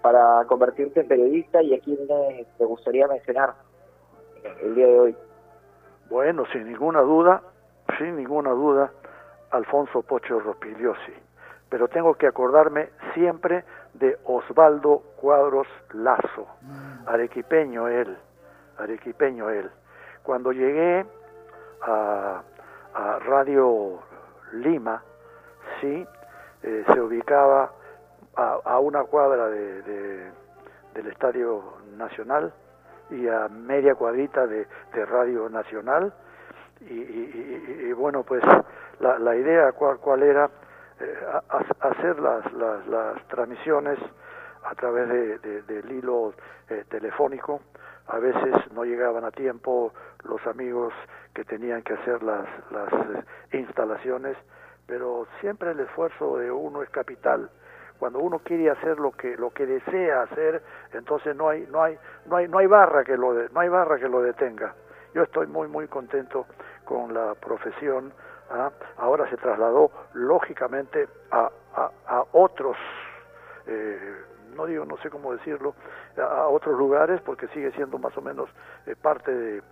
para 0.00 0.44
convertirse 0.46 1.00
en 1.00 1.08
periodista 1.08 1.62
y 1.62 1.74
a 1.74 1.80
quién 1.80 1.98
te 2.06 2.64
gustaría 2.64 3.06
mencionar 3.08 3.54
el 4.62 4.74
día 4.74 4.86
de 4.86 4.98
hoy? 4.98 5.16
Bueno, 6.08 6.44
sin 6.52 6.66
ninguna 6.66 7.00
duda, 7.00 7.42
sin 7.98 8.16
ninguna 8.16 8.50
duda, 8.50 8.92
Alfonso 9.50 10.02
Pocho 10.02 10.38
Rospigliosi. 10.40 11.12
Pero 11.68 11.88
tengo 11.88 12.14
que 12.14 12.28
acordarme 12.28 12.90
siempre 13.14 13.64
de 13.94 14.16
Osvaldo 14.24 15.02
Cuadros 15.16 15.66
Lazo, 15.92 16.46
mm. 16.62 17.08
arequipeño 17.08 17.88
él, 17.88 18.16
arequipeño 18.78 19.50
él. 19.50 19.68
Cuando 20.22 20.52
llegué 20.52 21.04
a, 21.82 22.42
Radio 22.96 24.00
Lima, 24.52 25.02
sí, 25.80 26.06
eh, 26.62 26.84
se 26.92 27.00
ubicaba 27.00 27.70
a, 28.34 28.78
una 28.80 29.04
cuadra 29.04 29.48
de, 29.48 30.30
del 30.94 31.06
Estadio 31.06 31.62
Nacional 31.96 32.52
y 33.10 33.28
a 33.28 33.48
media 33.48 33.94
cuadrita 33.94 34.46
de, 34.46 34.66
Radio 34.92 35.48
Nacional. 35.48 36.12
Y, 36.80 37.92
bueno, 37.92 38.22
pues 38.22 38.42
la, 39.00 39.18
la 39.18 39.34
idea 39.34 39.72
cuál, 39.72 39.98
cuál 39.98 40.22
era 40.22 40.50
eh, 41.00 41.14
hacer 41.80 42.18
las, 42.18 42.52
las, 42.52 42.86
las, 42.86 43.28
transmisiones 43.28 43.98
a 44.64 44.74
través 44.74 45.08
de, 45.08 45.62
del 45.62 45.92
hilo 45.92 46.34
eh, 46.68 46.84
telefónico. 46.88 47.60
A 48.08 48.18
veces 48.18 48.54
no 48.72 48.84
llegaban 48.84 49.24
a 49.24 49.30
tiempo 49.30 49.92
los 50.24 50.44
amigos 50.46 50.92
que 51.34 51.44
tenían 51.44 51.82
que 51.82 51.94
hacer 51.94 52.22
las, 52.22 52.46
las 52.70 52.92
eh, 52.92 53.58
instalaciones, 53.58 54.36
pero 54.86 55.26
siempre 55.40 55.72
el 55.72 55.80
esfuerzo 55.80 56.38
de 56.38 56.50
uno 56.50 56.82
es 56.82 56.90
capital 56.90 57.50
cuando 57.98 58.18
uno 58.18 58.40
quiere 58.40 58.70
hacer 58.70 58.98
lo 58.98 59.12
que 59.12 59.36
lo 59.36 59.50
que 59.50 59.66
desea 59.66 60.22
hacer 60.22 60.62
entonces 60.92 61.34
no 61.34 61.48
hay 61.48 61.66
no 61.70 61.82
hay 61.82 61.98
no 62.26 62.36
hay 62.36 62.48
no 62.48 62.58
hay 62.58 62.66
barra 62.66 63.04
que 63.04 63.16
lo 63.16 63.32
no 63.48 63.60
hay 63.60 63.68
barra 63.68 63.98
que 63.98 64.08
lo 64.08 64.22
detenga 64.22 64.74
yo 65.14 65.22
estoy 65.22 65.46
muy 65.46 65.68
muy 65.68 65.88
contento 65.88 66.46
con 66.84 67.14
la 67.14 67.34
profesión 67.34 68.12
¿ah? 68.50 68.70
ahora 68.98 69.28
se 69.30 69.36
trasladó 69.36 69.90
lógicamente 70.14 71.08
a, 71.30 71.50
a, 71.74 72.24
otros 72.32 72.76
eh, 73.66 74.14
no 74.56 74.66
digo 74.66 74.84
no 74.84 74.96
sé 74.98 75.10
cómo 75.10 75.32
decirlo 75.32 75.74
a, 76.18 76.46
otros 76.48 76.78
lugares 76.78 77.20
porque 77.22 77.48
sigue 77.48 77.70
siendo 77.72 77.98
más 77.98 78.16
o 78.16 78.22
menos 78.22 78.48
eh, 78.86 78.96
parte 79.00 79.32
de, 79.32 79.62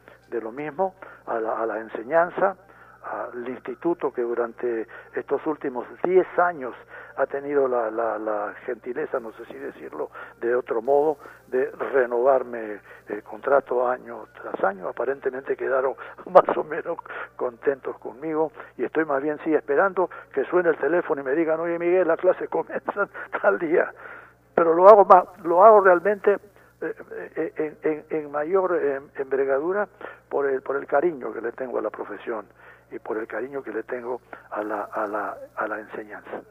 lo 0.40 0.50
mismo 0.50 0.96
a 1.26 1.38
la, 1.38 1.60
a 1.60 1.66
la 1.66 1.78
enseñanza 1.78 2.56
al 3.04 3.48
instituto 3.48 4.12
que 4.12 4.22
durante 4.22 4.86
estos 5.14 5.46
últimos 5.46 5.86
10 6.02 6.26
años 6.38 6.74
ha 7.16 7.26
tenido 7.26 7.68
la, 7.68 7.90
la, 7.90 8.54
gentileza, 8.66 9.20
no 9.20 9.32
sé 9.32 9.44
si 9.46 9.54
decirlo 9.54 10.10
de 10.40 10.54
otro 10.54 10.82
modo, 10.82 11.18
de 11.48 11.70
renovarme 11.70 12.80
el 13.08 13.22
contrato 13.22 13.86
año 13.86 14.26
tras 14.40 14.64
año. 14.64 14.88
Aparentemente 14.88 15.56
quedaron 15.56 15.94
más 16.30 16.56
o 16.56 16.64
menos 16.64 16.98
contentos 17.36 17.96
conmigo 17.98 18.50
y 18.76 18.84
estoy 18.84 19.04
más 19.04 19.22
bien 19.22 19.38
sí 19.44 19.54
esperando 19.54 20.10
que 20.32 20.44
suene 20.46 20.70
el 20.70 20.78
teléfono 20.78 21.20
y 21.20 21.24
me 21.24 21.34
digan, 21.34 21.60
oye 21.60 21.78
Miguel, 21.78 22.08
la 22.08 22.16
clase 22.16 22.48
comienza 22.48 23.08
tal 23.40 23.58
día. 23.58 23.92
Pero 24.54 24.74
lo 24.74 24.88
hago, 24.88 25.04
más, 25.04 25.24
lo 25.42 25.64
hago 25.64 25.80
realmente 25.80 26.38
eh, 26.80 27.52
eh, 27.56 28.04
en, 28.10 28.30
mayor 28.30 28.78
eh, 28.80 29.00
envergadura 29.16 29.88
por 30.28 30.48
el, 30.48 30.60
por 30.62 30.76
el 30.76 30.86
cariño 30.86 31.32
que 31.32 31.40
le 31.40 31.52
tengo 31.52 31.78
a 31.78 31.82
la 31.82 31.90
profesión 31.90 32.46
y 32.90 32.98
por 32.98 33.16
el 33.16 33.26
cariño 33.26 33.62
que 33.62 33.72
le 33.72 33.82
tengo 33.82 34.20
a 34.50 34.62
la, 34.62 34.82
a 34.82 35.06
la, 35.06 35.36
a 35.56 35.66
la 35.66 35.80
enseñanza. 35.80 36.42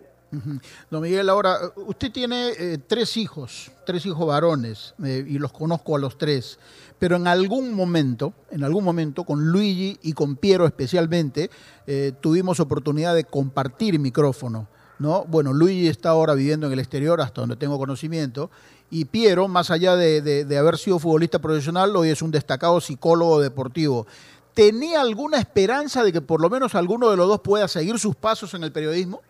Don 0.90 1.04
Miguel, 1.04 1.30
ahora, 1.30 1.58
usted 1.76 2.12
tiene 2.12 2.54
eh, 2.58 2.80
tres 2.88 3.18
hijos, 3.18 3.72
tres 3.86 4.04
hijos 4.06 4.26
varones, 4.26 4.96
eh, 5.04 5.24
y 5.28 5.38
los 5.38 5.54
conozco 5.54 5.96
a 5.96 6.00
los 6.00 6.18
tres, 6.18 6.60
pero 6.98 7.18
en 7.18 7.28
algún 7.28 7.76
momento, 7.76 8.34
en 8.50 8.64
algún 8.64 8.84
momento, 8.84 9.26
con 9.26 9.52
Luigi 9.52 10.00
y 10.02 10.14
con 10.14 10.36
Piero 10.36 10.66
especialmente, 10.66 11.52
tuvimos 12.22 12.60
oportunidad 12.60 13.14
de 13.14 13.26
compartir 13.26 14.00
micrófono. 14.00 14.68
¿No? 15.04 15.26
Bueno, 15.26 15.52
Luigi 15.52 15.90
está 15.90 16.10
ahora 16.12 16.34
viviendo 16.34 16.66
en 16.66 16.74
el 16.74 16.80
exterior, 16.80 17.20
hasta 17.20 17.42
donde 17.42 17.58
tengo 17.58 17.78
conocimiento, 17.78 18.50
y 18.90 19.06
Piero, 19.06 19.50
más 19.50 19.70
allá 19.70 19.96
de, 19.96 20.58
haber 20.58 20.78
sido 20.78 20.98
futbolista 20.98 21.40
profesional, 21.40 21.96
hoy 21.96 22.10
es 22.10 22.22
un 22.22 22.32
destacado 22.32 22.80
psicólogo 22.80 23.42
deportivo. 23.42 24.08
¿Tenía 24.56 25.02
alguna 25.02 25.40
esperanza 25.40 26.04
de 26.04 26.14
que 26.14 26.22
por 26.22 26.40
lo 26.40 26.50
menos 26.50 26.74
alguno 26.74 27.10
de 27.10 27.18
los 27.18 27.28
dos 27.28 27.42
pueda 27.42 27.68
seguir 27.68 28.00
sus 28.00 28.16
pasos 28.16 28.54
en 28.54 28.64
el 28.64 28.72
periodismo? 28.72 29.22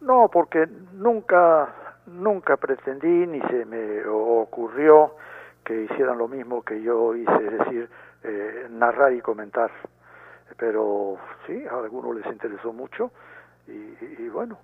No, 0.00 0.28
porque 0.32 0.68
nunca, 0.94 1.74
nunca 2.06 2.56
pretendí 2.56 3.26
ni 3.26 3.40
se 3.40 3.64
me 3.64 4.06
ocurrió 4.06 5.16
que 5.64 5.84
hicieran 5.84 6.16
lo 6.16 6.28
mismo 6.28 6.62
que 6.62 6.80
yo 6.80 7.16
hice, 7.16 7.46
es 7.46 7.58
decir, 7.58 7.90
eh, 8.22 8.68
narrar 8.70 9.12
y 9.14 9.20
comentar. 9.20 9.70
Pero 10.56 11.16
sí, 11.46 11.64
a 11.68 11.78
algunos 11.78 12.14
les 12.14 12.26
interesó 12.26 12.72
mucho 12.72 13.10
y, 13.70 14.28
bueno, 14.28 14.58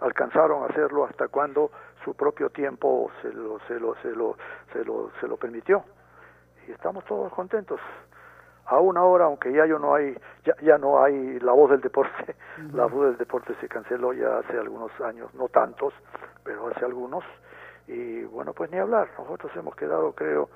alcanzaron 0.00 0.62
a 0.62 0.66
hacerlo 0.66 1.04
hasta 1.04 1.28
cuando 1.28 1.70
su 2.04 2.14
propio 2.14 2.50
tiempo 2.50 3.10
se 3.22 3.32
lo, 3.32 3.58
se 3.66 3.78
lo, 3.78 3.94
se 3.96 4.10
lo, 4.10 4.36
se 4.72 4.84
lo, 4.84 5.10
se 5.20 5.28
lo 5.28 5.36
permitió. 5.36 5.84
Y 6.66 6.72
estamos 6.72 7.04
todos 7.04 7.32
contentos. 7.32 7.80
Aún 8.66 8.96
ahora, 8.96 9.24
aunque 9.24 9.52
ya 9.52 9.66
yo 9.66 9.78
no 9.78 9.94
hay, 9.94 10.16
ya, 10.44 10.54
ya 10.62 10.78
no 10.78 11.02
hay 11.02 11.40
la 11.40 11.52
voz 11.52 11.70
del 11.70 11.80
deporte, 11.80 12.36
la 12.72 12.86
voz 12.86 13.06
del 13.06 13.18
deporte 13.18 13.54
se 13.60 13.68
canceló 13.68 14.12
ya 14.12 14.38
hace 14.38 14.56
algunos 14.56 14.92
años, 15.00 15.34
no 15.34 15.48
tantos, 15.48 15.92
pero 16.44 16.68
hace 16.68 16.84
algunos, 16.84 17.24
y 17.88 18.22
bueno, 18.24 18.52
pues 18.52 18.70
ni 18.70 18.78
hablar, 18.78 19.08
nosotros 19.18 19.50
hemos 19.56 19.74
quedado, 19.74 20.12
creo, 20.12 20.48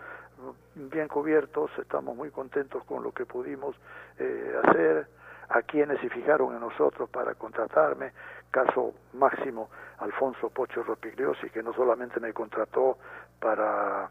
bien 0.74 1.08
cubiertos, 1.08 1.70
estamos 1.78 2.16
muy 2.16 2.30
contentos 2.30 2.84
con 2.84 3.02
lo 3.02 3.12
que 3.12 3.26
pudimos 3.26 3.74
eh, 4.18 4.54
hacer, 4.62 5.08
a 5.48 5.62
quienes 5.62 6.00
se 6.00 6.08
fijaron 6.08 6.54
en 6.54 6.60
nosotros 6.60 7.08
para 7.10 7.34
contratarme, 7.34 8.12
caso 8.50 8.94
máximo 9.14 9.68
Alfonso 9.98 10.50
Pocho 10.50 10.82
Ropigliosi, 10.82 11.50
que 11.50 11.62
no 11.62 11.72
solamente 11.72 12.20
me 12.20 12.32
contrató 12.32 12.98
para 13.40 14.10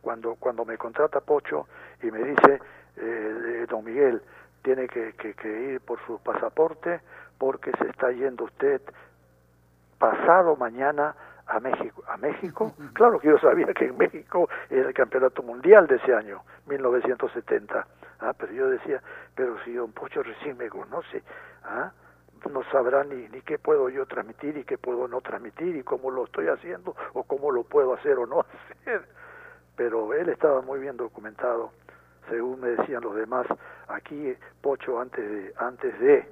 cuando 0.00 0.36
cuando 0.36 0.64
me 0.64 0.78
contrata 0.78 1.20
Pocho 1.20 1.66
y 2.02 2.10
me 2.10 2.22
dice 2.22 2.60
eh, 2.96 3.66
don 3.68 3.84
Miguel 3.84 4.22
tiene 4.62 4.88
que, 4.88 5.72
ir 5.72 5.80
por 5.80 6.04
su 6.06 6.18
pasaporte 6.18 7.00
porque 7.38 7.70
se 7.78 7.88
está 7.88 8.10
yendo 8.10 8.44
usted 8.44 8.80
pasado 9.98 10.56
mañana 10.56 11.14
a 11.46 11.60
México. 11.60 12.02
¿A 12.08 12.16
México? 12.16 12.74
Claro 12.92 13.20
que 13.20 13.28
yo 13.28 13.38
sabía 13.38 13.72
que 13.72 13.86
en 13.86 13.96
México 13.96 14.48
era 14.68 14.88
el 14.88 14.94
campeonato 14.94 15.42
mundial 15.42 15.86
de 15.86 15.96
ese 15.96 16.12
año, 16.12 16.42
1970. 16.66 17.86
Ah, 18.20 18.32
pero 18.36 18.52
yo 18.52 18.70
decía, 18.70 19.02
pero 19.34 19.56
si 19.64 19.74
don 19.74 19.92
Pocho 19.92 20.22
recién 20.22 20.56
me 20.56 20.68
conoce, 20.68 21.22
¿ah? 21.64 21.92
no 22.50 22.62
sabrá 22.70 23.04
ni, 23.04 23.28
ni 23.28 23.40
qué 23.42 23.58
puedo 23.58 23.88
yo 23.88 24.06
transmitir 24.06 24.56
y 24.56 24.64
qué 24.64 24.78
puedo 24.78 25.08
no 25.08 25.20
transmitir 25.20 25.76
y 25.76 25.82
cómo 25.82 26.10
lo 26.10 26.24
estoy 26.24 26.48
haciendo 26.48 26.94
o 27.12 27.24
cómo 27.24 27.50
lo 27.50 27.64
puedo 27.64 27.94
hacer 27.94 28.18
o 28.18 28.26
no 28.26 28.40
hacer. 28.80 29.02
Pero 29.76 30.14
él 30.14 30.28
estaba 30.28 30.62
muy 30.62 30.80
bien 30.80 30.96
documentado 30.96 31.72
según 32.28 32.60
me 32.60 32.68
decían 32.68 33.02
los 33.02 33.14
demás, 33.14 33.46
aquí 33.88 34.34
Pocho 34.60 35.00
antes 35.00 35.28
de, 35.28 35.54
antes 35.58 35.98
de 36.00 36.28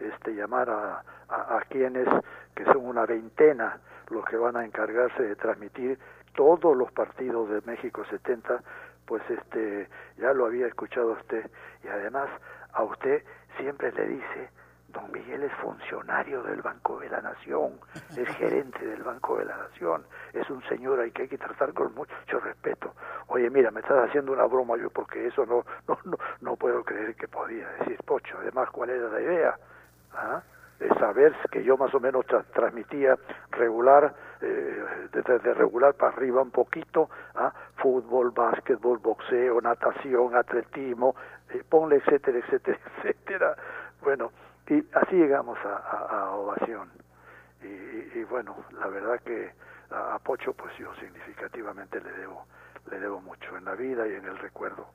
este, 0.00 0.34
llamar 0.34 0.68
a, 0.68 1.02
a, 1.28 1.60
quienes, 1.68 2.06
que 2.54 2.64
son 2.64 2.84
una 2.84 3.06
veintena, 3.06 3.78
los 4.10 4.24
que 4.26 4.36
van 4.36 4.56
a 4.56 4.64
encargarse 4.64 5.22
de 5.22 5.36
transmitir 5.36 5.98
todos 6.34 6.76
los 6.76 6.90
partidos 6.92 7.48
de 7.48 7.60
México 7.62 8.04
70, 8.10 8.62
pues 9.06 9.22
este 9.28 9.88
ya 10.16 10.32
lo 10.32 10.46
había 10.46 10.66
escuchado 10.66 11.12
usted 11.12 11.50
y 11.84 11.88
además 11.88 12.28
a 12.72 12.82
usted 12.82 13.22
siempre 13.58 13.92
le 13.92 14.06
dice 14.06 14.50
Don 14.92 15.10
Miguel 15.10 15.42
es 15.42 15.52
funcionario 15.54 16.42
del 16.42 16.60
Banco 16.60 16.98
de 17.00 17.08
la 17.08 17.20
Nación, 17.20 17.80
es 18.16 18.28
gerente 18.36 18.84
del 18.84 19.02
Banco 19.02 19.38
de 19.38 19.46
la 19.46 19.56
Nación, 19.56 20.04
es 20.32 20.48
un 20.50 20.62
señor 20.64 21.00
al 21.00 21.12
que 21.12 21.22
hay 21.22 21.28
que 21.28 21.38
tratar 21.38 21.72
con 21.72 21.94
mucho 21.94 22.40
respeto. 22.40 22.94
Oye, 23.28 23.48
mira, 23.48 23.70
me 23.70 23.80
estás 23.80 24.08
haciendo 24.08 24.32
una 24.32 24.44
broma 24.44 24.76
yo 24.76 24.90
porque 24.90 25.26
eso 25.26 25.46
no 25.46 25.64
no 25.88 25.98
no, 26.04 26.18
no 26.40 26.56
puedo 26.56 26.84
creer 26.84 27.14
que 27.14 27.28
podía 27.28 27.68
decir 27.80 27.98
Pocho. 28.04 28.36
Además, 28.38 28.68
¿cuál 28.70 28.90
era 28.90 29.08
la 29.08 29.20
idea? 29.20 29.56
¿Ah? 30.12 30.42
De 30.78 30.88
saber 30.98 31.34
que 31.50 31.62
yo 31.62 31.76
más 31.76 31.94
o 31.94 32.00
menos 32.00 32.26
transmitía 32.52 33.16
regular, 33.52 34.14
desde 34.42 35.54
regular 35.54 35.94
para 35.94 36.12
arriba 36.12 36.42
un 36.42 36.50
poquito, 36.50 37.08
¿ah? 37.34 37.52
fútbol, 37.76 38.30
básquetbol, 38.32 38.98
boxeo, 38.98 39.60
natación, 39.60 40.34
atletismo, 40.34 41.14
eh, 41.50 41.62
ponle 41.68 41.96
etcétera, 41.96 42.38
etcétera, 42.38 42.78
etcétera. 42.98 43.56
Bueno, 44.02 44.32
y 44.68 44.84
así 44.94 45.16
llegamos 45.16 45.58
a, 45.64 46.30
Ovación. 46.32 46.90
Y, 47.62 48.24
bueno, 48.24 48.56
la 48.78 48.88
verdad 48.88 49.20
que 49.20 49.52
a, 49.90 50.18
Pocho 50.18 50.52
pues 50.54 50.72
yo 50.78 50.92
significativamente 50.94 52.00
le 52.00 52.10
debo, 52.12 52.46
le 52.90 52.98
debo 52.98 53.20
mucho 53.20 53.56
en 53.56 53.64
la 53.64 53.74
vida 53.74 54.08
y 54.08 54.14
en 54.14 54.24
el 54.24 54.38
recuerdo. 54.38 54.86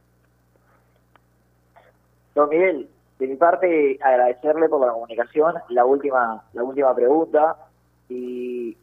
Don 2.35 2.49
Miguel, 2.49 2.89
de 3.19 3.27
mi 3.27 3.35
parte 3.35 3.97
agradecerle 4.01 4.67
por 4.67 4.85
la 4.85 4.91
comunicación, 4.91 5.55
la 5.69 5.85
última, 5.85 6.43
la 6.53 6.63
última 6.63 6.93
pregunta 6.95 7.55
y 8.09 8.75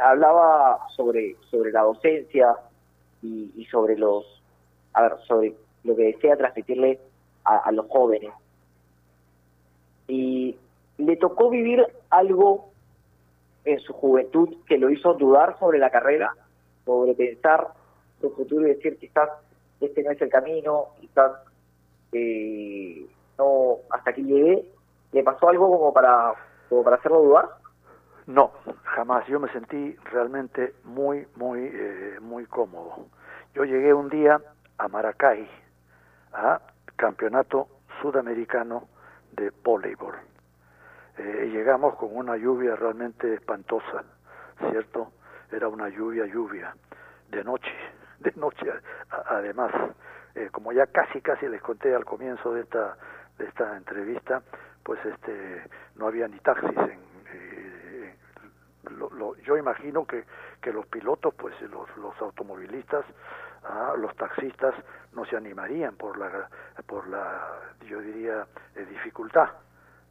hablaba 0.00 0.86
sobre, 0.94 1.36
sobre 1.50 1.72
la 1.72 1.82
docencia 1.82 2.56
y, 3.22 3.66
sobre 3.70 3.96
los, 3.96 4.42
a 4.94 5.02
ver, 5.02 5.12
sobre 5.26 5.54
lo 5.84 5.94
que 5.96 6.04
desea 6.04 6.36
transmitirle 6.36 6.98
a 7.44 7.72
los 7.72 7.86
jóvenes 7.88 8.32
y 10.12 10.58
le 10.98 11.16
tocó 11.16 11.48
vivir 11.48 11.86
algo 12.10 12.68
en 13.64 13.80
su 13.80 13.92
juventud 13.92 14.56
que 14.66 14.78
lo 14.78 14.90
hizo 14.90 15.14
dudar 15.14 15.58
sobre 15.58 15.78
la 15.78 15.90
carrera, 15.90 16.34
sobre 16.84 17.14
pensar 17.14 17.68
su 18.20 18.30
futuro 18.30 18.66
y 18.66 18.74
decir 18.74 18.98
quizás 18.98 19.30
este 19.80 20.02
no 20.02 20.10
es 20.10 20.20
el 20.20 20.28
camino, 20.28 20.88
quizás 21.00 21.32
eh, 22.12 23.06
no 23.38 23.78
hasta 23.90 24.10
aquí 24.10 24.22
llegué. 24.22 24.68
¿Le 25.12 25.22
pasó 25.22 25.48
algo 25.48 25.70
como 25.70 25.92
para, 25.92 26.34
como 26.68 26.84
para 26.84 26.96
hacerlo 26.96 27.22
dudar? 27.22 27.48
No, 28.26 28.52
jamás. 28.84 29.26
Yo 29.26 29.40
me 29.40 29.48
sentí 29.48 29.96
realmente 30.12 30.74
muy, 30.84 31.26
muy, 31.36 31.60
eh, 31.72 32.18
muy 32.20 32.46
cómodo. 32.46 33.06
Yo 33.54 33.64
llegué 33.64 33.92
un 33.92 34.08
día 34.08 34.40
a 34.78 34.88
Maracay, 34.88 35.48
a 36.32 36.60
campeonato 36.96 37.68
sudamericano 38.00 38.88
de 39.32 39.50
voleibol. 39.64 40.14
Eh, 41.18 41.50
llegamos 41.52 41.96
con 41.96 42.16
una 42.16 42.36
lluvia 42.36 42.76
realmente 42.76 43.34
espantosa, 43.34 44.04
¿cierto? 44.70 45.12
Era 45.50 45.68
una 45.68 45.88
lluvia, 45.88 46.24
lluvia, 46.26 46.74
de 47.28 47.44
noche, 47.44 47.74
de 48.20 48.32
noche 48.36 48.66
además. 49.26 49.72
Eh, 50.34 50.48
como 50.50 50.72
ya 50.72 50.86
casi, 50.86 51.20
casi 51.20 51.46
les 51.48 51.60
conté 51.60 51.94
al 51.94 52.04
comienzo 52.04 52.54
de 52.54 52.62
esta, 52.62 52.96
de 53.36 53.44
esta 53.44 53.76
entrevista, 53.76 54.42
pues 54.82 55.04
este, 55.04 55.62
no 55.96 56.06
había 56.06 56.26
ni 56.28 56.38
taxis 56.38 56.70
en, 56.78 57.11
lo, 58.90 59.36
yo 59.36 59.56
imagino 59.56 60.06
que, 60.06 60.24
que 60.60 60.72
los 60.72 60.86
pilotos, 60.86 61.34
pues 61.34 61.54
los, 61.62 61.96
los 61.96 62.20
automovilistas, 62.20 63.04
ah, 63.64 63.94
los 63.96 64.14
taxistas 64.16 64.74
no 65.12 65.24
se 65.24 65.36
animarían 65.36 65.94
por 65.96 66.18
la, 66.18 66.48
por 66.86 67.06
la 67.08 67.60
yo 67.86 68.00
diría, 68.00 68.46
eh, 68.74 68.84
dificultad 68.86 69.50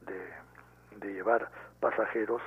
de, 0.05 0.97
de, 0.97 1.13
llevar 1.13 1.49
pasajeros, 1.79 2.41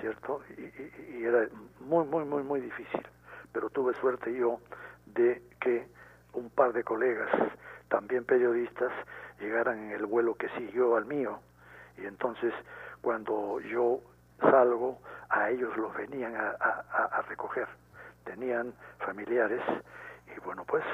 ¿cierto? 0.00 0.42
Y, 0.56 1.18
y, 1.18 1.24
era 1.24 1.48
muy, 1.80 2.06
muy, 2.06 2.24
muy, 2.24 2.42
muy 2.42 2.60
difícil. 2.60 3.06
Pero 3.52 3.70
tuve 3.70 3.94
suerte 3.94 4.32
yo 4.32 4.60
de 5.06 5.42
que 5.60 5.88
un 6.32 6.50
par 6.50 6.72
de 6.72 6.84
colegas, 6.84 7.30
también 7.88 8.24
periodistas, 8.24 8.92
llegaran 9.40 9.78
en 9.78 9.90
el 9.92 10.06
vuelo 10.06 10.34
que 10.34 10.48
siguió 10.50 10.96
al 10.96 11.06
mío. 11.06 11.40
Y 11.96 12.06
entonces, 12.06 12.52
cuando 13.00 13.60
yo 13.60 14.00
salgo, 14.40 14.98
a 15.28 15.50
ellos 15.50 15.76
los 15.76 15.94
venían 15.94 16.34
a, 16.36 16.50
a, 16.60 17.22
recoger. 17.22 17.68
Tenían 18.24 18.72
familiares 18.98 19.62
y 20.34 20.40
bueno, 20.40 20.64
pues 20.64 20.84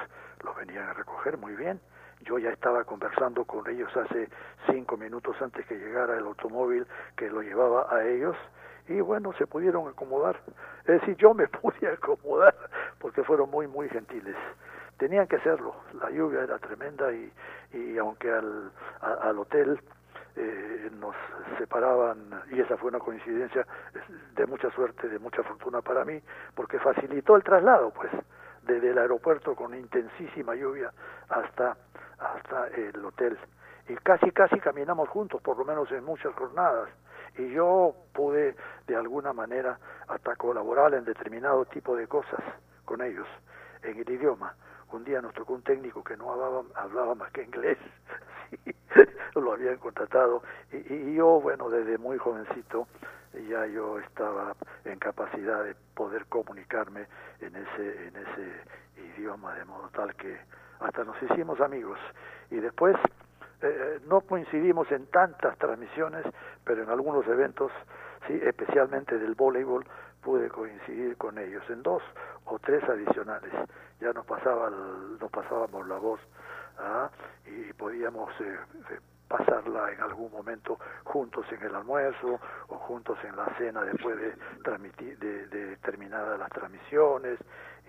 los 0.42 0.56
venían 0.56 0.88
a 0.88 0.92
recoger 0.92 1.36
muy 1.38 1.54
bien. 1.54 1.80
Yo 2.22 2.38
ya 2.38 2.50
estaba 2.50 2.84
conversando 2.84 3.44
con 3.44 3.68
ellos 3.68 3.94
hace 3.96 4.28
cinco 4.70 4.96
minutos 4.96 5.36
antes 5.40 5.66
que 5.66 5.76
llegara 5.76 6.16
el 6.16 6.24
automóvil 6.24 6.86
que 7.16 7.28
lo 7.28 7.42
llevaba 7.42 7.86
a 7.94 8.04
ellos 8.04 8.36
y 8.88 9.00
bueno, 9.00 9.32
se 9.34 9.46
pudieron 9.46 9.88
acomodar. 9.88 10.38
Es 10.80 11.00
decir, 11.00 11.16
yo 11.16 11.34
me 11.34 11.48
pude 11.62 11.88
acomodar 11.88 12.54
porque 12.98 13.22
fueron 13.24 13.50
muy, 13.50 13.66
muy 13.66 13.88
gentiles. 13.88 14.36
Tenían 14.98 15.26
que 15.26 15.36
hacerlo. 15.36 15.74
La 16.00 16.10
lluvia 16.10 16.42
era 16.42 16.58
tremenda 16.58 17.12
y, 17.12 17.32
y 17.72 17.98
aunque 17.98 18.30
al, 18.30 18.70
al 19.00 19.38
hotel 19.38 19.80
eh, 20.36 20.90
nos 20.98 21.14
separaban, 21.58 22.42
y 22.50 22.60
esa 22.60 22.76
fue 22.76 22.88
una 22.88 22.98
coincidencia 22.98 23.66
de 24.34 24.46
mucha 24.46 24.70
suerte, 24.70 25.08
de 25.08 25.18
mucha 25.18 25.42
fortuna 25.42 25.80
para 25.80 26.04
mí, 26.04 26.20
porque 26.54 26.78
facilitó 26.78 27.36
el 27.36 27.42
traslado, 27.42 27.90
pues, 27.90 28.10
desde 28.62 28.90
el 28.90 28.98
aeropuerto 28.98 29.54
con 29.54 29.74
intensísima 29.74 30.54
lluvia 30.54 30.90
hasta, 31.28 31.76
hasta 32.18 32.68
el 32.68 33.04
hotel. 33.04 33.38
Y 33.88 33.94
casi, 33.96 34.30
casi 34.30 34.58
caminamos 34.60 35.08
juntos, 35.10 35.40
por 35.42 35.58
lo 35.58 35.64
menos 35.64 35.90
en 35.92 36.04
muchas 36.04 36.34
jornadas. 36.34 36.88
Y 37.36 37.50
yo 37.50 37.94
pude, 38.12 38.56
de 38.86 38.96
alguna 38.96 39.32
manera, 39.32 39.78
hasta 40.08 40.36
colaborar 40.36 40.94
en 40.94 41.04
determinado 41.04 41.64
tipo 41.66 41.96
de 41.96 42.06
cosas 42.06 42.40
con 42.84 43.02
ellos, 43.02 43.26
en 43.82 43.98
el 43.98 44.10
idioma. 44.10 44.54
Un 44.94 45.04
día 45.04 45.20
nos 45.20 45.34
tocó 45.34 45.54
un 45.54 45.62
técnico 45.62 46.04
que 46.04 46.16
no 46.16 46.32
hablaba, 46.32 46.62
hablaba 46.76 47.14
más 47.16 47.32
que 47.32 47.42
inglés, 47.42 47.78
lo 49.34 49.52
habían 49.52 49.78
contratado. 49.78 50.42
Y, 50.72 50.76
y 50.92 51.14
yo, 51.14 51.40
bueno, 51.40 51.68
desde 51.68 51.98
muy 51.98 52.16
jovencito, 52.16 52.86
ya 53.48 53.66
yo 53.66 53.98
estaba 53.98 54.54
en 54.84 54.98
capacidad 55.00 55.64
de 55.64 55.74
poder 55.94 56.26
comunicarme 56.26 57.06
en 57.40 57.56
ese, 57.56 58.06
en 58.06 58.16
ese 58.16 58.52
idioma, 59.16 59.54
de 59.54 59.64
modo 59.64 59.88
tal 59.90 60.14
que 60.14 60.38
hasta 60.78 61.02
nos 61.02 61.20
hicimos 61.22 61.60
amigos. 61.60 61.98
Y 62.50 62.56
después 62.56 62.96
eh, 63.62 63.98
no 64.06 64.20
coincidimos 64.20 64.90
en 64.92 65.06
tantas 65.06 65.58
transmisiones, 65.58 66.24
pero 66.64 66.84
en 66.84 66.90
algunos 66.90 67.26
eventos, 67.26 67.72
sí, 68.28 68.40
especialmente 68.44 69.18
del 69.18 69.34
voleibol, 69.34 69.84
pude 70.22 70.48
coincidir 70.48 71.16
con 71.16 71.36
ellos 71.38 71.62
en 71.68 71.82
dos 71.82 72.02
o 72.46 72.58
tres 72.58 72.82
adicionales. 72.84 73.52
Ya 74.04 74.12
nos 74.12 74.26
pasaba 74.26 74.68
nos 74.68 75.30
pasábamos 75.30 75.88
la 75.88 75.96
voz 75.96 76.20
¿ah? 76.78 77.10
y 77.46 77.72
podíamos 77.72 78.30
eh, 78.38 78.58
eh, 78.90 79.00
pasarla 79.26 79.92
en 79.92 80.00
algún 80.02 80.30
momento 80.30 80.78
juntos 81.04 81.46
en 81.50 81.62
el 81.62 81.74
almuerzo 81.74 82.38
o 82.68 82.74
juntos 82.76 83.16
en 83.24 83.34
la 83.34 83.46
cena 83.56 83.80
después 83.80 84.18
de 84.18 84.34
transmitir 84.62 85.18
de 85.18 85.76
terminadas 85.78 86.38
las 86.38 86.50
transmisiones 86.50 87.38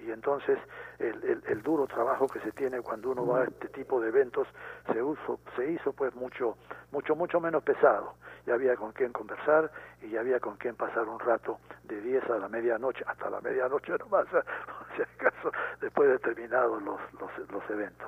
y 0.03 0.11
entonces 0.11 0.57
el, 0.99 1.41
el, 1.47 1.61
duro 1.63 1.87
trabajo 1.87 2.27
que 2.27 2.39
se 2.41 2.51
tiene 2.51 2.81
cuando 2.81 3.11
uno 3.11 3.25
va 3.25 3.41
a 3.41 3.43
este 3.45 3.69
tipo 3.69 3.99
de 3.99 4.09
eventos 4.09 4.47
se 4.91 5.01
uso, 5.01 5.39
se 5.55 5.71
hizo 5.71 5.93
pues 5.93 6.13
mucho 6.15 6.57
mucho 6.91 7.15
mucho 7.15 7.39
menos 7.39 7.63
pesado. 7.63 8.13
Y 8.45 8.51
había 8.51 8.75
con 8.75 8.91
quien 8.91 9.11
conversar 9.11 9.71
y 10.03 10.15
había 10.17 10.39
con 10.39 10.57
quien 10.57 10.75
pasar 10.75 11.07
un 11.07 11.19
rato 11.19 11.57
de 11.83 11.99
10 12.01 12.23
a 12.29 12.37
la 12.37 12.47
medianoche 12.47 13.03
hasta 13.07 13.29
la 13.29 13.41
medianoche 13.41 13.93
nomás 13.97 14.27
si 14.95 15.01
acaso 15.01 15.51
después 15.81 16.09
de 16.09 16.19
terminados 16.19 16.81
los, 16.83 16.99
los, 17.19 17.51
los 17.51 17.69
eventos. 17.69 18.07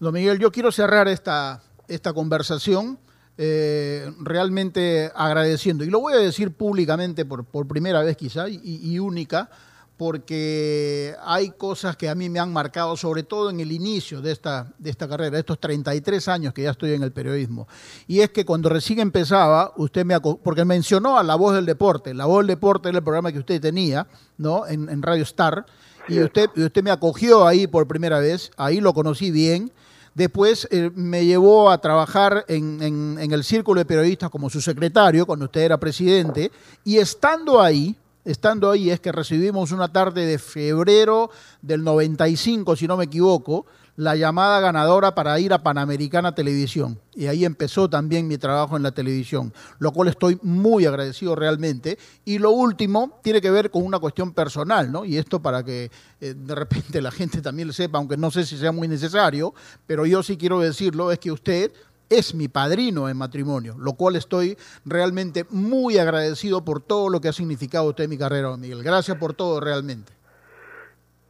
Don 0.00 0.12
Miguel 0.12 0.38
yo 0.38 0.50
quiero 0.50 0.72
cerrar 0.72 1.08
esta 1.08 1.60
esta 1.86 2.12
conversación 2.12 2.98
eh, 3.36 4.10
realmente 4.20 5.10
agradeciendo 5.14 5.84
y 5.84 5.90
lo 5.90 6.00
voy 6.00 6.14
a 6.14 6.18
decir 6.18 6.56
públicamente 6.56 7.24
por, 7.24 7.44
por 7.44 7.66
primera 7.66 8.02
vez 8.02 8.16
quizá 8.16 8.48
y, 8.48 8.60
y 8.62 8.98
única 8.98 9.50
porque 9.96 11.14
hay 11.22 11.50
cosas 11.50 11.96
que 11.96 12.08
a 12.08 12.14
mí 12.14 12.28
me 12.28 12.40
han 12.40 12.52
marcado, 12.52 12.96
sobre 12.96 13.22
todo 13.22 13.50
en 13.50 13.60
el 13.60 13.70
inicio 13.70 14.20
de 14.20 14.32
esta, 14.32 14.72
de 14.76 14.90
esta 14.90 15.08
carrera, 15.08 15.38
estos 15.38 15.60
33 15.60 16.28
años 16.28 16.52
que 16.52 16.62
ya 16.62 16.70
estoy 16.70 16.92
en 16.92 17.04
el 17.04 17.12
periodismo. 17.12 17.68
Y 18.08 18.20
es 18.20 18.30
que 18.30 18.44
cuando 18.44 18.68
recién 18.68 18.98
empezaba, 18.98 19.72
usted 19.76 20.04
me 20.04 20.18
porque 20.20 20.64
mencionó 20.64 21.16
a 21.16 21.22
La 21.22 21.36
Voz 21.36 21.54
del 21.54 21.66
Deporte. 21.66 22.12
La 22.12 22.26
Voz 22.26 22.38
del 22.38 22.48
Deporte 22.48 22.88
era 22.88 22.98
el 22.98 23.04
programa 23.04 23.30
que 23.30 23.38
usted 23.38 23.60
tenía, 23.60 24.06
¿no? 24.36 24.66
En, 24.66 25.02
Radio 25.02 25.22
Star. 25.22 25.64
Y 26.08 26.20
usted, 26.20 26.50
usted 26.56 26.82
me 26.82 26.90
acogió 26.90 27.46
ahí 27.46 27.66
por 27.66 27.86
primera 27.86 28.18
vez, 28.18 28.50
ahí 28.56 28.80
lo 28.80 28.92
conocí 28.94 29.30
bien. 29.30 29.70
Después 30.14 30.68
eh, 30.70 30.90
me 30.94 31.24
llevó 31.24 31.70
a 31.70 31.78
trabajar 31.78 32.44
en, 32.48 32.80
en 32.82 33.32
el 33.32 33.44
Círculo 33.44 33.80
de 33.80 33.84
Periodistas 33.84 34.30
como 34.30 34.50
su 34.50 34.60
secretario, 34.60 35.26
cuando 35.26 35.46
usted 35.46 35.62
era 35.62 35.78
presidente. 35.78 36.50
Y 36.84 36.98
estando 36.98 37.60
ahí, 37.60 37.96
estando 38.24 38.70
ahí 38.70 38.90
es 38.90 39.00
que 39.00 39.12
recibimos 39.12 39.72
una 39.72 39.92
tarde 39.92 40.26
de 40.26 40.38
febrero 40.38 41.30
del 41.62 41.84
95, 41.84 42.76
si 42.76 42.86
no 42.86 42.96
me 42.96 43.04
equivoco, 43.04 43.66
la 43.96 44.16
llamada 44.16 44.60
ganadora 44.60 45.14
para 45.14 45.38
ir 45.38 45.52
a 45.52 45.62
Panamericana 45.62 46.34
Televisión. 46.34 47.00
Y 47.14 47.26
ahí 47.26 47.44
empezó 47.44 47.88
también 47.88 48.26
mi 48.26 48.38
trabajo 48.38 48.76
en 48.76 48.82
la 48.82 48.90
televisión, 48.90 49.52
lo 49.78 49.92
cual 49.92 50.08
estoy 50.08 50.38
muy 50.42 50.84
agradecido 50.84 51.36
realmente. 51.36 51.98
Y 52.24 52.38
lo 52.38 52.50
último 52.50 53.20
tiene 53.22 53.40
que 53.40 53.50
ver 53.50 53.70
con 53.70 53.84
una 53.84 54.00
cuestión 54.00 54.32
personal, 54.32 54.90
¿no? 54.90 55.04
Y 55.04 55.16
esto 55.16 55.40
para 55.40 55.62
que 55.62 55.90
eh, 56.20 56.34
de 56.36 56.54
repente 56.54 57.00
la 57.00 57.12
gente 57.12 57.40
también 57.40 57.68
lo 57.68 57.74
sepa, 57.74 57.98
aunque 57.98 58.16
no 58.16 58.30
sé 58.30 58.44
si 58.44 58.58
sea 58.58 58.72
muy 58.72 58.88
necesario, 58.88 59.54
pero 59.86 60.06
yo 60.06 60.22
sí 60.22 60.36
quiero 60.36 60.58
decirlo, 60.60 61.12
es 61.12 61.18
que 61.20 61.30
usted 61.30 61.72
es 62.18 62.34
mi 62.34 62.48
padrino 62.48 63.08
en 63.08 63.16
matrimonio, 63.16 63.74
lo 63.78 63.94
cual 63.94 64.16
estoy 64.16 64.56
realmente 64.84 65.44
muy 65.50 65.98
agradecido 65.98 66.64
por 66.64 66.80
todo 66.80 67.08
lo 67.08 67.20
que 67.20 67.28
ha 67.28 67.32
significado 67.32 67.88
usted 67.88 68.04
en 68.04 68.10
mi 68.10 68.18
carrera, 68.18 68.56
Miguel. 68.56 68.82
Gracias 68.82 69.16
por 69.18 69.34
todo, 69.34 69.60
realmente. 69.60 70.12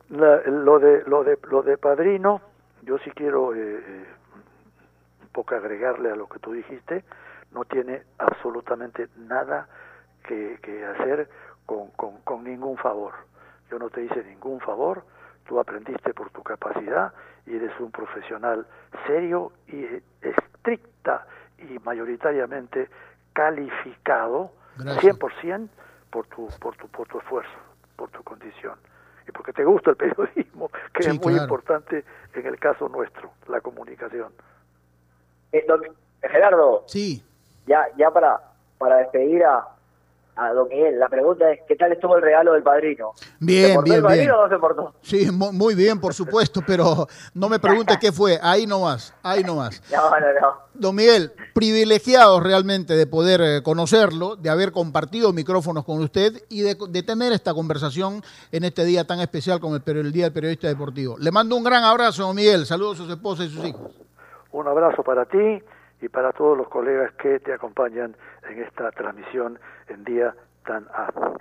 lo, 0.08 0.78
de, 0.78 1.02
lo, 1.06 1.24
de, 1.24 1.38
lo 1.50 1.62
de 1.62 1.78
padrino, 1.78 2.40
yo 2.82 2.98
sí 2.98 3.10
quiero 3.10 3.54
eh, 3.54 3.58
eh, 3.60 4.04
un 5.22 5.28
poco 5.28 5.54
agregarle 5.54 6.10
a 6.10 6.16
lo 6.16 6.28
que 6.28 6.38
tú 6.38 6.52
dijiste, 6.52 7.04
no 7.52 7.64
tiene 7.64 8.02
absolutamente 8.18 9.08
nada 9.16 9.68
que, 10.26 10.58
hacer 10.98 11.28
con, 11.66 11.88
con 12.24 12.44
ningún 12.44 12.76
favor. 12.76 13.12
Yo 13.70 13.78
no 13.78 13.90
te 13.90 14.04
hice 14.04 14.22
ningún 14.24 14.60
favor, 14.60 15.04
tú 15.46 15.58
aprendiste 15.58 16.12
por 16.12 16.30
tu 16.30 16.42
capacidad 16.42 17.12
y 17.46 17.56
eres 17.56 17.72
un 17.80 17.90
profesional 17.90 18.66
serio 19.06 19.52
y 19.68 19.86
estricta 20.22 21.26
y 21.58 21.78
mayoritariamente 21.80 22.88
calificado 23.32 24.52
100% 24.78 25.68
por 26.10 26.26
tu, 26.26 26.48
por, 26.60 26.76
tu, 26.76 26.88
por 26.88 27.08
tu 27.08 27.18
esfuerzo, 27.18 27.58
por 27.96 28.10
tu 28.10 28.22
condición 28.22 28.74
y 29.26 29.32
porque 29.32 29.52
te 29.52 29.64
gusta 29.64 29.90
el 29.90 29.96
periodismo, 29.96 30.70
que 30.92 31.08
es 31.08 31.20
muy 31.20 31.34
importante 31.36 32.04
en 32.34 32.46
el 32.46 32.58
caso 32.58 32.88
nuestro, 32.88 33.32
la 33.48 33.60
comunicación. 33.60 34.32
Eh, 35.52 35.66
Gerardo, 36.22 36.84
sí. 36.86 37.24
ya, 37.66 37.86
ya 37.96 38.10
para, 38.10 38.40
para 38.78 38.96
despedir 38.96 39.44
a, 39.44 39.73
a 40.36 40.52
don 40.52 40.68
Miguel. 40.68 40.98
La 40.98 41.08
pregunta 41.08 41.50
es, 41.50 41.60
¿qué 41.66 41.76
tal 41.76 41.92
estuvo 41.92 42.16
el 42.16 42.22
regalo 42.22 42.52
del 42.52 42.62
padrino? 42.62 43.12
Bien, 43.40 43.82
bien, 43.82 43.96
el 43.96 44.02
padrino 44.02 44.38
o 44.38 44.42
no 44.42 44.48
se 44.48 44.58
portó? 44.58 44.94
Sí, 45.02 45.30
muy 45.30 45.74
bien, 45.74 46.00
por 46.00 46.14
supuesto, 46.14 46.60
pero 46.66 47.06
no 47.34 47.48
me 47.48 47.58
pregunte 47.58 47.94
qué 48.00 48.12
fue. 48.12 48.38
Ahí 48.42 48.66
nomás, 48.66 49.14
ahí 49.22 49.42
nomás. 49.42 49.82
No, 49.94 50.10
no, 50.10 50.40
no. 50.40 50.54
Don 50.74 50.94
Miguel, 50.96 51.32
privilegiado 51.54 52.40
realmente 52.40 52.94
de 52.94 53.06
poder 53.06 53.40
eh, 53.40 53.62
conocerlo, 53.62 54.34
de 54.34 54.50
haber 54.50 54.72
compartido 54.72 55.32
micrófonos 55.32 55.84
con 55.84 56.00
usted 56.00 56.32
y 56.48 56.62
de, 56.62 57.02
tener 57.02 57.32
esta 57.32 57.54
conversación 57.54 58.22
en 58.50 58.64
este 58.64 58.84
día 58.84 59.06
tan 59.06 59.20
especial 59.20 59.60
como 59.60 59.76
el, 59.76 59.82
el 59.86 60.12
Día 60.12 60.24
del 60.24 60.32
Periodista 60.32 60.66
Deportivo. 60.66 61.16
Le 61.18 61.30
mando 61.30 61.54
un 61.56 61.62
gran 61.62 61.84
abrazo, 61.84 62.24
don 62.24 62.34
Miguel. 62.34 62.66
Saludos 62.66 63.00
a 63.00 63.04
su 63.04 63.12
esposa 63.12 63.44
y 63.44 63.50
sus 63.50 63.64
hijos. 63.64 63.92
Un 64.50 64.66
abrazo 64.66 65.02
para 65.02 65.24
ti 65.26 65.62
y 66.00 66.08
para 66.08 66.32
todos 66.32 66.56
los 66.58 66.68
colegas 66.68 67.12
que 67.14 67.40
te 67.40 67.52
acompañan 67.52 68.16
en 68.50 68.62
esta 68.62 68.90
transmisión 68.90 69.58
en 69.88 70.04
día 70.04 70.34
tan 70.64 70.86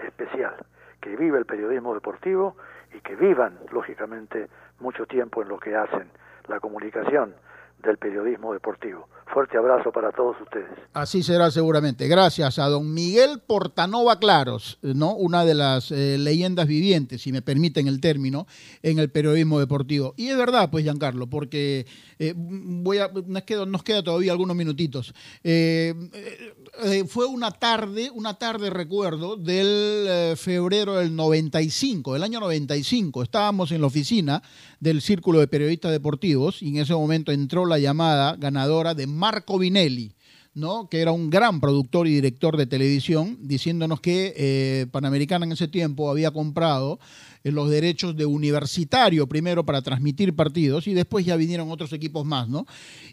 especial. 0.06 0.56
Que 1.02 1.16
vive 1.16 1.38
el 1.38 1.46
periodismo 1.46 1.94
deportivo 1.94 2.56
y 2.94 3.02
que 3.02 3.16
vivan, 3.16 3.60
lógicamente, 3.72 4.48
mucho 4.80 5.06
tiempo 5.06 5.42
en 5.42 5.50
lo 5.50 5.60
que 5.60 5.76
hacen, 5.76 6.10
la 6.48 6.60
comunicación 6.60 7.36
del 7.80 7.98
periodismo 7.98 8.54
deportivo. 8.54 9.08
Fuerte 9.32 9.58
abrazo 9.58 9.92
para 9.92 10.12
todos 10.12 10.36
ustedes. 10.42 10.70
Así 10.94 11.24
será 11.24 11.50
seguramente. 11.50 12.08
Gracias 12.08 12.60
a 12.60 12.68
don 12.68 12.94
Miguel 12.94 13.42
Portanova 13.46 14.20
Claros, 14.20 14.80
¿no? 14.82 15.16
una 15.16 15.46
de 15.46 15.54
las 15.54 15.92
eh, 15.92 16.18
leyendas 16.20 16.68
vivientes, 16.68 17.22
si 17.22 17.32
me 17.32 17.42
permiten 17.42 17.88
el 17.88 18.02
término, 18.02 18.48
en 18.82 19.00
el 19.00 19.10
periodismo 19.10 19.60
deportivo. 19.60 20.14
Y 20.18 20.28
es 20.28 20.38
verdad, 20.38 20.70
pues, 20.70 20.84
Giancarlo, 20.84 21.28
porque 21.28 21.86
eh, 22.20 22.34
voy 22.36 22.98
a, 22.98 23.10
nos, 23.26 23.44
queda, 23.44 23.66
nos 23.66 23.84
queda 23.84 24.04
todavía 24.04 24.32
algunos 24.32 24.56
minutitos. 24.56 25.14
Eh, 25.44 25.94
fue 27.08 27.26
una 27.26 27.52
tarde, 27.52 28.12
una 28.14 28.34
tarde, 28.34 28.70
recuerdo, 28.70 29.38
del 29.38 30.36
febrero 30.38 30.96
del 30.96 31.16
95, 31.16 32.14
del 32.14 32.24
año 32.24 32.40
95. 32.40 33.24
Estábamos 33.24 33.72
en 33.72 33.82
la 33.82 33.88
oficina 33.88 34.42
del 34.80 35.02
Círculo 35.02 35.40
de 35.40 35.48
Periodistas 35.48 35.92
Deportivos 35.92 36.62
y 36.62 36.70
en 36.70 36.78
ese 36.78 36.94
momento 36.94 37.32
entró 37.32 37.66
la 37.66 37.80
llamada 37.80 38.36
ganadora 38.38 38.94
de 38.94 39.08
Marco 39.14 39.58
Vinelli, 39.58 40.14
¿no? 40.54 40.88
que 40.90 41.02
era 41.02 41.12
un 41.12 41.30
gran 41.30 41.60
productor 41.60 42.08
y 42.08 42.16
director 42.16 42.58
de 42.58 42.68
televisión, 42.68 43.38
diciéndonos 43.42 44.02
que 44.02 44.34
eh, 44.36 44.88
Panamericana 44.92 45.46
en 45.46 45.54
ese 45.54 45.68
tiempo 45.68 46.10
había 46.10 46.32
comprado 46.32 47.00
eh, 47.44 47.52
los 47.52 47.70
derechos 47.70 48.16
de 48.16 48.26
universitario 48.26 49.28
primero 49.28 49.66
para 49.66 49.82
transmitir 49.82 50.36
partidos 50.36 50.88
y 50.88 50.94
después 50.94 51.26
ya 51.26 51.36
vinieron 51.36 51.72
otros 51.72 51.94
equipos 51.94 52.26
más. 52.26 52.48
¿no? 52.48 52.66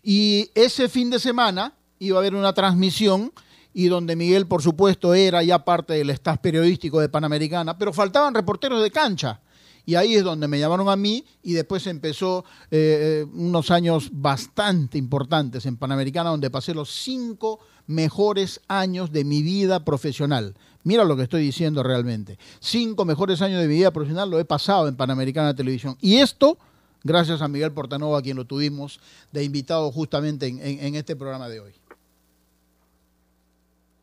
Y 0.02 0.50
ese 0.54 0.88
fin 0.88 1.10
de 1.10 1.18
semana 1.18 1.74
iba 1.98 2.18
a 2.18 2.20
haber 2.20 2.34
una 2.34 2.52
transmisión 2.52 3.32
y 3.72 3.86
donde 3.86 4.16
Miguel, 4.16 4.46
por 4.46 4.62
supuesto, 4.62 5.14
era 5.14 5.42
ya 5.42 5.64
parte 5.64 5.94
del 5.94 6.10
staff 6.10 6.40
periodístico 6.40 7.00
de 7.00 7.08
Panamericana, 7.08 7.78
pero 7.78 7.92
faltaban 7.92 8.34
reporteros 8.34 8.82
de 8.82 8.90
cancha. 8.90 9.40
Y 9.86 9.94
ahí 9.94 10.14
es 10.14 10.24
donde 10.24 10.48
me 10.48 10.58
llamaron 10.58 10.88
a 10.88 10.96
mí 10.96 11.24
y 11.42 11.52
después 11.52 11.86
empezó 11.86 12.44
eh, 12.70 13.26
unos 13.34 13.70
años 13.70 14.10
bastante 14.12 14.98
importantes 14.98 15.66
en 15.66 15.76
Panamericana, 15.76 16.30
donde 16.30 16.50
pasé 16.50 16.74
los 16.74 16.90
cinco 16.90 17.60
mejores 17.86 18.60
años 18.68 19.12
de 19.12 19.24
mi 19.24 19.42
vida 19.42 19.84
profesional. 19.84 20.54
Mira 20.84 21.04
lo 21.04 21.16
que 21.16 21.24
estoy 21.24 21.42
diciendo 21.42 21.82
realmente. 21.82 22.38
Cinco 22.60 23.04
mejores 23.04 23.42
años 23.42 23.60
de 23.60 23.68
mi 23.68 23.74
vida 23.74 23.90
profesional 23.90 24.30
lo 24.30 24.38
he 24.38 24.44
pasado 24.44 24.88
en 24.88 24.96
Panamericana 24.96 25.54
Televisión. 25.54 25.96
Y 26.00 26.18
esto, 26.18 26.56
gracias 27.02 27.42
a 27.42 27.48
Miguel 27.48 27.72
Portanova, 27.72 28.18
a 28.18 28.22
quien 28.22 28.36
lo 28.36 28.44
tuvimos 28.44 29.00
de 29.32 29.44
invitado 29.44 29.90
justamente 29.90 30.46
en, 30.46 30.60
en 30.60 30.94
este 30.94 31.16
programa 31.16 31.48
de 31.48 31.60
hoy. 31.60 31.72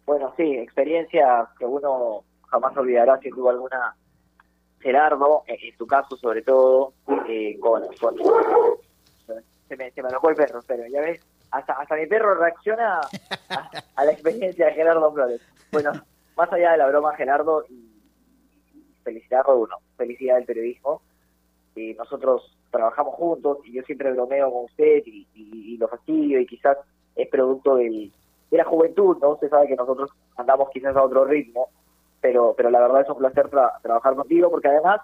Bueno, 0.05 0.33
sí, 0.37 0.43
experiencia 0.43 1.49
que 1.59 1.65
uno 1.65 2.23
jamás 2.47 2.75
olvidará 2.77 3.19
sin 3.21 3.35
duda 3.35 3.51
alguna. 3.51 3.95
Gerardo, 4.79 5.43
en, 5.47 5.75
tu 5.77 5.87
caso 5.87 6.15
sobre 6.17 6.41
todo, 6.41 6.93
eh, 7.27 7.57
con, 7.59 7.83
se, 9.67 9.75
me, 9.75 9.91
se 9.91 10.01
me 10.01 10.09
enojó 10.09 10.29
el 10.29 10.35
perro, 10.35 10.61
pero 10.65 10.85
ya 10.87 11.01
ves, 11.01 11.19
hasta, 11.51 11.73
hasta 11.73 11.95
mi 11.95 12.05
perro 12.07 12.35
reacciona 12.35 13.01
a, 13.95 14.05
la 14.05 14.11
experiencia 14.11 14.67
de 14.67 14.73
Gerardo 14.73 15.11
Flores. 15.11 15.41
Bueno, 15.71 15.91
más 16.35 16.51
allá 16.51 16.71
de 16.71 16.77
la 16.77 16.87
broma, 16.87 17.15
Gerardo, 17.15 17.65
y 17.69 17.89
felicidad 19.03 19.43
uno, 19.47 19.77
felicidad 19.97 20.35
del 20.35 20.45
periodismo. 20.45 21.01
Y 21.75 21.93
nosotros 21.93 22.57
trabajamos 22.71 23.15
juntos 23.15 23.59
y 23.65 23.73
yo 23.73 23.83
siempre 23.83 24.11
bromeo 24.11 24.51
con 24.51 24.65
usted 24.65 25.03
y, 25.05 25.27
y 25.35 25.77
lo 25.77 25.87
fastidio 25.87 26.39
y 26.39 26.47
quizás 26.47 26.77
es 27.15 27.27
producto 27.29 27.75
del, 27.75 28.11
de 28.51 28.57
la 28.57 28.63
juventud, 28.63 29.17
¿no? 29.21 29.37
Se 29.37 29.49
sabe 29.49 29.67
que 29.67 29.75
nosotros 29.75 30.11
andamos 30.37 30.69
quizás 30.69 30.95
a 30.95 31.03
otro 31.03 31.25
ritmo, 31.25 31.69
pero, 32.27 32.53
pero 32.57 32.69
la 32.69 32.81
verdad 32.81 33.03
es 33.03 33.09
un 33.09 33.19
placer 33.19 33.49
trabajar 33.49 34.15
contigo 34.15 34.51
porque 34.51 34.67
además 34.67 34.99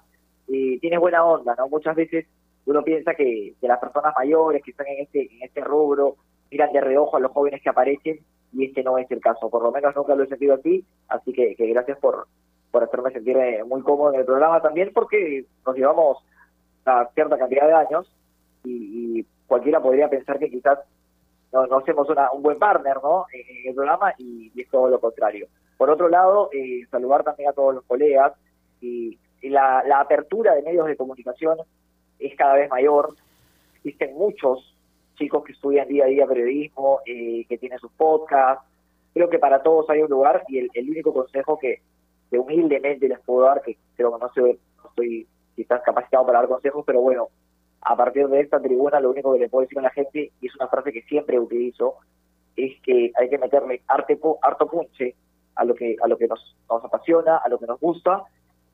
eh, 0.49 0.78
tienes 0.82 0.99
buena 0.99 1.24
onda, 1.24 1.55
¿no? 1.57 1.69
Muchas 1.69 1.95
veces 1.95 2.26
uno 2.65 2.84
piensa 2.84 3.13
que, 3.15 3.53
las 3.61 3.80
personas 3.80 4.13
mayores 4.17 4.61
que 4.61 4.71
están 4.71 4.88
en 4.88 5.03
este, 5.03 5.34
en 5.34 5.41
este 5.41 5.61
rubro 5.61 6.17
miran 6.51 6.74
de 6.74 6.82
reojo 6.82 7.15
a 7.15 7.21
los 7.21 7.32
jóvenes 7.32 7.61
que 7.61 7.69
aparecen 7.69 8.19
y 8.51 8.65
este 8.65 8.84
no 8.84 8.97
es 8.97 9.09
el 9.09 9.21
caso, 9.21 9.49
por 9.49 9.63
lo 9.63 9.71
menos 9.71 9.95
nunca 9.95 10.15
lo 10.15 10.26
he 10.26 10.28
sentido 10.28 10.55
así, 10.55 10.86
así 11.07 11.32
que, 11.32 11.55
gracias 11.57 11.97
por, 11.99 12.28
por 12.71 12.84
hacerme 12.84 13.11
sentir 13.11 13.38
eh, 13.38 13.63
muy 13.63 13.82
cómodo 13.84 14.13
en 14.13 14.19
el 14.19 14.26
programa 14.26 14.61
también 14.61 14.91
porque 14.93 15.45
nos 15.65 15.78
llevamos 15.78 16.17
a 16.84 17.07
cierta 17.13 17.38
cantidad 17.38 17.67
de 17.67 17.74
años 17.74 18.13
y, 18.65 19.19
y 19.21 19.26
cualquiera 19.47 19.82
podría 19.82 20.09
pensar 20.09 20.39
que 20.39 20.49
quizás 20.49 20.80
no, 21.53 21.78
hacemos 21.78 22.07
un 22.34 22.41
buen 22.41 22.59
partner 22.59 22.97
¿no? 23.01 23.28
en, 23.32 23.69
el 23.69 23.76
programa 23.76 24.13
y, 24.17 24.51
es 24.59 24.69
todo 24.69 24.89
lo 24.89 24.99
contrario. 24.99 25.47
Por 25.84 25.89
otro 25.89 26.07
lado, 26.07 26.49
eh, 26.53 26.88
saludar 26.89 27.25
también 27.25 27.49
a 27.49 27.51
todos 27.51 27.75
los 27.75 27.84
colegas 27.84 28.31
y, 28.79 29.19
la, 29.41 29.84
apertura 29.99 30.55
de 30.55 30.61
medios 30.61 30.88
de 30.88 30.95
comunicación 30.95 31.57
es 32.19 32.34
cada 32.38 32.53
vez 32.53 32.69
mayor. 32.69 33.13
Existen 33.75 34.15
muchos 34.15 34.77
chicos 35.15 35.43
que 35.43 35.51
estudian 35.51 35.89
día 35.89 36.05
a 36.05 36.07
día 36.07 36.25
periodismo, 36.25 37.01
eh, 37.05 37.43
que 37.49 37.57
tienen 37.57 37.79
sus 37.79 37.91
podcasts. 37.91 38.63
Creo 39.13 39.29
que 39.29 39.39
para 39.39 39.61
todos 39.61 39.89
hay 39.89 40.01
un 40.03 40.09
lugar 40.09 40.45
y 40.47 40.59
el, 40.59 40.89
único 40.89 41.13
consejo 41.13 41.59
que, 41.59 41.81
humildemente 42.31 43.09
les 43.09 43.19
puedo 43.19 43.45
dar, 43.45 43.61
que 43.61 43.75
creo 43.97 44.13
que 44.13 44.23
no, 44.23 44.31
sé, 44.31 44.57
no 44.77 44.89
estoy 44.89 45.27
quizás 45.53 45.81
capacitado 45.81 46.25
para 46.25 46.39
dar 46.39 46.47
consejos, 46.47 46.86
pero 46.88 47.01
bueno, 47.01 47.27
a 47.81 47.97
partir 47.97 48.29
de 48.29 48.39
esta 48.39 48.61
tribuna 48.61 49.01
lo 49.01 49.11
único 49.11 49.34
que 49.34 49.39
le 49.39 49.49
puedo 49.49 49.63
decir 49.63 49.79
a 49.79 49.81
la 49.81 49.89
gente, 49.89 50.31
y 50.39 50.47
es 50.47 50.55
una 50.55 50.69
frase 50.69 50.93
que 50.93 51.01
siempre 51.01 51.38
utilizo, 51.38 51.95
es 52.55 52.79
que 52.84 53.11
hay 53.19 53.29
que 53.29 53.38
meterle 53.38 53.81
harto 53.89 54.67
punche 54.67 55.17
a 55.55 55.65
lo 55.65 55.75
que 55.75 55.95
a 56.01 56.07
lo 56.07 56.17
que 56.17 56.27
nos, 56.27 56.55
nos 56.69 56.83
apasiona, 56.83 57.37
a 57.37 57.49
lo 57.49 57.59
que 57.59 57.67
nos 57.67 57.79
gusta, 57.79 58.23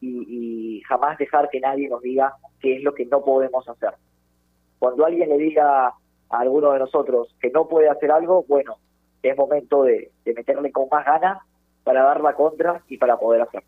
y, 0.02 0.82
jamás 0.88 1.18
dejar 1.18 1.50
que 1.50 1.60
nadie 1.60 1.90
nos 1.90 2.02
diga 2.02 2.36
qué 2.62 2.78
es 2.78 2.84
lo 2.84 2.94
que 2.94 3.06
no 3.06 3.24
podemos 3.24 3.68
hacer. 3.68 3.94
Cuando 4.80 5.06
alguien 5.06 5.30
le 5.30 5.38
diga 5.38 5.88
a 5.88 5.94
alguno 6.30 6.72
de 6.72 6.80
nosotros 6.80 7.36
que 7.42 7.50
no 7.50 7.68
puede 7.68 7.90
hacer 7.90 8.12
algo, 8.12 8.46
bueno, 8.48 8.78
es 9.22 9.38
momento 9.38 9.84
de, 9.84 10.12
meterle 10.26 10.72
con 10.72 10.88
más 10.90 11.06
ganas 11.06 11.40
para 11.84 12.04
dar 12.04 12.22
la 12.22 12.34
contra 12.34 12.84
y 12.88 12.98
para 12.98 13.20
poder 13.20 13.42
hacerlo. 13.42 13.68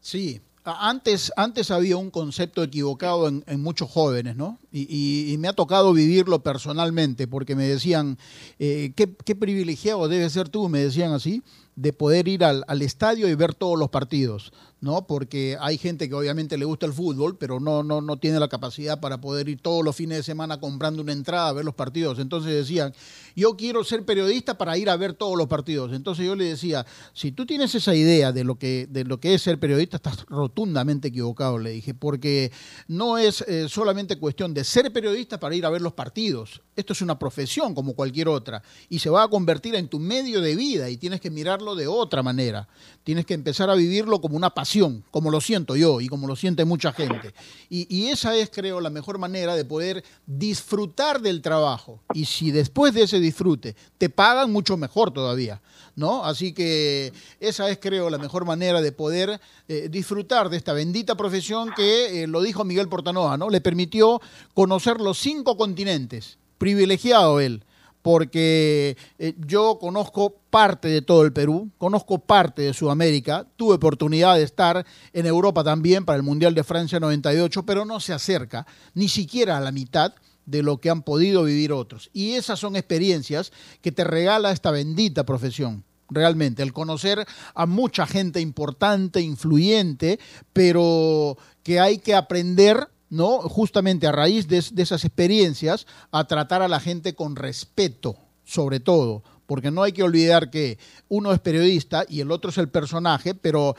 Sí, 0.00 0.40
antes, 0.64 1.32
antes 1.36 1.70
había 1.70 1.96
un 1.96 2.10
concepto 2.10 2.62
equivocado 2.62 3.26
en, 3.28 3.60
muchos 3.60 3.90
jóvenes, 3.90 4.36
¿no? 4.36 4.58
Y, 4.70 5.34
me 5.38 5.48
ha 5.48 5.54
tocado 5.54 5.92
vivirlo 5.92 6.40
personalmente, 6.40 7.26
porque 7.26 7.56
me 7.56 7.64
decían, 7.64 8.16
eh, 8.58 8.92
¿qué, 8.94 9.12
¿qué, 9.24 9.34
privilegiado 9.34 10.06
debes 10.08 10.32
ser 10.32 10.48
tú? 10.48 10.68
Me 10.68 10.80
decían 10.80 11.12
así, 11.12 11.42
de 11.80 11.92
poder 11.92 12.26
ir 12.26 12.42
al, 12.42 12.64
al 12.66 12.82
estadio 12.82 13.28
y 13.28 13.34
ver 13.36 13.54
todos 13.54 13.78
los 13.78 13.88
partidos. 13.88 14.52
¿no? 14.80 15.06
Porque 15.06 15.56
hay 15.60 15.76
gente 15.76 16.08
que 16.08 16.14
obviamente 16.14 16.56
le 16.56 16.64
gusta 16.64 16.86
el 16.86 16.92
fútbol, 16.92 17.36
pero 17.36 17.58
no, 17.58 17.82
no, 17.82 18.00
no 18.00 18.16
tiene 18.18 18.38
la 18.38 18.48
capacidad 18.48 19.00
para 19.00 19.20
poder 19.20 19.48
ir 19.48 19.60
todos 19.60 19.84
los 19.84 19.96
fines 19.96 20.18
de 20.18 20.22
semana 20.22 20.60
comprando 20.60 21.02
una 21.02 21.12
entrada 21.12 21.48
a 21.48 21.52
ver 21.52 21.64
los 21.64 21.74
partidos. 21.74 22.18
Entonces 22.18 22.52
decían, 22.52 22.94
yo 23.34 23.56
quiero 23.56 23.82
ser 23.82 24.04
periodista 24.04 24.56
para 24.56 24.78
ir 24.78 24.88
a 24.88 24.96
ver 24.96 25.14
todos 25.14 25.36
los 25.36 25.48
partidos. 25.48 25.92
Entonces 25.92 26.26
yo 26.26 26.36
le 26.36 26.44
decía, 26.44 26.86
si 27.12 27.32
tú 27.32 27.44
tienes 27.44 27.74
esa 27.74 27.94
idea 27.94 28.30
de 28.30 28.44
lo 28.44 28.56
que, 28.56 28.86
de 28.88 29.04
lo 29.04 29.18
que 29.18 29.34
es 29.34 29.42
ser 29.42 29.58
periodista, 29.58 29.96
estás 29.96 30.24
rotundamente 30.26 31.08
equivocado, 31.08 31.58
le 31.58 31.70
dije, 31.70 31.94
porque 31.94 32.52
no 32.86 33.18
es 33.18 33.40
eh, 33.42 33.68
solamente 33.68 34.18
cuestión 34.18 34.54
de 34.54 34.62
ser 34.62 34.92
periodista 34.92 35.40
para 35.40 35.56
ir 35.56 35.66
a 35.66 35.70
ver 35.70 35.82
los 35.82 35.94
partidos. 35.94 36.62
Esto 36.76 36.92
es 36.92 37.02
una 37.02 37.18
profesión 37.18 37.74
como 37.74 37.94
cualquier 37.94 38.28
otra 38.28 38.62
y 38.88 39.00
se 39.00 39.10
va 39.10 39.24
a 39.24 39.28
convertir 39.28 39.74
en 39.74 39.88
tu 39.88 39.98
medio 39.98 40.40
de 40.40 40.54
vida 40.54 40.88
y 40.88 40.96
tienes 40.96 41.20
que 41.20 41.30
mirarlo 41.30 41.67
de 41.74 41.86
otra 41.86 42.22
manera. 42.22 42.68
Tienes 43.04 43.24
que 43.24 43.34
empezar 43.34 43.70
a 43.70 43.74
vivirlo 43.74 44.20
como 44.20 44.36
una 44.36 44.50
pasión 44.50 45.02
como 45.10 45.30
lo 45.30 45.40
siento 45.40 45.76
yo 45.76 46.00
y 46.00 46.08
como 46.08 46.26
lo 46.26 46.36
siente 46.36 46.64
mucha 46.64 46.92
gente. 46.92 47.32
Y, 47.70 48.06
esa 48.08 48.36
es, 48.36 48.50
creo, 48.50 48.80
la 48.80 48.90
mejor 48.90 49.18
manera 49.18 49.54
de 49.54 49.64
poder 49.64 50.04
disfrutar 50.26 51.20
del 51.20 51.42
trabajo. 51.42 52.00
Y 52.12 52.26
si 52.26 52.50
después 52.50 52.94
de 52.94 53.02
ese 53.02 53.20
disfrute 53.20 53.76
te 53.96 54.10
pagan, 54.10 54.52
mucho 54.52 54.76
mejor 54.76 55.10
todavía. 55.10 55.60
¿No? 55.96 56.24
Así 56.24 56.52
que 56.52 57.12
esa 57.40 57.68
es, 57.70 57.78
creo, 57.78 58.08
la 58.08 58.18
mejor 58.18 58.44
manera 58.44 58.80
de 58.80 58.92
poder 58.92 59.40
eh, 59.66 59.88
disfrutar 59.90 60.48
de 60.48 60.56
esta 60.56 60.72
bendita 60.72 61.16
profesión 61.16 61.72
que, 61.74 62.22
eh, 62.22 62.26
lo 62.28 62.40
dijo 62.40 62.64
Miguel 62.64 62.88
Portanoa, 62.88 63.36
¿no? 63.36 63.50
Le 63.50 63.60
permitió 63.60 64.20
conocer 64.54 65.00
los 65.00 65.18
cinco 65.18 65.56
continentes. 65.56 66.38
Privilegiado 66.58 67.40
él 67.40 67.64
porque 68.08 68.96
eh, 69.18 69.34
yo 69.46 69.78
conozco 69.78 70.40
parte 70.48 70.88
de 70.88 71.02
todo 71.02 71.24
el 71.24 71.32
Perú, 71.34 71.70
conozco 71.76 72.18
parte 72.18 72.62
de 72.62 72.72
Sudamérica, 72.72 73.46
tuve 73.56 73.74
oportunidad 73.74 74.36
de 74.36 74.44
estar 74.44 74.86
en 75.12 75.26
Europa 75.26 75.62
también 75.62 76.06
para 76.06 76.16
el 76.16 76.22
Mundial 76.22 76.54
de 76.54 76.64
Francia 76.64 76.98
98, 76.98 77.66
pero 77.66 77.84
no 77.84 78.00
se 78.00 78.14
acerca 78.14 78.66
ni 78.94 79.10
siquiera 79.10 79.58
a 79.58 79.60
la 79.60 79.72
mitad 79.72 80.14
de 80.46 80.62
lo 80.62 80.78
que 80.78 80.88
han 80.88 81.02
podido 81.02 81.44
vivir 81.44 81.70
otros. 81.70 82.08
Y 82.14 82.32
esas 82.32 82.58
son 82.58 82.76
experiencias 82.76 83.52
que 83.82 83.92
te 83.92 84.04
regala 84.04 84.52
esta 84.52 84.70
bendita 84.70 85.26
profesión 85.26 85.84
realmente, 86.08 86.62
el 86.62 86.72
conocer 86.72 87.26
a 87.54 87.66
mucha 87.66 88.06
gente 88.06 88.40
importante, 88.40 89.20
influyente, 89.20 90.18
pero 90.54 91.36
que 91.62 91.78
hay 91.78 91.98
que 91.98 92.14
aprender 92.14 92.88
¿no? 93.10 93.40
Justamente 93.40 94.06
a 94.06 94.12
raíz 94.12 94.48
de, 94.48 94.58
esas 94.58 95.04
experiencias, 95.04 95.86
a 96.10 96.24
tratar 96.26 96.62
a 96.62 96.68
la 96.68 96.80
gente 96.80 97.14
con 97.14 97.36
respeto, 97.36 98.16
sobre 98.44 98.80
todo, 98.80 99.22
porque 99.46 99.70
no 99.70 99.82
hay 99.82 99.92
que 99.92 100.02
olvidar 100.02 100.50
que 100.50 100.78
uno 101.08 101.32
es 101.32 101.40
periodista 101.40 102.04
y 102.06 102.20
el 102.20 102.30
otro 102.30 102.50
es 102.50 102.58
el 102.58 102.68
personaje, 102.68 103.34
pero 103.34 103.76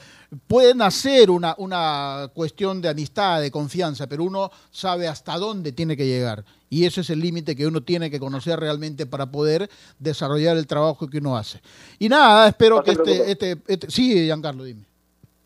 puede 0.47 0.73
nacer 0.73 1.29
una, 1.29 1.53
una 1.59 2.31
cuestión 2.33 2.81
de 2.81 2.89
amistad, 2.89 3.39
de 3.39 3.51
confianza, 3.51 4.07
pero 4.07 4.23
uno 4.23 4.49
sabe 4.71 5.07
hasta 5.07 5.37
dónde 5.37 5.71
tiene 5.71 5.95
que 5.95 6.07
llegar. 6.07 6.43
Y 6.71 6.85
ese 6.85 7.01
es 7.01 7.09
el 7.11 7.19
límite 7.19 7.55
que 7.55 7.67
uno 7.67 7.81
tiene 7.81 8.09
que 8.09 8.19
conocer 8.19 8.59
realmente 8.59 9.05
para 9.05 9.29
poder 9.31 9.69
desarrollar 9.99 10.57
el 10.57 10.65
trabajo 10.65 11.07
que 11.07 11.19
uno 11.19 11.37
hace. 11.37 11.61
Y 11.99 12.09
nada, 12.09 12.47
espero 12.47 12.83
que 12.83 12.91
este, 12.91 13.31
este, 13.31 13.57
este... 13.67 13.91
Sí, 13.91 14.25
Giancarlo, 14.25 14.63
dime. 14.63 14.88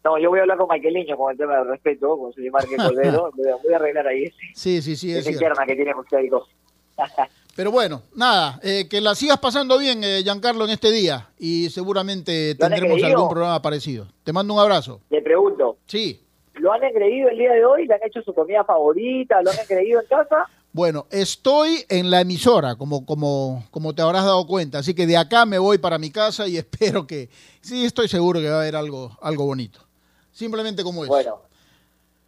No, 0.04 0.18
yo 0.18 0.30
voy 0.30 0.40
a 0.40 0.42
hablar 0.42 0.58
con 0.58 0.68
Michaeliño 0.70 1.16
con 1.16 1.32
el 1.32 1.38
tema 1.38 1.58
del 1.58 1.68
respeto, 1.68 2.18
con 2.18 2.34
su 2.34 2.42
Marque 2.52 2.76
Cordero. 2.78 3.32
voy 3.36 3.74
a 3.74 3.76
arreglar 3.78 4.08
ahí 4.08 4.24
ese. 4.24 4.36
Sí, 4.54 4.82
sí, 4.82 4.96
sí. 4.96 5.14
Esa 5.14 5.32
interna 5.32 5.66
que 5.66 5.76
tiene 5.76 5.94
usted 5.96 6.18
Pero 7.56 7.72
bueno, 7.72 8.02
nada, 8.16 8.60
eh, 8.64 8.88
que 8.90 9.00
la 9.00 9.14
sigas 9.14 9.38
pasando 9.38 9.78
bien, 9.78 10.04
eh, 10.04 10.22
Giancarlo, 10.24 10.66
en 10.66 10.72
este 10.72 10.92
día. 10.92 11.30
Y 11.38 11.70
seguramente 11.70 12.56
tendremos 12.56 13.02
algún 13.04 13.30
programa 13.30 13.62
parecido. 13.62 14.08
Te 14.24 14.34
mando 14.34 14.56
un 14.56 14.60
abrazo. 14.60 15.02
Le 15.10 15.22
pregunto. 15.22 15.78
Sí. 15.86 16.20
¿Lo 16.56 16.72
han 16.72 16.84
engreído 16.84 17.30
el 17.30 17.38
día 17.38 17.54
de 17.54 17.64
hoy? 17.64 17.86
¿Le 17.86 17.94
han 17.94 18.04
hecho 18.04 18.22
su 18.24 18.34
comida 18.34 18.64
favorita? 18.64 19.42
¿Lo 19.42 19.52
han 19.52 19.60
engreído 19.60 20.02
en 20.02 20.08
casa? 20.08 20.48
Bueno, 20.72 21.06
estoy 21.12 21.86
en 21.90 22.10
la 22.10 22.22
emisora, 22.22 22.76
como, 22.76 23.06
como, 23.06 23.64
como 23.70 23.94
te 23.94 24.02
habrás 24.02 24.26
dado 24.26 24.48
cuenta. 24.48 24.80
Así 24.80 24.96
que 24.96 25.06
de 25.06 25.18
acá 25.18 25.46
me 25.46 25.60
voy 25.60 25.78
para 25.78 26.00
mi 26.00 26.10
casa 26.10 26.48
y 26.48 26.58
espero 26.58 27.06
que. 27.06 27.30
Sí, 27.62 27.86
estoy 27.86 28.08
seguro 28.08 28.40
que 28.40 28.50
va 28.50 28.56
a 28.56 28.62
haber 28.62 28.76
algo, 28.76 29.16
algo 29.22 29.46
bonito. 29.46 29.80
Simplemente 30.34 30.84
como 30.84 31.04
eso. 31.04 31.14
Bueno, 31.14 31.42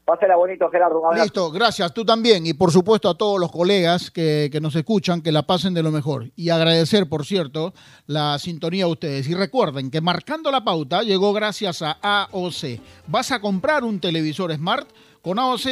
Pásela 0.06 0.36
bonito, 0.36 0.70
Gerardo. 0.70 1.01
Un. 1.01 1.20
Listo, 1.20 1.51
gracias. 1.51 1.91
Tú 1.91 2.06
también. 2.06 2.45
Y 2.45 2.53
por 2.53 2.72
supuesto 2.72 3.10
a 3.10 3.18
todos 3.18 3.39
los 3.39 3.51
colegas 3.51 4.12
que, 4.12 4.49
que, 4.51 4.62
nos 4.62 4.76
escuchan, 4.76 5.22
que 5.22 5.32
la 5.32 5.43
pasen 5.47 5.74
de 5.74 5.82
lo 5.82 5.91
mejor. 5.91 6.30
Y 6.36 6.49
agradecer, 6.49 7.10
por 7.10 7.26
cierto, 7.26 7.74
la 8.06 8.38
sintonía 8.38 8.86
a 8.86 8.88
ustedes. 8.88 9.28
Y 9.28 9.34
recuerden 9.34 9.89
que 9.89 10.01
marcando 10.01 10.51
la 10.51 10.64
pauta 10.64 11.01
llegó 11.01 11.34
gracias 11.34 11.82
a 11.82 11.97
AOC. 12.01 12.80
¿Vas 13.08 13.32
a 13.32 13.41
comprar 13.41 13.84
un 13.84 13.99
televisor 13.99 14.53
Smart? 14.53 14.88
Con 15.24 15.39
AOC 15.39 15.66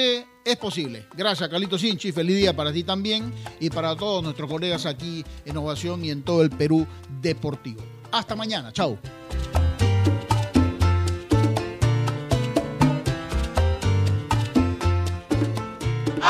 es 0.44 0.58
posible. 0.58 1.06
Gracias, 1.16 1.48
Carlito 1.48 1.78
Sinchi. 1.78 2.12
Feliz 2.12 2.38
día 2.38 2.56
para 2.56 2.74
ti 2.74 2.84
también 2.84 3.32
y 3.60 3.70
para 3.70 3.96
todos 3.96 4.24
nuestros 4.24 4.50
colegas 4.50 4.88
aquí 4.88 5.24
en 5.46 5.56
Ovación 5.58 6.04
y 6.04 6.10
en 6.10 6.24
todo 6.24 6.42
el 6.42 6.50
Perú 6.50 6.88
Deportivo. 7.22 7.84
Hasta 8.12 8.36
mañana. 8.36 8.72
Chao. 8.72 8.98